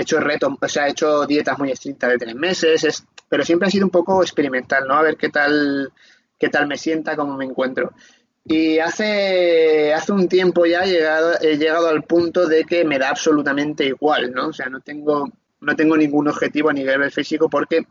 he 0.00 0.02
hecho 0.02 0.18
retos, 0.18 0.54
o 0.60 0.68
sea, 0.68 0.86
he 0.86 0.90
hecho 0.90 1.26
dietas 1.26 1.58
muy 1.58 1.70
estrictas 1.70 2.10
de 2.10 2.18
tres 2.18 2.34
meses, 2.34 2.84
es, 2.84 3.04
pero 3.28 3.44
siempre 3.44 3.68
ha 3.68 3.70
sido 3.70 3.84
un 3.84 3.90
poco 3.90 4.22
experimental, 4.22 4.84
¿no? 4.86 4.94
A 4.94 5.02
ver 5.02 5.16
qué 5.16 5.28
tal, 5.28 5.92
qué 6.38 6.48
tal 6.48 6.66
me 6.66 6.78
sienta, 6.78 7.16
cómo 7.16 7.36
me 7.36 7.44
encuentro. 7.44 7.92
Y 8.44 8.78
hace, 8.78 9.92
hace 9.92 10.12
un 10.12 10.26
tiempo 10.26 10.64
ya 10.64 10.84
he 10.84 10.90
llegado, 10.90 11.34
he 11.40 11.58
llegado 11.58 11.88
al 11.88 12.02
punto 12.04 12.46
de 12.46 12.64
que 12.64 12.84
me 12.84 12.98
da 12.98 13.10
absolutamente 13.10 13.84
igual, 13.84 14.32
¿no? 14.32 14.48
O 14.48 14.52
sea, 14.52 14.68
no 14.68 14.80
tengo, 14.80 15.30
no 15.60 15.76
tengo 15.76 15.96
ningún 15.96 16.28
objetivo 16.28 16.70
a 16.70 16.72
nivel 16.72 17.10
físico 17.12 17.50
porque 17.50 17.86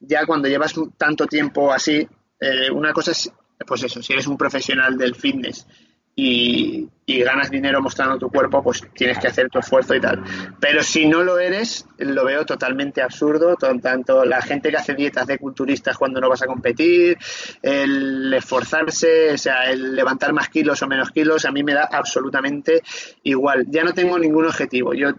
ya 0.00 0.26
cuando 0.26 0.48
llevas 0.48 0.74
tanto 0.98 1.26
tiempo 1.26 1.72
así, 1.72 2.06
eh, 2.40 2.70
una 2.70 2.92
cosa 2.92 3.12
es, 3.12 3.30
pues 3.64 3.84
eso, 3.84 4.02
si 4.02 4.12
eres 4.12 4.26
un 4.26 4.36
profesional 4.36 4.98
del 4.98 5.14
fitness 5.14 5.66
y, 6.16 6.88
ganas 7.06 7.50
dinero 7.50 7.80
mostrando 7.80 8.18
tu 8.18 8.30
cuerpo, 8.30 8.62
pues 8.62 8.82
tienes 8.94 9.18
que 9.18 9.28
hacer 9.28 9.48
tu 9.48 9.58
esfuerzo 9.58 9.94
y 9.94 10.00
tal. 10.00 10.22
Pero 10.60 10.82
si 10.82 11.06
no 11.06 11.22
lo 11.22 11.38
eres, 11.38 11.86
lo 11.98 12.24
veo 12.24 12.44
totalmente 12.44 13.02
absurdo, 13.02 13.56
tanto 13.56 14.24
la 14.24 14.40
gente 14.42 14.70
que 14.70 14.76
hace 14.76 14.94
dietas 14.94 15.26
de 15.26 15.38
culturistas 15.38 15.96
cuando 15.96 16.20
no 16.20 16.28
vas 16.28 16.42
a 16.42 16.46
competir, 16.46 17.18
el 17.62 18.32
esforzarse, 18.34 19.32
o 19.32 19.38
sea, 19.38 19.70
el 19.70 19.94
levantar 19.94 20.32
más 20.32 20.48
kilos 20.48 20.82
o 20.82 20.86
menos 20.86 21.10
kilos, 21.10 21.44
a 21.44 21.52
mí 21.52 21.62
me 21.62 21.74
da 21.74 21.88
absolutamente 21.90 22.82
igual. 23.22 23.66
Ya 23.68 23.84
no 23.84 23.92
tengo 23.92 24.18
ningún 24.18 24.46
objetivo. 24.46 24.94
Yo 24.94 25.10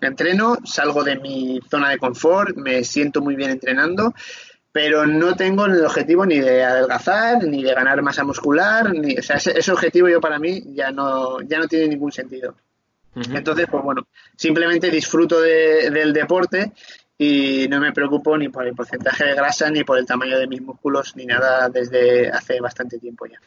entreno, 0.00 0.58
salgo 0.64 1.04
de 1.04 1.16
mi 1.16 1.60
zona 1.68 1.90
de 1.90 1.98
confort, 1.98 2.56
me 2.56 2.84
siento 2.84 3.20
muy 3.20 3.36
bien 3.36 3.50
entrenando 3.50 4.14
pero 4.72 5.06
no 5.06 5.34
tengo 5.34 5.66
el 5.66 5.84
objetivo 5.84 6.24
ni 6.24 6.38
de 6.38 6.64
adelgazar, 6.64 7.42
ni 7.44 7.62
de 7.62 7.74
ganar 7.74 8.00
masa 8.02 8.24
muscular, 8.24 8.92
ni, 8.94 9.18
o 9.18 9.22
sea, 9.22 9.36
ese, 9.36 9.72
objetivo 9.72 10.08
yo 10.08 10.20
para 10.20 10.38
mí 10.38 10.62
ya 10.74 10.92
no, 10.92 11.40
ya 11.42 11.58
no 11.58 11.66
tiene 11.66 11.88
ningún 11.88 12.12
sentido. 12.12 12.54
Entonces, 13.14 13.66
pues 13.68 13.82
bueno, 13.82 14.06
simplemente 14.36 14.88
disfruto 14.88 15.40
del 15.40 16.12
deporte 16.12 16.72
y 17.18 17.66
no 17.68 17.80
me 17.80 17.92
preocupo 17.92 18.38
ni 18.38 18.48
por 18.48 18.66
el 18.66 18.74
porcentaje 18.74 19.24
de 19.24 19.34
grasa, 19.34 19.68
ni 19.68 19.82
por 19.82 19.98
el 19.98 20.06
tamaño 20.06 20.38
de 20.38 20.46
mis 20.46 20.62
músculos, 20.62 21.16
ni 21.16 21.26
nada 21.26 21.68
desde 21.68 22.30
hace 22.30 22.60
bastante 22.60 22.98
tiempo 22.98 23.26
ya. 23.26 23.40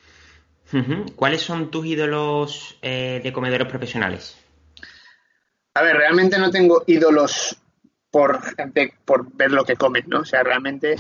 ¿Cuáles 1.16 1.42
son 1.42 1.72
tus 1.72 1.86
ídolos 1.86 2.78
eh, 2.82 3.22
de 3.24 3.32
comedores 3.32 3.68
profesionales? 3.68 4.38
A 5.76 5.82
ver, 5.82 5.96
realmente 5.96 6.38
no 6.38 6.52
tengo 6.52 6.84
ídolos 6.88 7.58
por, 8.14 8.40
por 9.06 9.36
ver 9.36 9.52
lo 9.52 9.66
que 9.66 9.76
comen, 9.76 10.04
¿no? 10.06 10.20
O 10.20 10.26
sea, 10.26 10.44
realmente 10.44 10.96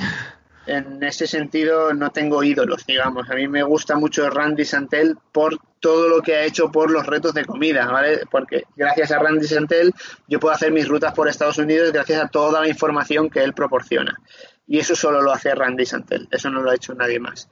en 0.65 1.03
ese 1.03 1.27
sentido 1.27 1.93
no 1.93 2.09
tengo 2.11 2.43
ídolos, 2.43 2.87
digamos. 2.87 3.29
A 3.29 3.35
mí 3.35 3.47
me 3.47 3.61
gusta 3.61 3.95
mucho 3.95 4.27
Randy 4.31 4.65
Santel 4.65 5.15
por 5.31 5.59
todo 5.79 6.09
lo 6.09 6.23
que 6.23 6.35
ha 6.35 6.43
hecho 6.43 6.71
por 6.71 6.89
los 6.89 7.05
retos 7.05 7.35
de 7.35 7.45
comida, 7.45 7.85
¿vale? 7.85 8.21
Porque 8.31 8.63
gracias 8.75 9.11
a 9.11 9.19
Randy 9.19 9.45
Santel 9.45 9.93
yo 10.27 10.39
puedo 10.39 10.55
hacer 10.55 10.71
mis 10.71 10.87
rutas 10.87 11.13
por 11.13 11.27
Estados 11.27 11.59
Unidos 11.59 11.91
gracias 11.91 12.19
a 12.19 12.29
toda 12.29 12.61
la 12.61 12.67
información 12.67 13.29
que 13.29 13.43
él 13.43 13.53
proporciona. 13.53 14.19
Y 14.65 14.79
eso 14.79 14.95
solo 14.95 15.21
lo 15.21 15.31
hace 15.31 15.53
Randy 15.53 15.85
Santel, 15.85 16.27
eso 16.31 16.49
no 16.49 16.63
lo 16.63 16.71
ha 16.71 16.75
hecho 16.75 16.95
nadie 16.95 17.19
más. 17.19 17.47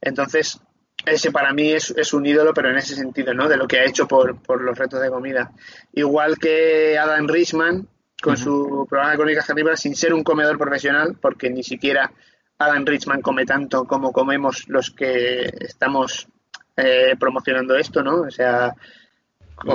Entonces, 0.00 0.58
ese 1.04 1.30
para 1.32 1.52
mí 1.52 1.70
es, 1.70 1.90
es, 1.90 2.14
un 2.14 2.24
ídolo, 2.24 2.54
pero 2.54 2.70
en 2.70 2.78
ese 2.78 2.94
sentido, 2.94 3.34
¿no? 3.34 3.46
De 3.46 3.58
lo 3.58 3.68
que 3.68 3.78
ha 3.78 3.84
hecho 3.84 4.08
por, 4.08 4.40
por 4.40 4.62
los 4.62 4.78
retos 4.78 5.02
de 5.02 5.10
comida. 5.10 5.52
Igual 5.92 6.38
que 6.38 6.96
Adam 6.96 7.28
Richman, 7.28 7.88
con 8.22 8.36
su 8.36 8.86
programa 8.88 9.10
de 9.10 9.18
Crónicas 9.18 9.46
Carnívoras 9.46 9.80
sin 9.80 9.94
ser 9.96 10.14
un 10.14 10.22
comedor 10.22 10.56
profesional, 10.56 11.18
porque 11.20 11.50
ni 11.50 11.62
siquiera 11.62 12.10
Adam 12.56 12.86
Richman 12.86 13.20
come 13.20 13.44
tanto 13.44 13.84
como 13.84 14.12
comemos 14.12 14.68
los 14.68 14.90
que 14.90 15.50
estamos 15.60 16.28
eh, 16.76 17.16
promocionando 17.18 17.76
esto, 17.76 18.02
¿no? 18.02 18.22
O 18.22 18.30
sea, 18.30 18.74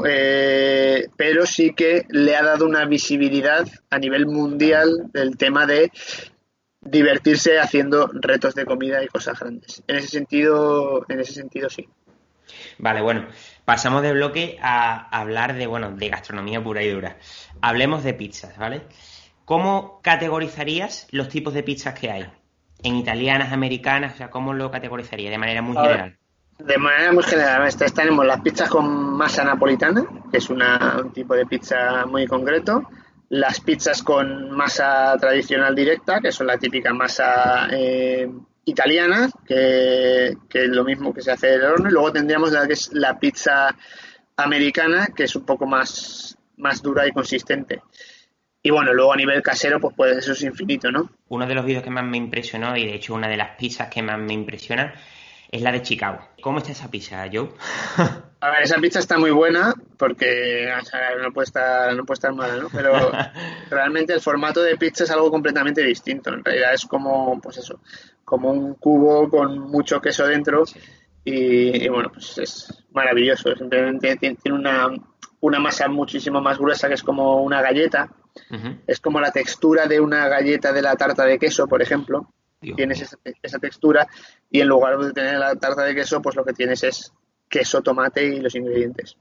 eh, 0.06 1.08
pero 1.16 1.46
sí 1.46 1.74
que 1.74 2.06
le 2.10 2.36
ha 2.36 2.44
dado 2.44 2.66
una 2.66 2.86
visibilidad 2.86 3.68
a 3.90 4.00
nivel 4.00 4.26
mundial 4.26 5.10
del 5.12 5.38
tema 5.38 5.66
de 5.66 5.92
divertirse 6.82 7.60
haciendo 7.60 8.10
retos 8.14 8.56
de 8.56 8.66
comida 8.66 9.04
y 9.04 9.08
cosas 9.08 9.40
grandes. 9.40 9.84
En 9.88 9.98
ese 9.98 10.08
sentido, 10.08 11.06
en 11.10 11.20
ese 11.20 11.34
sentido 11.34 11.70
sí. 11.70 11.88
Vale, 12.78 13.02
bueno, 13.02 13.28
pasamos 13.68 14.02
de 14.02 14.14
bloque 14.14 14.58
a 14.62 15.10
hablar 15.10 15.54
de, 15.54 15.68
bueno, 15.68 15.92
de 15.92 16.08
gastronomía 16.08 16.64
pura 16.64 16.82
y 16.84 16.90
dura. 16.90 17.18
Hablemos 17.60 18.02
de 18.02 18.14
pizzas, 18.14 18.58
¿vale? 18.58 18.84
¿Cómo 19.44 20.00
categorizarías 20.02 21.06
los 21.12 21.28
tipos 21.28 21.54
de 21.54 21.64
pizzas 21.64 21.94
que 21.94 22.10
hay? 22.10 22.26
En 22.82 22.96
italianas, 22.96 23.52
americanas, 23.52 24.14
o 24.14 24.18
sea, 24.20 24.30
¿cómo 24.30 24.54
lo 24.54 24.72
categorizaría 24.72 25.30
de 25.30 25.38
manera 25.38 25.62
muy 25.62 25.76
general? 25.76 26.18
De 26.60 26.78
manera 26.78 27.12
muy 27.12 27.24
general, 27.24 27.70
tenemos 27.94 28.26
las 28.26 28.40
pizzas 28.40 28.70
con 28.70 29.18
masa 29.18 29.44
napolitana, 29.44 30.06
que 30.32 30.38
es 30.38 30.50
un 30.50 30.62
tipo 31.14 31.36
de 31.36 31.46
pizza 31.46 32.06
muy 32.06 32.26
concreto, 32.26 32.84
las 33.28 33.60
pizzas 33.60 34.02
con 34.02 34.50
masa 34.50 35.18
tradicional 35.20 35.76
directa, 35.76 36.22
que 36.22 36.32
son 36.32 36.48
la 36.48 36.58
típica 36.58 36.94
masa 36.94 37.68
eh, 37.70 38.32
italiana, 38.68 39.30
que, 39.46 40.28
es 40.30 40.70
lo 40.70 40.84
mismo 40.84 41.14
que 41.14 41.22
se 41.22 41.32
hace 41.32 41.48
del 41.48 41.64
horno, 41.64 41.90
y 41.90 41.94
luego 41.94 42.12
tendríamos 42.12 42.52
la 42.52 42.68
que 42.68 42.74
es 42.74 42.92
la 42.94 43.18
pizza 43.18 43.76
americana, 44.36 45.08
que 45.16 45.24
es 45.24 45.36
un 45.36 45.46
poco 45.46 45.66
más, 45.66 46.38
más 46.58 46.82
dura 46.82 47.08
y 47.08 47.12
consistente. 47.12 47.82
Y 48.62 48.70
bueno, 48.70 48.94
luego 48.94 49.14
a 49.14 49.16
nivel 49.16 49.42
casero, 49.42 49.80
pues, 49.80 49.96
pues 49.96 50.18
eso 50.18 50.34
es 50.34 50.44
infinito, 50.44 50.92
¿no? 50.92 51.10
Uno 51.30 51.48
de 51.48 51.56
los 51.56 51.66
vídeos 51.66 51.84
que 51.84 51.90
más 51.90 52.04
me 52.04 52.18
impresionó, 52.18 52.76
y 52.76 52.86
de 52.86 52.96
hecho 52.96 53.14
una 53.14 53.30
de 53.30 53.38
las 53.38 53.56
pizzas 53.58 53.88
que 53.88 54.04
más 54.04 54.20
me 54.20 54.34
impresiona, 54.34 54.94
es 55.50 55.62
la 55.62 55.72
de 55.72 55.82
Chicago. 55.82 56.20
¿Cómo 56.42 56.58
está 56.58 56.74
esa 56.74 56.92
pizza, 56.92 57.26
Joe? 57.32 57.50
A 58.40 58.52
ver, 58.52 58.64
esa 58.64 58.78
pizza 58.78 59.00
está 59.00 59.18
muy 59.18 59.32
buena 59.32 59.74
porque 59.98 60.70
no, 61.24 61.32
puede 61.34 61.46
estar, 61.46 61.96
no 61.96 62.06
puede 62.06 62.16
estar 62.16 62.34
mala, 62.34 62.58
¿no? 62.58 62.70
Pero 62.72 62.94
realmente 63.70 64.14
el 64.14 64.22
formato 64.22 64.62
de 64.62 64.78
pizza 64.78 65.06
es 65.06 65.12
algo 65.12 65.32
completamente 65.32 65.82
distinto. 65.82 66.32
En 66.32 66.44
realidad 66.44 66.74
es 66.74 66.86
como, 66.86 67.40
pues 67.42 67.58
eso, 67.58 67.80
como 68.24 68.52
un 68.52 68.76
cubo 68.76 69.28
con 69.30 69.60
mucho 69.60 70.00
queso 70.00 70.28
dentro 70.28 70.66
y, 71.24 71.90
bueno, 71.90 72.10
pues 72.14 72.38
es 72.38 72.86
maravilloso. 72.92 73.56
Simplemente 73.56 74.18
tiene 74.18 74.38
una, 74.52 74.88
una 75.42 75.60
masa 75.60 75.88
muchísimo 75.88 76.40
más 76.40 76.60
gruesa 76.60 76.88
que 76.88 76.94
es 76.94 77.04
como 77.04 77.42
una 77.42 77.62
galleta. 77.62 78.10
Es 78.86 79.00
como 79.00 79.20
la 79.20 79.32
textura 79.32 79.88
de 79.88 80.00
una 80.00 80.28
galleta 80.28 80.72
de 80.72 80.84
la 80.84 80.96
tarta 80.96 81.26
de 81.26 81.40
queso, 81.40 81.68
por 81.68 81.82
ejemplo. 81.82 82.32
tienes 82.60 83.02
esa, 83.42 83.60
textura 83.60 84.08
y 84.50 84.62
en 84.62 84.68
lugar 84.68 84.98
de 85.00 85.12
tener 85.12 85.40
la 85.40 85.56
tarta 85.56 85.84
de 85.84 85.96
queso, 85.96 86.22
pues 86.22 86.36
lo 86.36 86.46
que 86.46 86.54
tienes 86.54 86.84
es 86.84 87.12
queso, 87.50 87.82
tomate 87.82 88.26
y 88.26 88.40
los 88.40 88.56
ingredientes. 88.56 89.18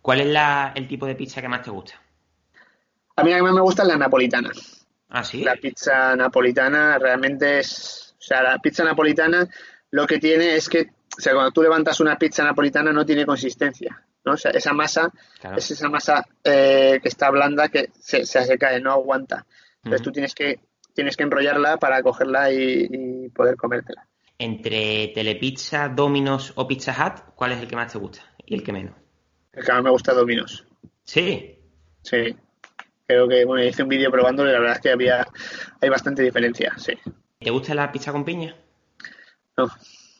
¿Cuál 0.00 0.20
es 0.20 0.26
la, 0.26 0.72
el 0.74 0.86
tipo 0.86 1.06
de 1.06 1.14
pizza 1.14 1.40
que 1.40 1.48
más 1.48 1.62
te 1.62 1.70
gusta? 1.70 2.00
A 3.16 3.22
mí 3.22 3.32
a 3.32 3.42
mí 3.42 3.52
me 3.52 3.60
gusta 3.60 3.84
la 3.84 3.96
napolitana. 3.96 4.50
Ah, 5.08 5.24
sí. 5.24 5.44
La 5.44 5.56
pizza 5.56 6.16
napolitana 6.16 6.98
realmente 6.98 7.60
es. 7.60 8.14
O 8.18 8.22
sea, 8.22 8.42
la 8.42 8.58
pizza 8.58 8.84
napolitana 8.84 9.48
lo 9.90 10.06
que 10.06 10.18
tiene 10.18 10.56
es 10.56 10.68
que, 10.68 10.90
o 11.16 11.20
sea, 11.20 11.34
cuando 11.34 11.52
tú 11.52 11.62
levantas 11.62 12.00
una 12.00 12.18
pizza 12.18 12.42
napolitana 12.42 12.92
no 12.92 13.06
tiene 13.06 13.24
consistencia. 13.24 14.02
¿no? 14.24 14.32
O 14.32 14.36
sea, 14.36 14.50
esa 14.50 14.72
masa 14.72 15.12
es 15.56 15.70
esa 15.70 15.88
masa 15.88 16.26
eh, 16.42 16.98
que 17.02 17.08
está 17.08 17.30
blanda 17.30 17.68
que 17.68 17.90
se, 18.00 18.26
se, 18.26 18.58
cae, 18.58 18.80
no 18.80 18.90
aguanta. 18.90 19.46
Entonces 19.76 20.02
tú 20.02 20.10
tienes 20.10 20.34
que, 20.34 20.60
tienes 20.94 21.16
que 21.16 21.24
enrollarla 21.24 21.76
para 21.76 22.02
cogerla 22.02 22.50
y, 22.50 23.28
poder 23.28 23.56
comértela. 23.56 24.06
Entre 24.38 25.08
Telepizza, 25.14 25.88
Domino's 25.88 26.52
o 26.56 26.66
Pizza 26.66 26.92
Hut, 26.92 27.34
¿cuál 27.34 27.52
es 27.52 27.60
el 27.60 27.68
que 27.68 27.76
más 27.76 27.92
te 27.92 27.98
gusta 27.98 28.22
y 28.44 28.54
el 28.54 28.62
que 28.62 28.72
menos? 28.72 28.94
El 29.52 29.64
que 29.64 29.72
más 29.72 29.82
me 29.82 29.90
gusta 29.90 30.12
Domino's. 30.12 30.66
¿Sí? 31.04 31.58
Sí. 32.02 32.36
Creo 33.06 33.28
que, 33.28 33.44
bueno, 33.44 33.64
hice 33.64 33.82
un 33.82 33.88
vídeo 33.88 34.10
probándolo 34.10 34.48
y 34.48 34.52
la 34.52 34.58
verdad 34.58 34.76
es 34.76 34.82
que 34.82 34.90
había, 34.90 35.26
hay 35.80 35.88
bastante 35.88 36.22
diferencia, 36.22 36.72
sí. 36.76 36.94
¿Te 37.38 37.50
gusta 37.50 37.74
la 37.74 37.92
pizza 37.92 38.12
con 38.12 38.24
piña? 38.24 38.56
No. 39.56 39.68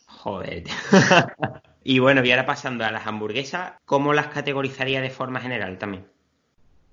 Joder. 0.06 0.64
y 1.84 1.98
bueno, 1.98 2.24
y 2.24 2.30
ahora 2.30 2.46
pasando 2.46 2.84
a 2.84 2.90
las 2.90 3.06
hamburguesas, 3.06 3.74
¿cómo 3.84 4.12
las 4.12 4.28
categorizaría 4.28 5.00
de 5.00 5.10
forma 5.10 5.40
general 5.40 5.78
también? 5.78 6.06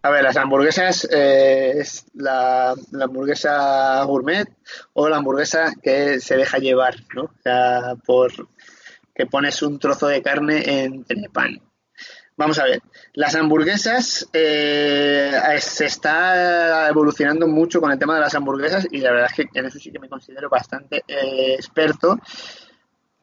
A 0.03 0.09
ver, 0.09 0.23
las 0.23 0.37
hamburguesas 0.37 1.07
eh, 1.11 1.73
es 1.77 2.05
la, 2.13 2.71
hamburguesa 2.71 4.03
gourmet 4.03 4.47
o 4.93 5.07
la 5.07 5.17
hamburguesa 5.17 5.73
que 5.81 6.19
se 6.19 6.37
deja 6.37 6.57
llevar, 6.57 6.95
¿no? 7.13 7.23
O 7.23 7.41
sea, 7.43 7.95
por 8.05 8.31
que 9.13 9.25
pones 9.27 9.61
un 9.61 9.77
trozo 9.77 10.07
de 10.07 10.21
carne 10.21 10.83
en 10.83 11.05
el 11.07 11.29
pan. 11.29 11.61
Vamos 12.41 12.57
a 12.57 12.63
ver, 12.63 12.81
las 13.13 13.35
hamburguesas 13.35 14.27
eh, 14.33 15.31
se 15.59 15.85
está 15.85 16.89
evolucionando 16.89 17.47
mucho 17.47 17.79
con 17.79 17.91
el 17.91 17.99
tema 17.99 18.15
de 18.15 18.21
las 18.21 18.33
hamburguesas 18.33 18.87
y 18.89 18.99
la 18.99 19.11
verdad 19.11 19.29
es 19.29 19.35
que 19.35 19.59
en 19.59 19.65
eso 19.67 19.77
sí 19.77 19.91
que 19.91 19.99
me 19.99 20.09
considero 20.09 20.49
bastante 20.49 21.03
eh, 21.07 21.53
experto. 21.53 22.17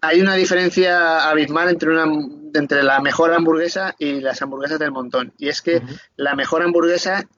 Hay 0.02 0.20
una 0.20 0.34
diferencia 0.34 1.28
abismal 1.28 1.70
entre 1.70 1.90
una 1.90 2.06
entre 2.54 2.82
la 2.82 3.00
mejor 3.00 3.32
hamburguesa 3.32 3.94
y 3.98 4.20
las 4.20 4.40
hamburguesas 4.42 4.78
del 4.78 4.92
montón. 4.92 5.32
Y 5.38 5.48
es 5.48 5.62
que 5.62 5.82
la 6.16 6.34
mejor 6.34 6.62
hamburguesa, 6.62 7.28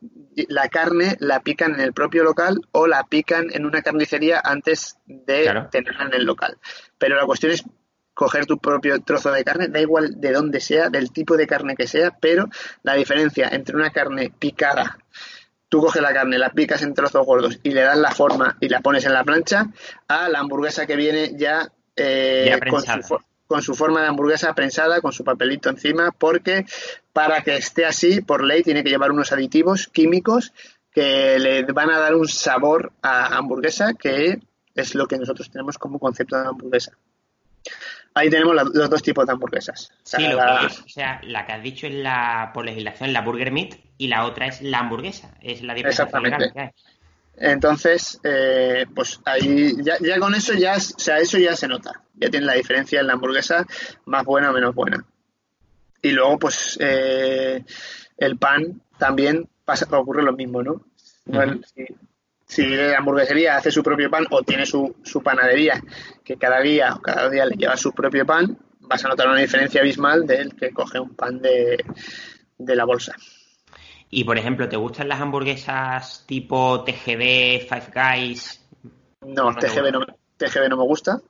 la 0.49 0.69
carne 0.69 1.17
la 1.21 1.41
pican 1.41 1.75
en 1.75 1.81
el 1.81 1.93
propio 1.93 2.25
local 2.25 2.61
o 2.73 2.87
la 2.87 3.05
pican 3.05 3.49
en 3.53 3.67
una 3.67 3.83
carnicería 3.83 4.41
antes 4.43 4.99
de 5.07 5.67
tenerla 5.71 6.05
en 6.07 6.15
el 6.15 6.25
local. 6.25 6.59
Pero 6.99 7.17
la 7.17 7.27
cuestión 7.27 7.53
es 7.53 7.65
coger 8.15 8.45
tu 8.45 8.59
propio 8.59 9.01
trozo 9.01 9.33
de 9.33 9.45
carne, 9.45 9.69
da 9.69 9.81
igual 9.81 10.21
de 10.21 10.33
dónde 10.33 10.61
sea, 10.61 10.91
del 10.91 11.11
tipo 11.11 11.37
de 11.37 11.47
carne 11.47 11.75
que 11.75 11.87
sea, 11.87 12.11
pero 12.21 12.51
la 12.83 12.95
diferencia 12.95 13.49
entre 13.51 13.77
una 13.77 13.91
carne 13.91 14.31
picada, 14.39 14.99
tú 15.71 15.81
coges 15.81 16.03
la 16.03 16.13
carne, 16.13 16.37
la 16.37 16.51
picas 16.51 16.83
en 16.83 16.93
trozos 16.93 17.25
gordos 17.25 17.59
y 17.63 17.71
le 17.71 17.81
das 17.81 17.97
la 17.97 18.11
forma 18.11 18.59
y 18.61 18.69
la 18.69 18.81
pones 18.81 19.07
en 19.07 19.15
la 19.15 19.25
plancha, 19.25 19.69
a 20.09 20.29
la 20.29 20.41
hamburguesa 20.41 20.87
que 20.87 20.97
viene 20.97 21.33
ya, 21.35 21.73
eh, 21.97 22.59
con, 22.69 22.83
su, 22.83 23.19
forma 23.75 24.03
de 24.03 24.09
hamburguesa 24.09 24.55
prensada, 24.55 25.01
con 25.01 25.13
su 25.13 25.25
papelito 25.25 25.69
encima, 25.69 26.13
porque 26.13 26.67
para 27.13 27.43
que 27.43 27.57
esté 27.57 27.85
así, 27.85 28.21
por 28.21 28.45
ley, 28.45 28.63
tiene 28.63 28.83
que 28.85 28.91
llevar 28.91 29.13
unos 29.13 29.33
aditivos 29.33 29.89
químicos 29.89 30.53
que 30.93 31.39
le 31.39 31.63
van 31.65 31.91
a 31.91 31.99
dar 31.99 32.15
un 32.15 32.29
sabor 32.29 32.93
a 33.03 33.37
hamburguesa 33.37 33.95
que 33.95 34.41
es 34.75 34.95
lo 34.95 35.07
que 35.07 35.19
nosotros 35.19 35.51
tenemos 35.51 35.79
como 35.79 35.99
concepto 35.99 36.41
de 36.41 36.49
hamburguesa. 36.49 36.93
Ahí 38.15 38.29
tenemos 38.29 38.55
los 38.55 38.91
dos 38.91 39.03
tipos 39.03 39.25
de 39.25 39.33
hamburguesas. 39.33 39.93
Sí, 40.03 40.27
lo 40.27 40.37
que 40.37 40.67
es, 40.67 40.81
o 40.81 40.89
sea, 40.89 41.21
la 41.23 41.47
que 41.47 41.53
has 41.53 41.63
dicho 41.63 41.87
es 41.87 41.95
la, 41.95 42.51
por 42.53 42.65
legislación, 42.65 43.13
la 43.13 43.21
burger 43.21 43.53
meat 43.53 43.77
y 43.99 44.09
la 44.09 44.25
otra 44.25 44.47
es 44.47 44.63
la 44.63 44.81
hamburguesa. 44.81 45.37
Es 45.41 45.63
la 45.63 45.75
diferencia 45.75 46.05
Exactamente. 46.05 46.75
Entonces, 47.41 48.21
eh, 48.23 48.87
pues 48.95 49.21
ahí 49.25 49.75
ya, 49.83 50.21
con 50.21 50.35
eso 50.35 50.53
ya, 50.55 50.77
o 50.77 50.81
sea, 50.81 51.19
eso 51.19 51.39
ya 51.39 51.57
se 51.57 51.67
nota. 51.67 52.03
Ya 52.15 52.31
tiene 52.31 52.47
la 52.47 52.55
diferencia 52.55 53.01
en 53.01 53.07
la 53.07 53.15
hamburguesa 53.15 53.67
más 54.05 54.25
buena 54.25 54.51
o 54.51 54.53
menos 54.53 54.75
buena. 54.75 55.05
Y 56.03 56.11
luego, 56.11 56.39
pues, 56.39 56.79
eh, 56.81 57.65
el 58.17 58.37
pan 58.37 58.83
también 58.99 59.49
pasa, 59.65 59.87
ocurre 59.97 60.23
lo 60.23 60.33
mismo, 60.33 60.63
¿no? 60.63 60.85
si 62.47 62.67
la 62.67 62.99
hamburguesería 62.99 63.57
hace 63.57 63.71
su 63.71 63.83
propio 63.83 64.11
pan 64.11 64.27
o 64.31 64.43
tiene 64.43 64.67
su, 64.67 64.97
su 65.05 65.23
panadería 65.23 65.81
que 66.25 66.37
cada 66.37 66.61
día 66.61 66.95
o 66.95 67.01
cada 67.01 67.31
día 67.31 67.47
le 67.47 67.55
lleva 67.55 67.77
su 67.77 67.93
propio 67.93 68.27
pan, 68.27 68.59
vas 68.81 69.05
a 69.05 69.09
notar 69.09 69.29
una 69.29 69.39
diferencia 69.39 69.81
abismal 69.81 70.27
del 70.27 70.57
que 70.57 70.71
coge 70.71 70.99
un 70.99 71.15
pan 71.15 71.41
de, 71.41 71.79
la 72.59 72.85
bolsa. 72.85 73.15
Y 74.11 74.25
por 74.25 74.37
ejemplo, 74.37 74.69
¿te 74.69 74.77
gustan 74.77 75.09
las 75.09 75.21
hamburguesas 75.21 76.25
tipo 76.27 76.83
TGV, 76.85 77.67
Five 77.69 77.93
Guys? 77.95 78.61
No, 79.23 79.55
TGV, 79.55 79.93
no, 79.93 80.07
TGV 80.37 80.69
no 80.69 80.77
me 80.77 80.85
gusta. 80.85 81.21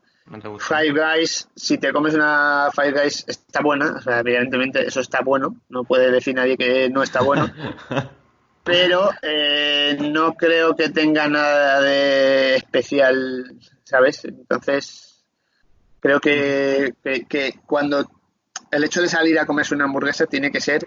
Five 0.59 0.93
Guys, 0.93 1.49
si 1.57 1.79
te 1.79 1.93
comes 1.93 2.15
una 2.15 2.71
Five 2.75 2.93
Guys 2.93 3.25
está 3.27 3.61
buena, 3.63 3.95
o 3.97 4.01
sea, 4.01 4.21
evidentemente 4.21 4.87
eso 4.87 5.01
está 5.01 5.23
bueno, 5.23 5.57
no 5.69 5.85
puede 5.85 6.11
decir 6.11 6.35
nadie 6.35 6.57
que 6.57 6.89
no 6.89 7.03
está 7.03 7.21
bueno. 7.21 7.53
pero 8.65 9.11
eh, 9.23 9.99
no 10.01 10.35
creo 10.35 10.77
que 10.77 10.91
tenga 10.91 11.27
nada 11.29 11.81
de 11.81 12.57
especial, 12.57 13.59
¿sabes? 13.83 14.25
Entonces, 14.25 15.25
creo 15.99 16.21
que, 16.21 16.95
que, 17.29 17.55
cuando 17.67 18.09
el 18.71 18.85
hecho 18.85 19.03
de 19.03 19.09
salir 19.09 19.39
a 19.39 19.47
comerse 19.47 19.75
una 19.75 19.85
hamburguesa 19.85 20.27
tiene 20.27 20.53
que 20.53 20.61
ser, 20.61 20.87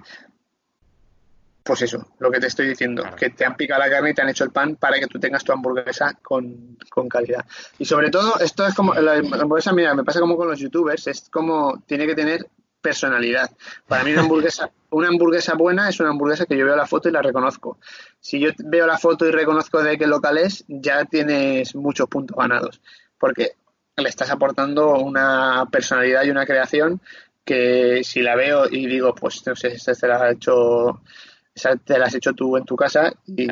pues 1.64 1.82
eso, 1.82 2.05
lo 2.20 2.30
que 2.30 2.39
te 2.39 2.47
estoy 2.47 2.68
diciendo, 2.68 3.03
que 3.18 3.30
te 3.30 3.45
han 3.45 3.55
picado 3.55 3.80
la 3.80 3.89
carne 3.89 4.09
y 4.09 4.14
te 4.14 4.22
han 4.22 4.30
hecho 4.30 4.43
el 4.43 4.51
pan 4.51 4.76
para 4.76 4.99
que 4.99 5.07
tú 5.07 5.20
tengas 5.20 5.43
tu 5.43 5.53
hamburguesa 5.53 6.18
con, 6.22 6.78
con 6.89 7.07
calidad. 7.07 7.45
Y 7.80 7.86
sobre 7.86 8.09
todo, 8.09 8.39
esto 8.39 8.66
es 8.68 8.74
como, 8.74 8.93
la 8.93 9.14
hamburguesa, 9.14 9.72
mira, 9.72 9.95
me 9.95 10.03
pasa 10.03 10.20
como 10.20 10.36
con 10.36 10.47
los 10.49 10.59
youtubers, 10.59 11.07
es 11.07 11.30
como, 11.30 11.82
tiene 11.86 12.05
que 12.05 12.16
tener 12.16 12.47
personalidad. 12.82 13.49
Para 13.88 14.03
mí 14.03 14.11
una 14.11 14.22
hamburguesa, 14.24 14.70
una 14.89 15.07
hamburguesa 15.07 15.55
buena 15.55 15.89
es 15.89 15.99
una 15.99 16.09
hamburguesa 16.09 16.45
que 16.45 16.57
yo 16.57 16.66
veo 16.66 16.76
la 16.76 16.86
foto 16.86 17.09
y 17.09 17.14
la 17.14 17.22
reconozco. 17.22 17.80
Si 18.20 18.39
yo 18.39 18.51
veo 18.59 18.86
la 18.86 18.97
foto 18.97 19.26
y 19.26 19.32
reconozco 19.32 19.82
de 19.82 19.97
qué 19.97 20.05
local 20.05 20.38
es, 20.38 20.66
ya 20.68 21.05
tienes 21.05 21.76
muchos 21.76 22.07
puntos 22.09 22.38
ganados, 22.38 22.82
porque 23.18 23.53
le 23.95 24.09
estás 24.09 24.30
aportando 24.30 24.95
una 24.95 25.66
personalidad 25.72 26.24
y 26.24 26.32
una 26.32 26.45
creación 26.45 27.01
que 27.45 28.03
si 28.03 28.22
la 28.22 28.36
veo 28.36 28.68
y 28.70 28.88
digo, 28.88 29.14
pues 29.16 29.45
no 29.45 29.55
sé, 29.55 29.70
esta 29.70 29.93
te 29.93 30.07
la 30.07 30.16
has 30.16 30.34
hecho, 30.34 31.01
te 31.86 31.99
la 31.99 32.06
has 32.06 32.16
hecho 32.16 32.34
tú 32.34 32.58
en 32.58 32.66
tu 32.66 32.76
casa 32.76 33.14
y 33.26 33.47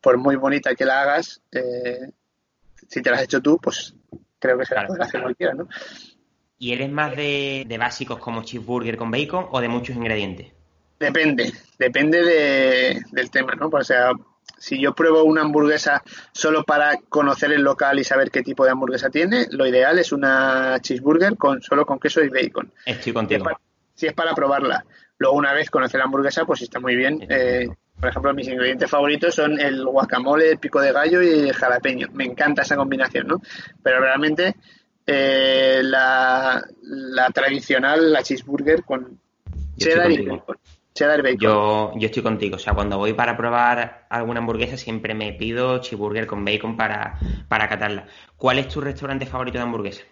por 0.00 0.18
muy 0.18 0.36
bonita 0.36 0.74
que 0.74 0.84
la 0.84 1.02
hagas, 1.02 1.40
eh, 1.52 2.12
si 2.86 3.02
te 3.02 3.10
la 3.10 3.16
has 3.16 3.22
hecho 3.24 3.40
tú, 3.40 3.58
pues 3.58 3.94
creo 4.38 4.58
que 4.58 4.66
se 4.66 4.74
la 4.74 4.86
puede 4.86 5.02
hacer 5.02 5.22
cualquiera, 5.22 5.54
¿no? 5.54 5.68
¿Y 6.58 6.72
eres 6.72 6.90
más 6.90 7.14
de, 7.16 7.76
básicos 7.78 8.18
como 8.18 8.42
cheeseburger 8.42 8.96
con 8.96 9.10
bacon 9.10 9.46
o 9.50 9.60
de 9.60 9.68
muchos 9.68 9.96
ingredientes? 9.96 10.52
Depende, 10.98 11.52
depende 11.78 12.24
de, 12.24 13.02
del 13.12 13.30
tema, 13.30 13.54
¿no? 13.54 13.68
O 13.68 13.84
sea, 13.84 14.10
si 14.58 14.80
yo 14.80 14.92
pruebo 14.92 15.22
una 15.22 15.42
hamburguesa 15.42 16.02
solo 16.32 16.64
para 16.64 16.96
conocer 17.08 17.52
el 17.52 17.62
local 17.62 18.00
y 18.00 18.04
saber 18.04 18.32
qué 18.32 18.42
tipo 18.42 18.64
de 18.64 18.72
hamburguesa 18.72 19.08
tiene, 19.08 19.46
lo 19.50 19.66
ideal 19.66 19.98
es 20.00 20.10
una 20.10 20.78
cheeseburger 20.80 21.36
con 21.36 21.62
solo 21.62 21.86
con 21.86 22.00
queso 22.00 22.22
y 22.22 22.28
bacon. 22.28 22.72
Estoy 22.84 23.12
contigo. 23.12 23.46
Si 23.94 24.06
es 24.06 24.12
para, 24.12 24.34
probarla. 24.34 24.84
Luego, 25.18 25.36
una 25.36 25.52
vez 25.52 25.70
conocer 25.70 25.98
la 25.98 26.04
hamburguesa, 26.04 26.44
pues 26.44 26.62
está 26.62 26.80
muy 26.80 26.96
bien. 26.96 27.26
Eh, 27.28 27.68
por 27.98 28.10
ejemplo, 28.10 28.32
mis 28.32 28.48
ingredientes 28.48 28.88
favoritos 28.88 29.34
son 29.34 29.60
el 29.60 29.84
guacamole, 29.84 30.50
el 30.50 30.58
pico 30.58 30.80
de 30.80 30.92
gallo 30.92 31.20
y 31.20 31.48
el 31.48 31.52
jalapeño. 31.52 32.08
Me 32.12 32.24
encanta 32.24 32.62
esa 32.62 32.76
combinación, 32.76 33.26
¿no? 33.26 33.42
Pero 33.82 34.00
realmente 34.00 34.54
eh, 35.06 35.80
la, 35.82 36.62
tradicional, 37.34 38.12
la 38.12 38.22
cheeseburger 38.22 38.84
con 38.84 39.18
cheddar 39.76 40.10
y 40.12 40.26
bacon. 40.26 41.38
Yo, 41.38 41.92
yo 41.96 42.06
estoy 42.06 42.22
contigo. 42.22 42.56
O 42.56 42.58
sea, 42.58 42.74
cuando 42.74 42.98
voy 42.98 43.14
para 43.14 43.36
probar 43.36 44.06
alguna 44.10 44.40
hamburguesa 44.40 44.76
siempre 44.76 45.14
me 45.14 45.32
pido 45.32 45.78
cheeseburger 45.78 46.26
con 46.26 46.44
bacon 46.44 46.76
para, 46.76 47.18
para 47.48 47.68
catarla. 47.68 48.06
¿Cuál 48.36 48.58
es 48.58 48.68
tu 48.68 48.80
restaurante 48.80 49.26
favorito 49.26 49.58
de 49.58 49.64
hamburguesa? 49.64 50.02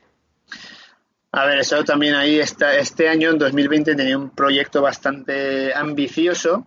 A 1.37 1.45
ver, 1.45 1.59
eso 1.59 1.85
también 1.85 2.15
ahí 2.15 2.41
está. 2.41 2.79
Este 2.79 3.11
año, 3.11 3.29
en 3.29 3.37
2020, 3.37 3.95
tenía 3.95 4.17
un 4.17 4.31
proyecto 4.31 4.81
bastante 4.81 5.75
ambicioso 5.75 6.67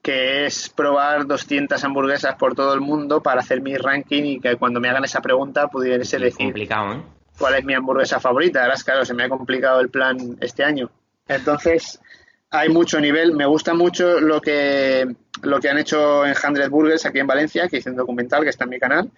que 0.00 0.46
es 0.46 0.68
probar 0.68 1.26
200 1.26 1.82
hamburguesas 1.82 2.36
por 2.36 2.54
todo 2.54 2.74
el 2.74 2.80
mundo 2.80 3.24
para 3.24 3.40
hacer 3.40 3.60
mi 3.60 3.76
ranking 3.76 4.22
y 4.22 4.40
que 4.40 4.54
cuando 4.54 4.78
me 4.78 4.88
hagan 4.88 5.02
esa 5.02 5.20
pregunta 5.20 5.66
pudiese 5.66 6.16
es 6.16 6.22
decir. 6.22 6.46
complicado, 6.46 6.92
¿eh? 6.92 7.02
cuál 7.36 7.54
es 7.56 7.64
mi 7.64 7.74
hamburguesa 7.74 8.20
favorita. 8.20 8.62
Ahora, 8.62 8.76
claro, 8.84 9.04
se 9.04 9.14
me 9.14 9.24
ha 9.24 9.28
complicado 9.28 9.80
el 9.80 9.88
plan 9.88 10.36
este 10.40 10.62
año. 10.62 10.92
Entonces, 11.26 11.98
hay 12.50 12.68
mucho 12.68 13.00
nivel. 13.00 13.32
Me 13.32 13.46
gusta 13.46 13.74
mucho 13.74 14.20
lo 14.20 14.40
que, 14.40 15.12
lo 15.42 15.58
que 15.58 15.68
han 15.68 15.78
hecho 15.78 16.24
en 16.24 16.34
Hundred 16.36 16.70
Burgers 16.70 17.04
aquí 17.04 17.18
en 17.18 17.26
Valencia, 17.26 17.66
que 17.66 17.78
hice 17.78 17.90
un 17.90 17.96
documental 17.96 18.44
que 18.44 18.50
está 18.50 18.62
en 18.62 18.70
mi 18.70 18.78
canal. 18.78 19.10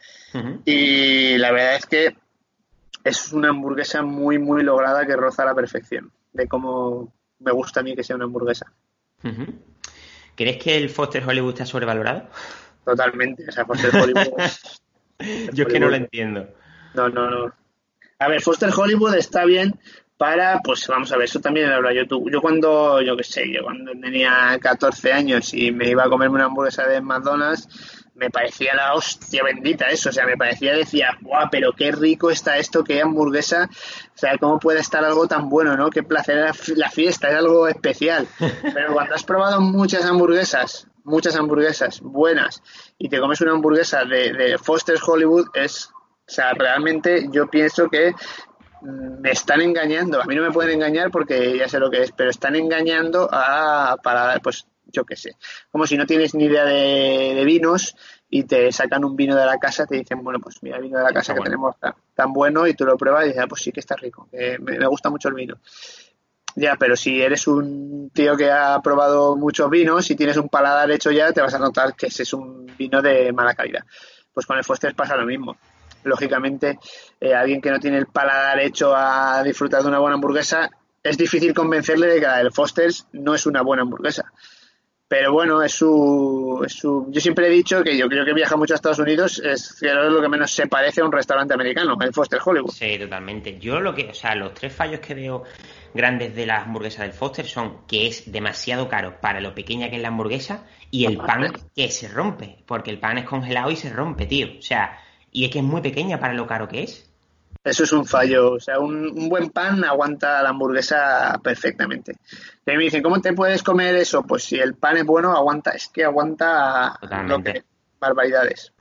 Y 0.64 1.36
la 1.36 1.52
verdad 1.52 1.76
es 1.76 1.84
que 1.84 2.16
es 3.06 3.32
una 3.32 3.50
hamburguesa 3.50 4.02
muy, 4.02 4.36
muy 4.38 4.64
lograda 4.64 5.06
que 5.06 5.14
roza 5.14 5.44
la 5.44 5.54
perfección 5.54 6.10
de 6.32 6.48
cómo 6.48 7.12
me 7.38 7.52
gusta 7.52 7.78
a 7.78 7.82
mí 7.84 7.94
que 7.94 8.02
sea 8.02 8.16
una 8.16 8.24
hamburguesa. 8.24 8.66
¿Crees 10.34 10.56
que 10.62 10.76
el 10.76 10.90
Foster 10.90 11.22
Hollywood 11.24 11.52
está 11.52 11.66
sobrevalorado? 11.66 12.28
Totalmente. 12.84 13.44
O 13.48 13.52
sea, 13.52 13.64
Foster 13.64 13.94
Hollywood. 13.94 14.42
Yo 15.52 15.64
es 15.64 15.72
que 15.72 15.78
no 15.78 15.88
lo 15.88 15.94
entiendo. 15.94 16.48
No, 16.94 17.08
no, 17.08 17.30
no. 17.30 17.52
A 18.18 18.28
ver, 18.28 18.42
Foster 18.42 18.70
Hollywood 18.76 19.14
está 19.14 19.44
bien 19.44 19.78
para, 20.16 20.60
pues 20.60 20.86
vamos 20.88 21.12
a 21.12 21.16
ver, 21.16 21.26
eso 21.26 21.40
también 21.40 21.70
lo 21.70 21.76
habla 21.76 21.92
yo. 21.92 22.02
Yo 22.30 22.40
cuando, 22.40 23.00
yo 23.02 23.16
qué 23.16 23.24
sé, 23.24 23.52
yo 23.52 23.62
cuando 23.62 23.92
tenía 23.92 24.58
14 24.60 25.12
años 25.12 25.54
y 25.54 25.70
me 25.70 25.90
iba 25.90 26.04
a 26.04 26.08
comerme 26.08 26.36
una 26.36 26.46
hamburguesa 26.46 26.86
de 26.86 27.00
McDonald's, 27.00 28.05
me 28.16 28.30
parecía 28.30 28.74
la 28.74 28.94
hostia 28.94 29.42
bendita 29.44 29.86
eso, 29.88 30.08
o 30.08 30.12
sea, 30.12 30.26
me 30.26 30.36
parecía, 30.36 30.74
decía, 30.74 31.16
guau, 31.20 31.48
pero 31.50 31.72
qué 31.72 31.92
rico 31.92 32.30
está 32.30 32.56
esto, 32.56 32.82
qué 32.82 33.02
hamburguesa, 33.02 33.68
o 33.70 34.18
sea, 34.18 34.38
cómo 34.38 34.58
puede 34.58 34.80
estar 34.80 35.04
algo 35.04 35.28
tan 35.28 35.48
bueno, 35.48 35.76
¿no? 35.76 35.90
Qué 35.90 36.02
placer 36.02 36.50
la 36.74 36.90
fiesta, 36.90 37.28
es 37.28 37.36
algo 37.36 37.68
especial. 37.68 38.26
Pero 38.74 38.94
cuando 38.94 39.14
has 39.14 39.24
probado 39.24 39.60
muchas 39.60 40.04
hamburguesas, 40.04 40.88
muchas 41.04 41.36
hamburguesas 41.36 42.00
buenas, 42.00 42.62
y 42.98 43.08
te 43.08 43.20
comes 43.20 43.40
una 43.42 43.52
hamburguesa 43.52 44.04
de, 44.04 44.32
de 44.32 44.58
Foster's 44.58 45.06
Hollywood, 45.06 45.48
es, 45.54 45.90
o 45.90 46.30
sea, 46.30 46.52
realmente 46.54 47.28
yo 47.30 47.48
pienso 47.48 47.88
que 47.88 48.14
me 48.82 49.30
están 49.30 49.60
engañando. 49.60 50.20
A 50.20 50.24
mí 50.24 50.34
no 50.34 50.42
me 50.42 50.52
pueden 50.52 50.74
engañar 50.74 51.10
porque 51.10 51.58
ya 51.58 51.68
sé 51.68 51.78
lo 51.78 51.90
que 51.90 52.02
es, 52.02 52.12
pero 52.12 52.30
están 52.30 52.56
engañando 52.56 53.28
a 53.30 53.96
para 54.02 54.38
pues 54.40 54.66
yo 54.86 55.04
qué 55.04 55.16
sé. 55.16 55.36
Como 55.70 55.86
si 55.86 55.96
no 55.96 56.06
tienes 56.06 56.34
ni 56.34 56.44
idea 56.44 56.64
de, 56.64 57.42
vinos 57.44 57.94
y 58.28 58.44
te 58.44 58.72
sacan 58.72 59.04
un 59.04 59.16
vino 59.16 59.36
de 59.36 59.46
la 59.46 59.58
casa, 59.58 59.86
te 59.86 59.96
dicen, 59.96 60.22
bueno, 60.22 60.40
pues 60.40 60.62
mira 60.62 60.76
el 60.76 60.82
vino 60.82 60.98
de 60.98 61.04
la 61.04 61.12
casa 61.12 61.34
que 61.34 61.40
tenemos 61.40 61.76
tan, 62.14 62.32
bueno 62.32 62.66
y 62.66 62.74
tú 62.74 62.84
lo 62.84 62.96
pruebas 62.96 63.24
y 63.24 63.28
dices, 63.28 63.42
ah, 63.42 63.46
pues 63.46 63.62
sí 63.62 63.72
que 63.72 63.80
está 63.80 63.96
rico, 63.96 64.28
me, 64.32 64.58
me, 64.58 64.86
gusta 64.86 65.10
mucho 65.10 65.28
el 65.28 65.34
vino. 65.34 65.58
Ya, 66.56 66.76
pero 66.76 66.96
si 66.96 67.20
eres 67.20 67.46
un 67.46 68.10
tío 68.14 68.36
que 68.36 68.50
ha 68.50 68.80
probado 68.80 69.36
muchos 69.36 69.68
vinos 69.68 70.10
y 70.10 70.16
tienes 70.16 70.38
un 70.38 70.48
paladar 70.48 70.90
hecho 70.90 71.10
ya, 71.10 71.32
te 71.32 71.42
vas 71.42 71.52
a 71.54 71.58
notar 71.58 71.94
que 71.94 72.06
ese 72.06 72.22
es 72.22 72.32
un 72.32 72.66
vino 72.78 73.02
de 73.02 73.32
mala 73.32 73.54
calidad. 73.54 73.84
Pues 74.32 74.46
con 74.46 74.56
el 74.56 74.64
Foster 74.64 74.94
pasa 74.94 75.16
lo 75.16 75.26
mismo 75.26 75.56
lógicamente, 76.06 76.78
eh, 77.20 77.34
alguien 77.34 77.60
que 77.60 77.70
no 77.70 77.80
tiene 77.80 77.98
el 77.98 78.06
paladar 78.06 78.60
hecho 78.60 78.94
a 78.94 79.42
disfrutar 79.42 79.82
de 79.82 79.88
una 79.88 79.98
buena 79.98 80.14
hamburguesa, 80.14 80.70
es 81.02 81.18
difícil 81.18 81.52
convencerle 81.54 82.06
de 82.06 82.20
que 82.20 82.26
el 82.26 82.52
Foster's 82.52 83.06
no 83.12 83.34
es 83.34 83.46
una 83.46 83.62
buena 83.62 83.82
hamburguesa. 83.82 84.32
Pero 85.08 85.32
bueno, 85.32 85.62
es 85.62 85.72
su, 85.72 86.62
es 86.66 86.72
su, 86.72 87.06
Yo 87.10 87.20
siempre 87.20 87.46
he 87.46 87.50
dicho 87.50 87.84
que 87.84 87.96
yo 87.96 88.08
creo 88.08 88.24
que 88.24 88.34
viaja 88.34 88.56
mucho 88.56 88.74
a 88.74 88.76
Estados 88.76 88.98
Unidos, 88.98 89.38
es, 89.38 89.80
lo 89.80 90.20
que 90.20 90.28
menos 90.28 90.50
se 90.50 90.66
parece 90.66 91.00
a 91.00 91.04
un 91.04 91.12
restaurante 91.12 91.54
americano, 91.54 91.96
el 92.00 92.12
Foster 92.12 92.40
Hollywood. 92.44 92.72
Sí, 92.72 92.98
totalmente. 92.98 93.56
Yo 93.60 93.78
lo 93.78 93.94
que. 93.94 94.08
O 94.10 94.14
sea, 94.14 94.34
los 94.34 94.52
tres 94.54 94.72
fallos 94.72 94.98
que 94.98 95.14
veo 95.14 95.44
grandes 95.94 96.34
de 96.34 96.44
la 96.46 96.62
hamburguesa 96.62 97.04
del 97.04 97.12
Foster 97.12 97.46
son 97.46 97.86
que 97.86 98.08
es 98.08 98.32
demasiado 98.32 98.88
caro 98.88 99.20
para 99.20 99.40
lo 99.40 99.54
pequeña 99.54 99.90
que 99.90 99.96
es 99.96 100.02
la 100.02 100.08
hamburguesa 100.08 100.64
y 100.90 101.04
el 101.04 101.18
pan 101.18 101.52
que 101.74 101.88
se 101.88 102.08
rompe, 102.08 102.64
porque 102.66 102.90
el 102.90 102.98
pan 102.98 103.18
es 103.18 103.26
congelado 103.26 103.70
y 103.70 103.76
se 103.76 103.90
rompe, 103.90 104.26
tío. 104.26 104.58
O 104.58 104.62
sea, 104.62 104.98
y 105.30 105.44
es 105.44 105.50
que 105.52 105.60
es 105.60 105.64
muy 105.64 105.82
pequeña 105.82 106.18
para 106.18 106.34
lo 106.34 106.48
caro 106.48 106.66
que 106.66 106.82
es. 106.82 107.05
Eso 107.64 107.84
es 107.84 107.92
un 107.92 108.06
fallo. 108.06 108.52
O 108.52 108.60
sea, 108.60 108.78
un, 108.78 109.28
buen 109.28 109.50
pan 109.50 109.84
aguanta 109.84 110.42
la 110.42 110.50
hamburguesa 110.50 111.40
perfectamente. 111.42 112.16
Y 112.66 112.76
me 112.76 112.84
dicen, 112.84 113.02
¿cómo 113.02 113.20
te 113.20 113.32
puedes 113.32 113.62
comer 113.62 113.96
eso? 113.96 114.22
Pues 114.22 114.44
si 114.44 114.56
el 114.56 114.74
pan 114.74 114.96
es 114.96 115.04
bueno, 115.04 115.32
aguanta. 115.32 115.70
Es 115.72 115.88
que 115.88 116.04
aguanta 116.04 116.98
barbaridades. 118.00 118.72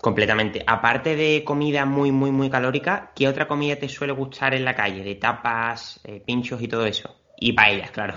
Completamente. 0.00 0.62
Aparte 0.66 1.16
de 1.16 1.42
comida 1.44 1.84
muy, 1.86 2.12
muy, 2.12 2.30
muy 2.30 2.50
calórica, 2.50 3.12
¿qué 3.14 3.28
otra 3.28 3.48
comida 3.48 3.76
te 3.76 3.88
suele 3.88 4.12
gustar 4.12 4.54
en 4.54 4.64
la 4.64 4.74
calle? 4.74 5.02
De 5.02 5.14
tapas, 5.14 6.00
eh, 6.04 6.22
pinchos 6.24 6.60
y 6.60 6.68
todo 6.68 6.84
eso. 6.84 7.16
Y 7.38 7.52
paellas, 7.52 7.90
claro. 7.90 8.14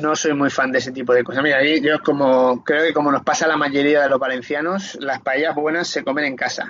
No, 0.00 0.14
soy 0.14 0.32
muy 0.34 0.50
fan 0.50 0.70
de 0.70 0.78
ese 0.78 0.92
tipo 0.92 1.12
de 1.12 1.24
cosas. 1.24 1.42
Mira, 1.42 1.58
yo 1.64 2.00
como 2.00 2.62
creo 2.64 2.84
que 2.84 2.92
como 2.92 3.10
nos 3.10 3.22
pasa 3.22 3.46
a 3.46 3.48
la 3.48 3.56
mayoría 3.56 4.02
de 4.02 4.08
los 4.08 4.18
valencianos, 4.18 4.96
las 5.00 5.20
paellas 5.22 5.54
buenas 5.54 5.88
se 5.88 6.04
comen 6.04 6.24
en 6.24 6.36
casa. 6.36 6.68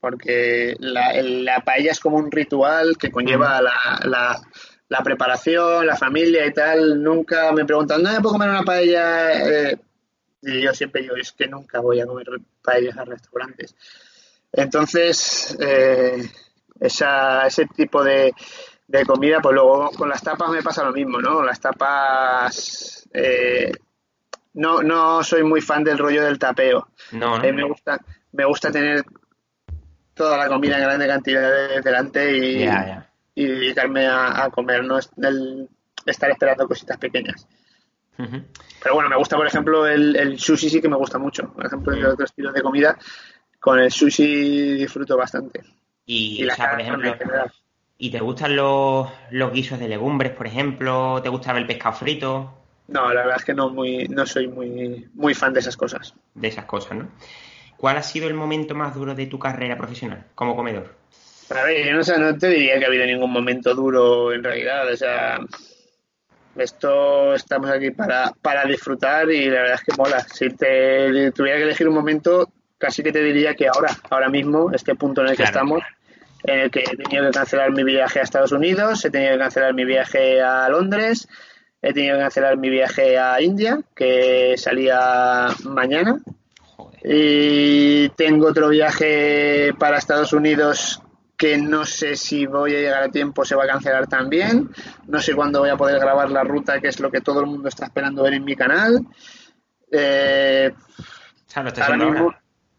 Porque 0.00 0.76
la, 0.78 1.62
paella 1.64 1.90
es 1.90 2.00
como 2.00 2.18
un 2.18 2.30
ritual 2.30 2.96
que 2.96 3.10
conlleva 3.10 3.60
la, 3.60 4.40
la, 4.88 5.02
preparación, 5.02 5.86
la 5.86 5.96
familia 5.96 6.46
y 6.46 6.52
tal. 6.52 7.02
Nunca 7.02 7.52
me 7.52 7.64
preguntan, 7.64 8.02
¿no 8.02 8.12
me 8.12 8.20
puedo 8.20 8.34
comer 8.34 8.50
una 8.50 8.62
paella? 8.62 9.70
Eh, 9.70 9.78
y 10.42 10.62
yo 10.62 10.72
siempre 10.72 11.02
digo, 11.02 11.16
es 11.16 11.32
que 11.32 11.48
nunca 11.48 11.80
voy 11.80 12.00
a 12.00 12.06
comer 12.06 12.26
paellas 12.62 12.96
a 12.96 13.04
restaurantes. 13.04 13.74
Entonces, 14.52 15.56
eh, 15.60 16.30
esa, 16.80 17.46
ese 17.46 17.66
tipo 17.66 18.04
de, 18.04 18.32
de 18.86 19.04
comida, 19.04 19.40
pues 19.40 19.54
luego 19.54 19.90
con 19.90 20.08
las 20.08 20.22
tapas 20.22 20.50
me 20.50 20.62
pasa 20.62 20.84
lo 20.84 20.92
mismo, 20.92 21.20
¿no? 21.20 21.42
Las 21.42 21.60
tapas 21.60 23.08
eh, 23.12 23.72
no, 24.54 24.82
no 24.82 25.22
soy 25.22 25.42
muy 25.42 25.60
fan 25.60 25.84
del 25.84 25.98
rollo 25.98 26.24
del 26.24 26.38
tapeo. 26.38 26.88
No, 27.12 27.38
no, 27.38 27.44
eh, 27.44 27.52
me 27.52 27.64
gusta 27.64 27.98
me 28.32 28.44
gusta 28.44 28.70
tener 28.70 29.04
toda 30.18 30.36
la 30.36 30.48
comida 30.48 30.76
en 30.76 30.82
grande 30.82 31.06
cantidad 31.06 31.82
delante 31.82 32.36
y, 32.36 32.68
y 33.34 33.46
dedicarme 33.46 34.06
a, 34.06 34.50
comer, 34.50 34.84
no 34.84 34.98
el 34.98 35.68
estar 36.04 36.30
esperando 36.30 36.68
cositas 36.68 36.98
pequeñas. 36.98 37.46
Pero 38.16 38.94
bueno, 38.94 39.08
me 39.08 39.16
gusta, 39.16 39.36
por 39.36 39.46
ejemplo, 39.46 39.86
el, 39.86 40.16
el, 40.16 40.38
sushi 40.38 40.68
sí 40.68 40.80
que 40.80 40.88
me 40.88 40.96
gusta 40.96 41.18
mucho. 41.18 41.52
Por 41.52 41.64
ejemplo, 41.64 41.94
en 41.94 42.04
otros 42.04 42.30
estilos 42.30 42.52
de 42.52 42.62
comida, 42.62 42.98
con 43.60 43.78
el 43.78 43.92
sushi 43.92 44.74
disfruto 44.74 45.16
bastante. 45.16 45.62
Y, 46.04 46.42
la 46.44 46.56
por 46.56 46.80
ejemplo, 46.80 47.14
¿Y 47.96 48.10
te 48.10 48.20
gustan 48.20 48.56
los, 48.56 49.08
los 49.30 49.52
guisos 49.52 49.78
de 49.78 49.88
legumbres, 49.88 50.32
por 50.32 50.46
ejemplo? 50.46 51.20
¿Te 51.22 51.28
gusta 51.28 51.56
el 51.56 51.66
pescado 51.66 51.96
frito? 51.96 52.54
No, 52.88 53.12
la 53.12 53.20
verdad 53.22 53.36
es 53.36 53.44
que 53.44 53.54
no, 53.54 53.70
muy, 53.70 54.08
no 54.08 54.24
soy 54.24 54.48
muy, 54.48 55.08
muy 55.14 55.34
fan 55.34 55.52
de 55.52 55.60
esas 55.60 55.76
cosas. 55.76 56.14
De 56.34 56.48
esas 56.48 56.64
cosas, 56.64 56.96
¿no? 56.96 57.08
¿Cuál 57.78 57.96
ha 57.96 58.02
sido 58.02 58.26
el 58.26 58.34
momento 58.34 58.74
más 58.74 58.94
duro 58.94 59.14
de 59.14 59.26
tu 59.26 59.38
carrera 59.38 59.78
profesional 59.78 60.24
como 60.34 60.56
comedor? 60.56 60.94
A 61.50 61.62
ver, 61.62 61.86
yo 61.86 61.94
no, 61.94 62.02
sé, 62.02 62.18
no 62.18 62.36
te 62.36 62.48
diría 62.48 62.78
que 62.78 62.84
ha 62.84 62.88
habido 62.88 63.06
ningún 63.06 63.32
momento 63.32 63.72
duro 63.74 64.32
en 64.32 64.42
realidad. 64.42 64.92
O 64.92 64.96
sea, 64.96 65.38
esto 66.56 67.34
estamos 67.34 67.70
aquí 67.70 67.92
para, 67.92 68.32
para 68.42 68.64
disfrutar 68.64 69.30
y 69.30 69.48
la 69.48 69.62
verdad 69.62 69.76
es 69.76 69.84
que 69.84 69.96
mola. 69.96 70.20
Si 70.20 70.50
te 70.50 71.30
tuviera 71.30 71.56
que 71.56 71.64
elegir 71.64 71.88
un 71.88 71.94
momento, 71.94 72.50
casi 72.78 73.02
que 73.04 73.12
te 73.12 73.22
diría 73.22 73.54
que 73.54 73.68
ahora, 73.68 73.96
ahora 74.10 74.28
mismo, 74.28 74.72
este 74.72 74.96
punto 74.96 75.22
en 75.22 75.28
el 75.28 75.36
que 75.36 75.44
estamos, 75.44 75.80
en 76.42 76.58
el 76.58 76.70
que 76.72 76.80
he 76.80 76.96
tenido 76.96 77.26
que 77.26 77.38
cancelar 77.38 77.70
mi 77.70 77.84
viaje 77.84 78.18
a 78.18 78.22
Estados 78.24 78.50
Unidos, 78.50 79.04
he 79.04 79.10
tenido 79.10 79.34
que 79.34 79.38
cancelar 79.38 79.72
mi 79.72 79.84
viaje 79.84 80.42
a 80.42 80.68
Londres, 80.68 81.28
he 81.80 81.92
tenido 81.92 82.16
que 82.16 82.22
cancelar 82.22 82.56
mi 82.56 82.70
viaje 82.70 83.16
a 83.18 83.40
India, 83.40 83.78
que 83.94 84.56
salía 84.58 85.46
mañana. 85.62 86.20
Y 87.04 88.08
tengo 88.10 88.48
otro 88.48 88.68
viaje 88.68 89.72
para 89.78 89.98
Estados 89.98 90.32
Unidos 90.32 91.02
que 91.36 91.56
no 91.56 91.84
sé 91.84 92.16
si 92.16 92.46
voy 92.46 92.74
a 92.74 92.80
llegar 92.80 93.02
a 93.04 93.10
tiempo, 93.10 93.44
se 93.44 93.54
va 93.54 93.64
a 93.64 93.68
cancelar 93.68 94.08
también. 94.08 94.70
No 95.06 95.20
sé 95.20 95.34
cuándo 95.34 95.60
voy 95.60 95.70
a 95.70 95.76
poder 95.76 96.00
grabar 96.00 96.30
la 96.30 96.42
ruta, 96.42 96.80
que 96.80 96.88
es 96.88 96.98
lo 96.98 97.10
que 97.10 97.20
todo 97.20 97.40
el 97.40 97.46
mundo 97.46 97.68
está 97.68 97.86
esperando 97.86 98.24
ver 98.24 98.34
en 98.34 98.44
mi 98.44 98.56
canal. 98.56 99.06
Eh, 99.90 100.72
ahora 101.54 101.96
mismo, 101.96 102.34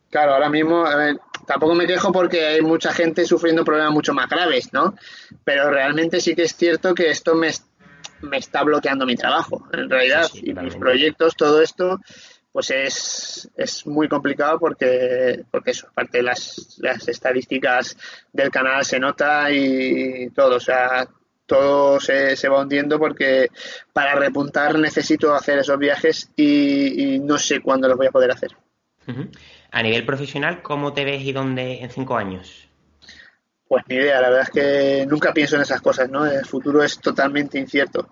claro, 0.09 0.33
ahora 0.33 0.49
mismo, 0.49 0.85
a 0.85 0.95
ver, 0.95 1.15
Tampoco 1.49 1.73
me 1.73 1.87
quejo 1.87 2.11
porque 2.11 2.45
hay 2.45 2.61
mucha 2.61 2.93
gente 2.93 3.25
sufriendo 3.25 3.65
problemas 3.65 3.91
mucho 3.91 4.13
más 4.13 4.29
graves, 4.29 4.71
¿no? 4.71 4.93
Pero 5.43 5.71
realmente 5.71 6.21
sí 6.21 6.35
que 6.35 6.43
es 6.43 6.55
cierto 6.55 6.93
que 6.93 7.09
esto 7.09 7.33
me, 7.33 7.49
me 8.21 8.37
está 8.37 8.61
bloqueando 8.61 9.07
mi 9.07 9.15
trabajo, 9.15 9.67
en 9.73 9.89
realidad, 9.89 10.29
y 10.35 10.53
mis 10.53 10.75
proyectos, 10.75 11.35
todo 11.35 11.59
esto, 11.59 12.01
pues 12.51 12.71
es, 12.71 13.49
es 13.55 13.85
muy 13.85 14.07
complicado 14.07 14.59
porque, 14.59 15.43
porque 15.51 15.71
eso, 15.71 15.87
aparte 15.87 16.17
de 16.17 16.23
las, 16.23 16.77
las 16.79 17.07
estadísticas 17.07 17.95
del 18.33 18.49
canal 18.49 18.83
se 18.85 18.99
nota 18.99 19.51
y 19.51 20.29
todo, 20.31 20.55
o 20.55 20.59
sea, 20.59 21.07
todo 21.45 21.99
se, 21.99 22.35
se, 22.35 22.49
va 22.49 22.61
hundiendo 22.61 22.99
porque 22.99 23.49
para 23.93 24.15
repuntar 24.15 24.77
necesito 24.77 25.33
hacer 25.33 25.59
esos 25.59 25.77
viajes 25.77 26.31
y, 26.35 27.19
no 27.19 27.37
sé 27.37 27.59
cuándo 27.59 27.87
los 27.87 27.97
voy 27.97 28.07
a 28.07 28.11
poder 28.11 28.31
hacer. 28.31 28.51
A 29.71 29.81
nivel 29.83 30.05
profesional, 30.05 30.61
¿cómo 30.61 30.93
te 30.93 31.03
ves 31.03 31.23
y 31.23 31.33
dónde 31.33 31.81
en 31.81 31.89
cinco 31.89 32.15
años? 32.15 32.69
Pues 33.67 33.83
ni 33.87 33.95
idea, 33.95 34.19
la 34.19 34.29
verdad 34.29 34.47
es 34.47 34.49
que 34.49 35.05
nunca 35.07 35.31
pienso 35.31 35.55
en 35.55 35.61
esas 35.61 35.81
cosas, 35.81 36.09
¿no? 36.09 36.25
El 36.25 36.45
futuro 36.45 36.83
es 36.83 36.99
totalmente 36.99 37.59
incierto. 37.59 38.09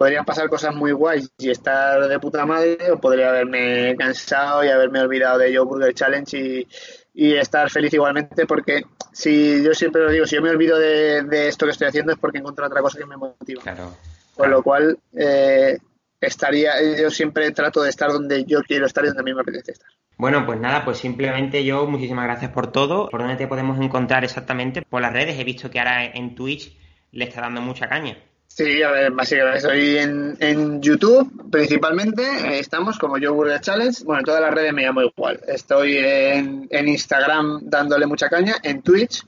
Podrían 0.00 0.24
pasar 0.24 0.48
cosas 0.48 0.74
muy 0.74 0.92
guays 0.92 1.30
y 1.36 1.50
estar 1.50 2.08
de 2.08 2.18
puta 2.18 2.46
madre, 2.46 2.90
o 2.90 2.98
podría 2.98 3.28
haberme 3.28 3.94
cansado 3.98 4.64
y 4.64 4.68
haberme 4.68 4.98
olvidado 5.00 5.36
de 5.36 5.54
Joe 5.54 5.66
Burger 5.66 5.92
Challenge 5.92 6.38
y, 6.38 6.66
y 7.12 7.36
estar 7.36 7.68
feliz 7.68 7.92
igualmente 7.92 8.46
porque 8.46 8.84
si 9.12 9.62
yo 9.62 9.74
siempre 9.74 10.02
lo 10.02 10.10
digo, 10.10 10.24
si 10.24 10.36
yo 10.36 10.40
me 10.40 10.48
olvido 10.48 10.78
de, 10.78 11.48
esto 11.48 11.66
que 11.66 11.72
estoy 11.72 11.88
haciendo 11.88 12.12
es 12.12 12.18
porque 12.18 12.38
encuentro 12.38 12.64
otra 12.66 12.80
cosa 12.80 12.98
que 12.98 13.04
me 13.04 13.18
motiva. 13.18 13.60
Claro. 13.60 13.94
Con 14.34 14.50
lo 14.50 14.62
cual, 14.62 14.98
eh, 15.14 15.76
estaría, 16.18 16.72
yo 16.98 17.10
siempre 17.10 17.50
trato 17.50 17.82
de 17.82 17.90
estar 17.90 18.10
donde 18.10 18.46
yo 18.46 18.62
quiero 18.62 18.86
estar 18.86 19.04
y 19.04 19.08
donde 19.08 19.20
a 19.20 19.24
mí 19.24 19.34
me 19.34 19.42
apetece 19.42 19.72
estar. 19.72 19.90
Bueno, 20.16 20.46
pues 20.46 20.58
nada, 20.58 20.82
pues 20.82 20.96
simplemente 20.96 21.62
yo 21.62 21.86
muchísimas 21.86 22.24
gracias 22.24 22.52
por 22.52 22.72
todo. 22.72 23.10
¿Por 23.10 23.20
dónde 23.20 23.36
te 23.36 23.46
podemos 23.46 23.78
encontrar 23.78 24.24
exactamente? 24.24 24.80
Por 24.80 25.02
las 25.02 25.12
redes. 25.12 25.38
He 25.38 25.44
visto 25.44 25.70
que 25.70 25.78
ahora 25.78 26.06
en 26.06 26.34
Twitch 26.34 26.74
le 27.12 27.26
está 27.26 27.42
dando 27.42 27.60
mucha 27.60 27.86
caña. 27.86 28.16
Sí, 28.52 28.82
a 28.82 28.90
ver, 28.90 29.12
básicamente 29.12 29.58
estoy 29.58 29.98
en, 29.98 30.36
en 30.40 30.82
YouTube 30.82 31.48
principalmente, 31.50 32.58
estamos 32.58 32.98
como 32.98 33.16
Yo 33.16 33.32
Burger 33.32 33.60
Challenge, 33.60 34.04
bueno, 34.04 34.20
en 34.20 34.24
todas 34.26 34.40
las 34.40 34.52
redes 34.52 34.72
me 34.72 34.82
llamo 34.82 35.02
igual, 35.02 35.40
estoy 35.46 35.96
en, 35.96 36.66
en 36.68 36.88
Instagram 36.88 37.60
dándole 37.62 38.06
mucha 38.06 38.28
caña, 38.28 38.56
en 38.62 38.82
Twitch, 38.82 39.24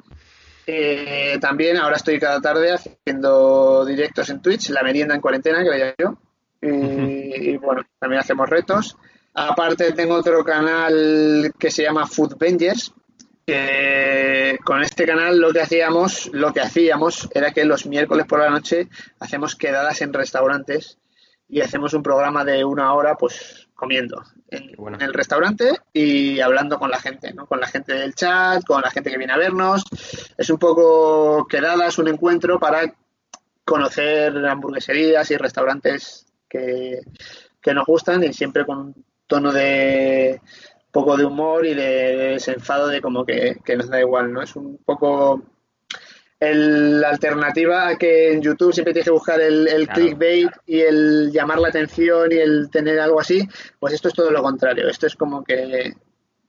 eh, 0.67 1.39
también 1.41 1.77
ahora 1.77 1.97
estoy 1.97 2.19
cada 2.19 2.41
tarde 2.41 2.73
haciendo 2.73 3.87
directos 3.87 4.29
en 4.29 4.43
Twitch, 4.43 4.71
la 4.71 4.83
merienda 4.83 5.15
en 5.15 5.21
cuarentena 5.21 5.63
que 5.63 5.71
le 5.71 5.95
yo, 5.99 6.19
y, 6.61 7.57
bueno, 7.57 7.83
también 7.99 8.21
hacemos 8.21 8.49
retos. 8.49 8.97
Aparte 9.35 9.93
tengo 9.93 10.15
otro 10.15 10.45
canal 10.45 11.53
que 11.59 11.71
se 11.71 11.83
llama 11.83 12.07
Food 12.07 12.37
Vengers, 12.39 12.93
que 13.47 14.59
con 14.65 14.83
este 14.83 15.07
canal 15.07 15.39
lo 15.39 15.53
que 15.53 15.61
hacíamos, 15.61 16.31
lo 16.33 16.53
que 16.53 16.61
hacíamos 16.61 17.29
era 17.35 17.53
que 17.53 17.65
los 17.65 17.87
miércoles 17.87 18.27
por 18.27 18.41
la 18.41 18.51
noche 18.51 18.89
hacemos 19.19 19.57
quedadas 19.57 20.01
en 20.03 20.13
restaurantes 20.13 20.99
y 21.49 21.61
hacemos 21.61 21.93
un 21.93 22.03
programa 22.03 22.45
de 22.45 22.65
una 22.65 22.95
hora, 22.95 23.17
pues 23.17 23.69
comiendo 23.75 24.23
en, 24.49 25.03
el 25.03 25.13
restaurante 25.13 25.73
y 25.93 26.41
hablando 26.41 26.79
con 26.79 26.91
la 26.91 27.01
gente, 27.01 27.33
¿no? 27.35 27.47
Con 27.47 27.61
la 27.61 27.67
gente 27.67 27.95
del 27.95 28.15
chat, 28.15 28.65
con 28.65 28.81
la 28.81 28.91
gente 28.91 29.11
que 29.11 29.19
viene 29.19 29.33
a 29.33 29.39
vernos. 29.39 29.85
Es 30.39 30.51
un 30.51 30.59
poco 30.59 31.47
quedadas, 31.49 31.99
un 31.99 32.09
encuentro 32.09 32.61
para 32.61 32.95
conocer 33.65 34.37
hamburgueserías 34.47 35.31
y 35.31 35.37
restaurantes 35.37 36.27
que, 36.49 37.01
que 37.61 37.75
nos 37.75 37.87
gustan 37.87 38.23
y 38.23 38.33
siempre 38.33 38.65
con 38.65 38.79
un 38.79 39.05
tono 39.27 39.53
de 39.53 40.41
poco 40.93 41.17
de 41.17 41.25
humor 41.25 41.67
y 41.67 41.75
de 41.75 42.33
desenfado 42.35 42.87
de 42.87 43.01
como 43.01 43.25
que, 43.25 43.59
nos 43.77 43.89
da 43.89 43.99
igual, 43.99 44.33
¿no? 44.33 44.43
Es 44.43 44.55
un 44.55 44.79
poco 44.85 45.43
la 46.39 47.09
alternativa 47.09 47.89
a 47.89 47.97
que 47.97 48.33
en 48.33 48.43
YouTube 48.43 48.73
siempre 48.73 48.93
tienes 48.93 49.07
que 49.07 49.13
buscar 49.13 49.41
el, 49.41 49.89
clickbait 49.89 50.51
y 50.67 50.81
el 50.81 51.31
llamar 51.33 51.61
la 51.61 51.69
atención 51.69 52.31
y 52.33 52.37
el 52.37 52.69
tener 52.69 52.99
algo 52.99 53.21
así, 53.21 53.49
pues 53.79 53.95
esto 53.95 54.09
es 54.09 54.15
todo 54.15 54.31
lo 54.31 54.43
contrario. 54.43 54.89
Esto 54.89 55.07
es 55.07 55.15
como 55.15 55.43
que 55.43 55.93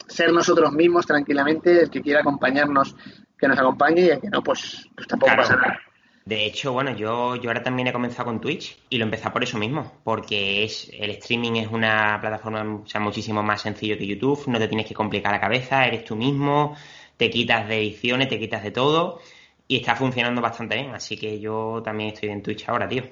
ser 0.08 0.34
nosotros 0.34 0.72
mismos 0.74 1.06
tranquilamente, 1.06 1.84
el 1.84 1.90
que 1.90 2.02
quiera 2.02 2.22
acompañarnos, 2.22 2.96
que 3.38 3.48
nos 3.48 3.58
acompañe 3.58 4.02
y 4.02 4.10
el 4.10 4.20
que 4.20 4.30
no, 4.30 4.42
pues, 4.42 4.88
pues 4.96 5.08
tampoco 5.08 5.36
pasa 5.36 5.56
nada. 5.56 5.80
De 6.26 6.46
hecho, 6.46 6.72
bueno, 6.72 6.96
yo, 6.96 7.36
yo 7.36 7.50
ahora 7.50 7.62
también 7.62 7.88
he 7.90 7.94
comenzado 7.94 8.26
con 8.26 8.40
Twitch 8.40 8.78
y 8.90 8.98
lo 8.98 9.04
empecé 9.04 9.30
por 9.30 9.44
eso 9.44 9.58
mismo, 9.58 10.00
porque 10.06 10.64
es 10.64 10.90
el 10.94 11.10
streaming 11.12 11.58
es 11.58 11.68
una 11.68 12.18
plataforma 12.22 12.82
o 12.82 12.88
sea, 12.88 13.02
muchísimo 13.02 13.44
más 13.44 13.62
sencillo 13.62 13.98
que 13.98 14.08
YouTube, 14.08 14.48
no 14.48 14.58
te 14.58 14.70
tienes 14.70 14.88
que 14.88 14.94
complicar 14.94 15.34
la 15.34 15.42
cabeza, 15.42 15.86
eres 15.86 16.06
tú 16.06 16.16
mismo, 16.16 16.78
te 17.18 17.30
quitas 17.30 17.68
de 17.68 17.78
ediciones, 17.78 18.30
te 18.30 18.40
quitas 18.40 18.64
de 18.64 18.72
todo 18.72 19.20
y 19.68 19.78
está 19.78 19.96
funcionando 19.96 20.42
bastante 20.42 20.76
bien, 20.76 20.96
así 20.96 21.18
que 21.18 21.42
yo 21.42 21.82
también 21.84 22.14
estoy 22.14 22.30
en 22.30 22.42
Twitch 22.42 22.70
ahora, 22.70 22.88
tío. 22.88 23.04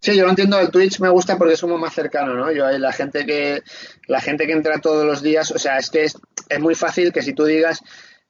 Sí, 0.00 0.16
yo 0.16 0.24
lo 0.24 0.30
entiendo, 0.30 0.58
el 0.58 0.70
Twitch 0.70 1.00
me 1.00 1.08
gusta 1.08 1.38
porque 1.38 1.54
es 1.54 1.60
como 1.60 1.78
más 1.78 1.94
cercano, 1.94 2.34
¿no? 2.34 2.52
Yo 2.52 2.66
hay 2.66 2.78
la 2.78 2.92
gente 2.92 3.24
que 3.24 3.62
la 4.08 4.20
gente 4.20 4.46
que 4.46 4.52
entra 4.52 4.80
todos 4.80 5.06
los 5.06 5.22
días, 5.22 5.52
o 5.52 5.58
sea, 5.58 5.78
es 5.78 5.88
que 5.88 6.04
es, 6.04 6.18
es 6.48 6.60
muy 6.60 6.74
fácil 6.74 7.12
que 7.12 7.22
si 7.22 7.32
tú 7.32 7.44
digas 7.44 7.82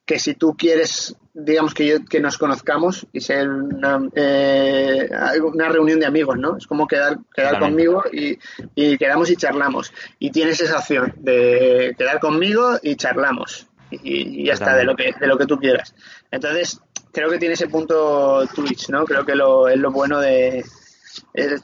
que 0.05 0.19
si 0.19 0.35
tú 0.35 0.55
quieres, 0.57 1.15
digamos, 1.33 1.73
que, 1.73 1.87
yo, 1.87 2.05
que 2.05 2.19
nos 2.19 2.37
conozcamos 2.37 3.07
y 3.13 3.21
ser 3.21 3.49
una, 3.49 4.01
eh, 4.15 5.09
una 5.41 5.69
reunión 5.69 5.99
de 5.99 6.05
amigos, 6.05 6.37
¿no? 6.37 6.57
Es 6.57 6.67
como 6.67 6.87
quedar, 6.87 7.19
quedar 7.33 7.59
conmigo 7.59 8.03
y, 8.11 8.37
y 8.75 8.97
quedamos 8.97 9.29
y 9.29 9.37
charlamos. 9.37 9.93
Y 10.19 10.31
tienes 10.31 10.59
esa 10.59 10.79
opción 10.79 11.13
de 11.17 11.95
quedar 11.97 12.19
conmigo 12.19 12.77
y 12.81 12.95
charlamos. 12.95 13.67
Y, 13.91 14.45
ya 14.45 14.53
está, 14.53 14.75
de 14.75 14.83
lo, 14.83 14.95
que, 14.95 15.13
de 15.19 15.27
lo 15.27 15.37
que 15.37 15.45
tú 15.45 15.57
quieras. 15.57 15.95
Entonces, 16.31 16.81
creo 17.11 17.29
que 17.29 17.37
tiene 17.37 17.53
ese 17.53 17.67
punto 17.67 18.45
Twitch, 18.47 18.89
¿no? 18.89 19.05
Creo 19.05 19.25
que 19.25 19.35
lo, 19.35 19.67
es 19.67 19.77
lo 19.77 19.91
bueno 19.91 20.19
de... 20.19 20.65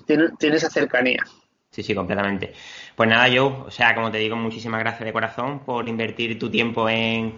tiene, 0.05 0.29
tiene 0.37 0.57
esa 0.57 0.69
cercanía. 0.69 1.25
Sí, 1.71 1.83
sí, 1.83 1.93
completamente. 1.93 2.53
Pues 2.95 3.09
nada, 3.09 3.27
yo, 3.27 3.65
o 3.65 3.71
sea, 3.71 3.95
como 3.95 4.11
te 4.11 4.17
digo, 4.17 4.35
muchísimas 4.35 4.79
gracias 4.79 5.05
de 5.05 5.13
corazón 5.13 5.59
por 5.65 5.87
invertir 5.89 6.37
tu 6.37 6.49
tiempo 6.49 6.87
en 6.89 7.35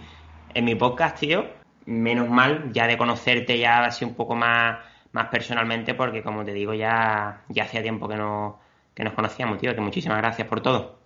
en 0.53 0.65
mi 0.65 0.75
podcast, 0.75 1.19
tío. 1.19 1.45
Menos 1.85 2.29
mal, 2.29 2.71
ya 2.71 2.87
de 2.87 2.97
conocerte 2.97 3.57
ya 3.57 3.83
así 3.85 4.05
un 4.05 4.13
poco 4.13 4.35
más, 4.35 4.79
más 5.11 5.27
personalmente, 5.27 5.93
porque 5.93 6.23
como 6.23 6.45
te 6.45 6.53
digo, 6.53 6.73
ya, 6.73 7.43
ya 7.49 7.63
hacía 7.63 7.81
tiempo 7.81 8.07
que, 8.07 8.15
no, 8.15 8.59
que 8.93 9.03
nos 9.03 9.13
conocíamos, 9.13 9.57
tío. 9.57 9.73
Que 9.73 9.81
muchísimas 9.81 10.17
gracias 10.17 10.47
por 10.47 10.61
todo. 10.61 10.99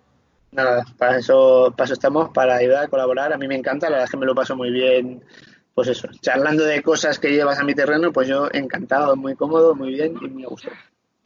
Nada, 0.52 0.84
para 0.96 1.18
eso, 1.18 1.72
para 1.76 1.84
eso 1.84 1.94
estamos, 1.94 2.30
para 2.30 2.56
ayudar 2.56 2.84
a 2.84 2.88
colaborar. 2.88 3.32
A 3.32 3.38
mí 3.38 3.48
me 3.48 3.56
encanta, 3.56 3.86
la 3.86 3.96
verdad 3.96 4.04
es 4.04 4.10
que 4.10 4.16
me 4.16 4.26
lo 4.26 4.34
paso 4.34 4.56
muy 4.56 4.70
bien, 4.70 5.22
pues 5.74 5.88
eso, 5.88 6.08
charlando 6.20 6.64
de 6.64 6.82
cosas 6.82 7.18
que 7.18 7.32
llevas 7.32 7.58
a 7.58 7.64
mi 7.64 7.74
terreno, 7.74 8.10
pues 8.12 8.28
yo 8.28 8.48
encantado, 8.52 9.14
muy 9.16 9.34
cómodo, 9.34 9.74
muy 9.74 9.90
bien 9.90 10.14
y 10.22 10.28
muy 10.28 10.44
a 10.44 10.48
gusto. 10.48 10.70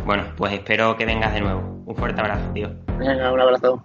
Bueno, 0.04 0.24
pues 0.36 0.54
espero 0.54 0.96
que 0.96 1.06
vengas 1.06 1.32
de 1.32 1.40
nuevo. 1.40 1.60
Un 1.86 1.94
fuerte 1.94 2.20
abrazo, 2.20 2.50
tío. 2.52 2.70
Venga, 2.98 3.32
un 3.32 3.40
abrazo. 3.40 3.84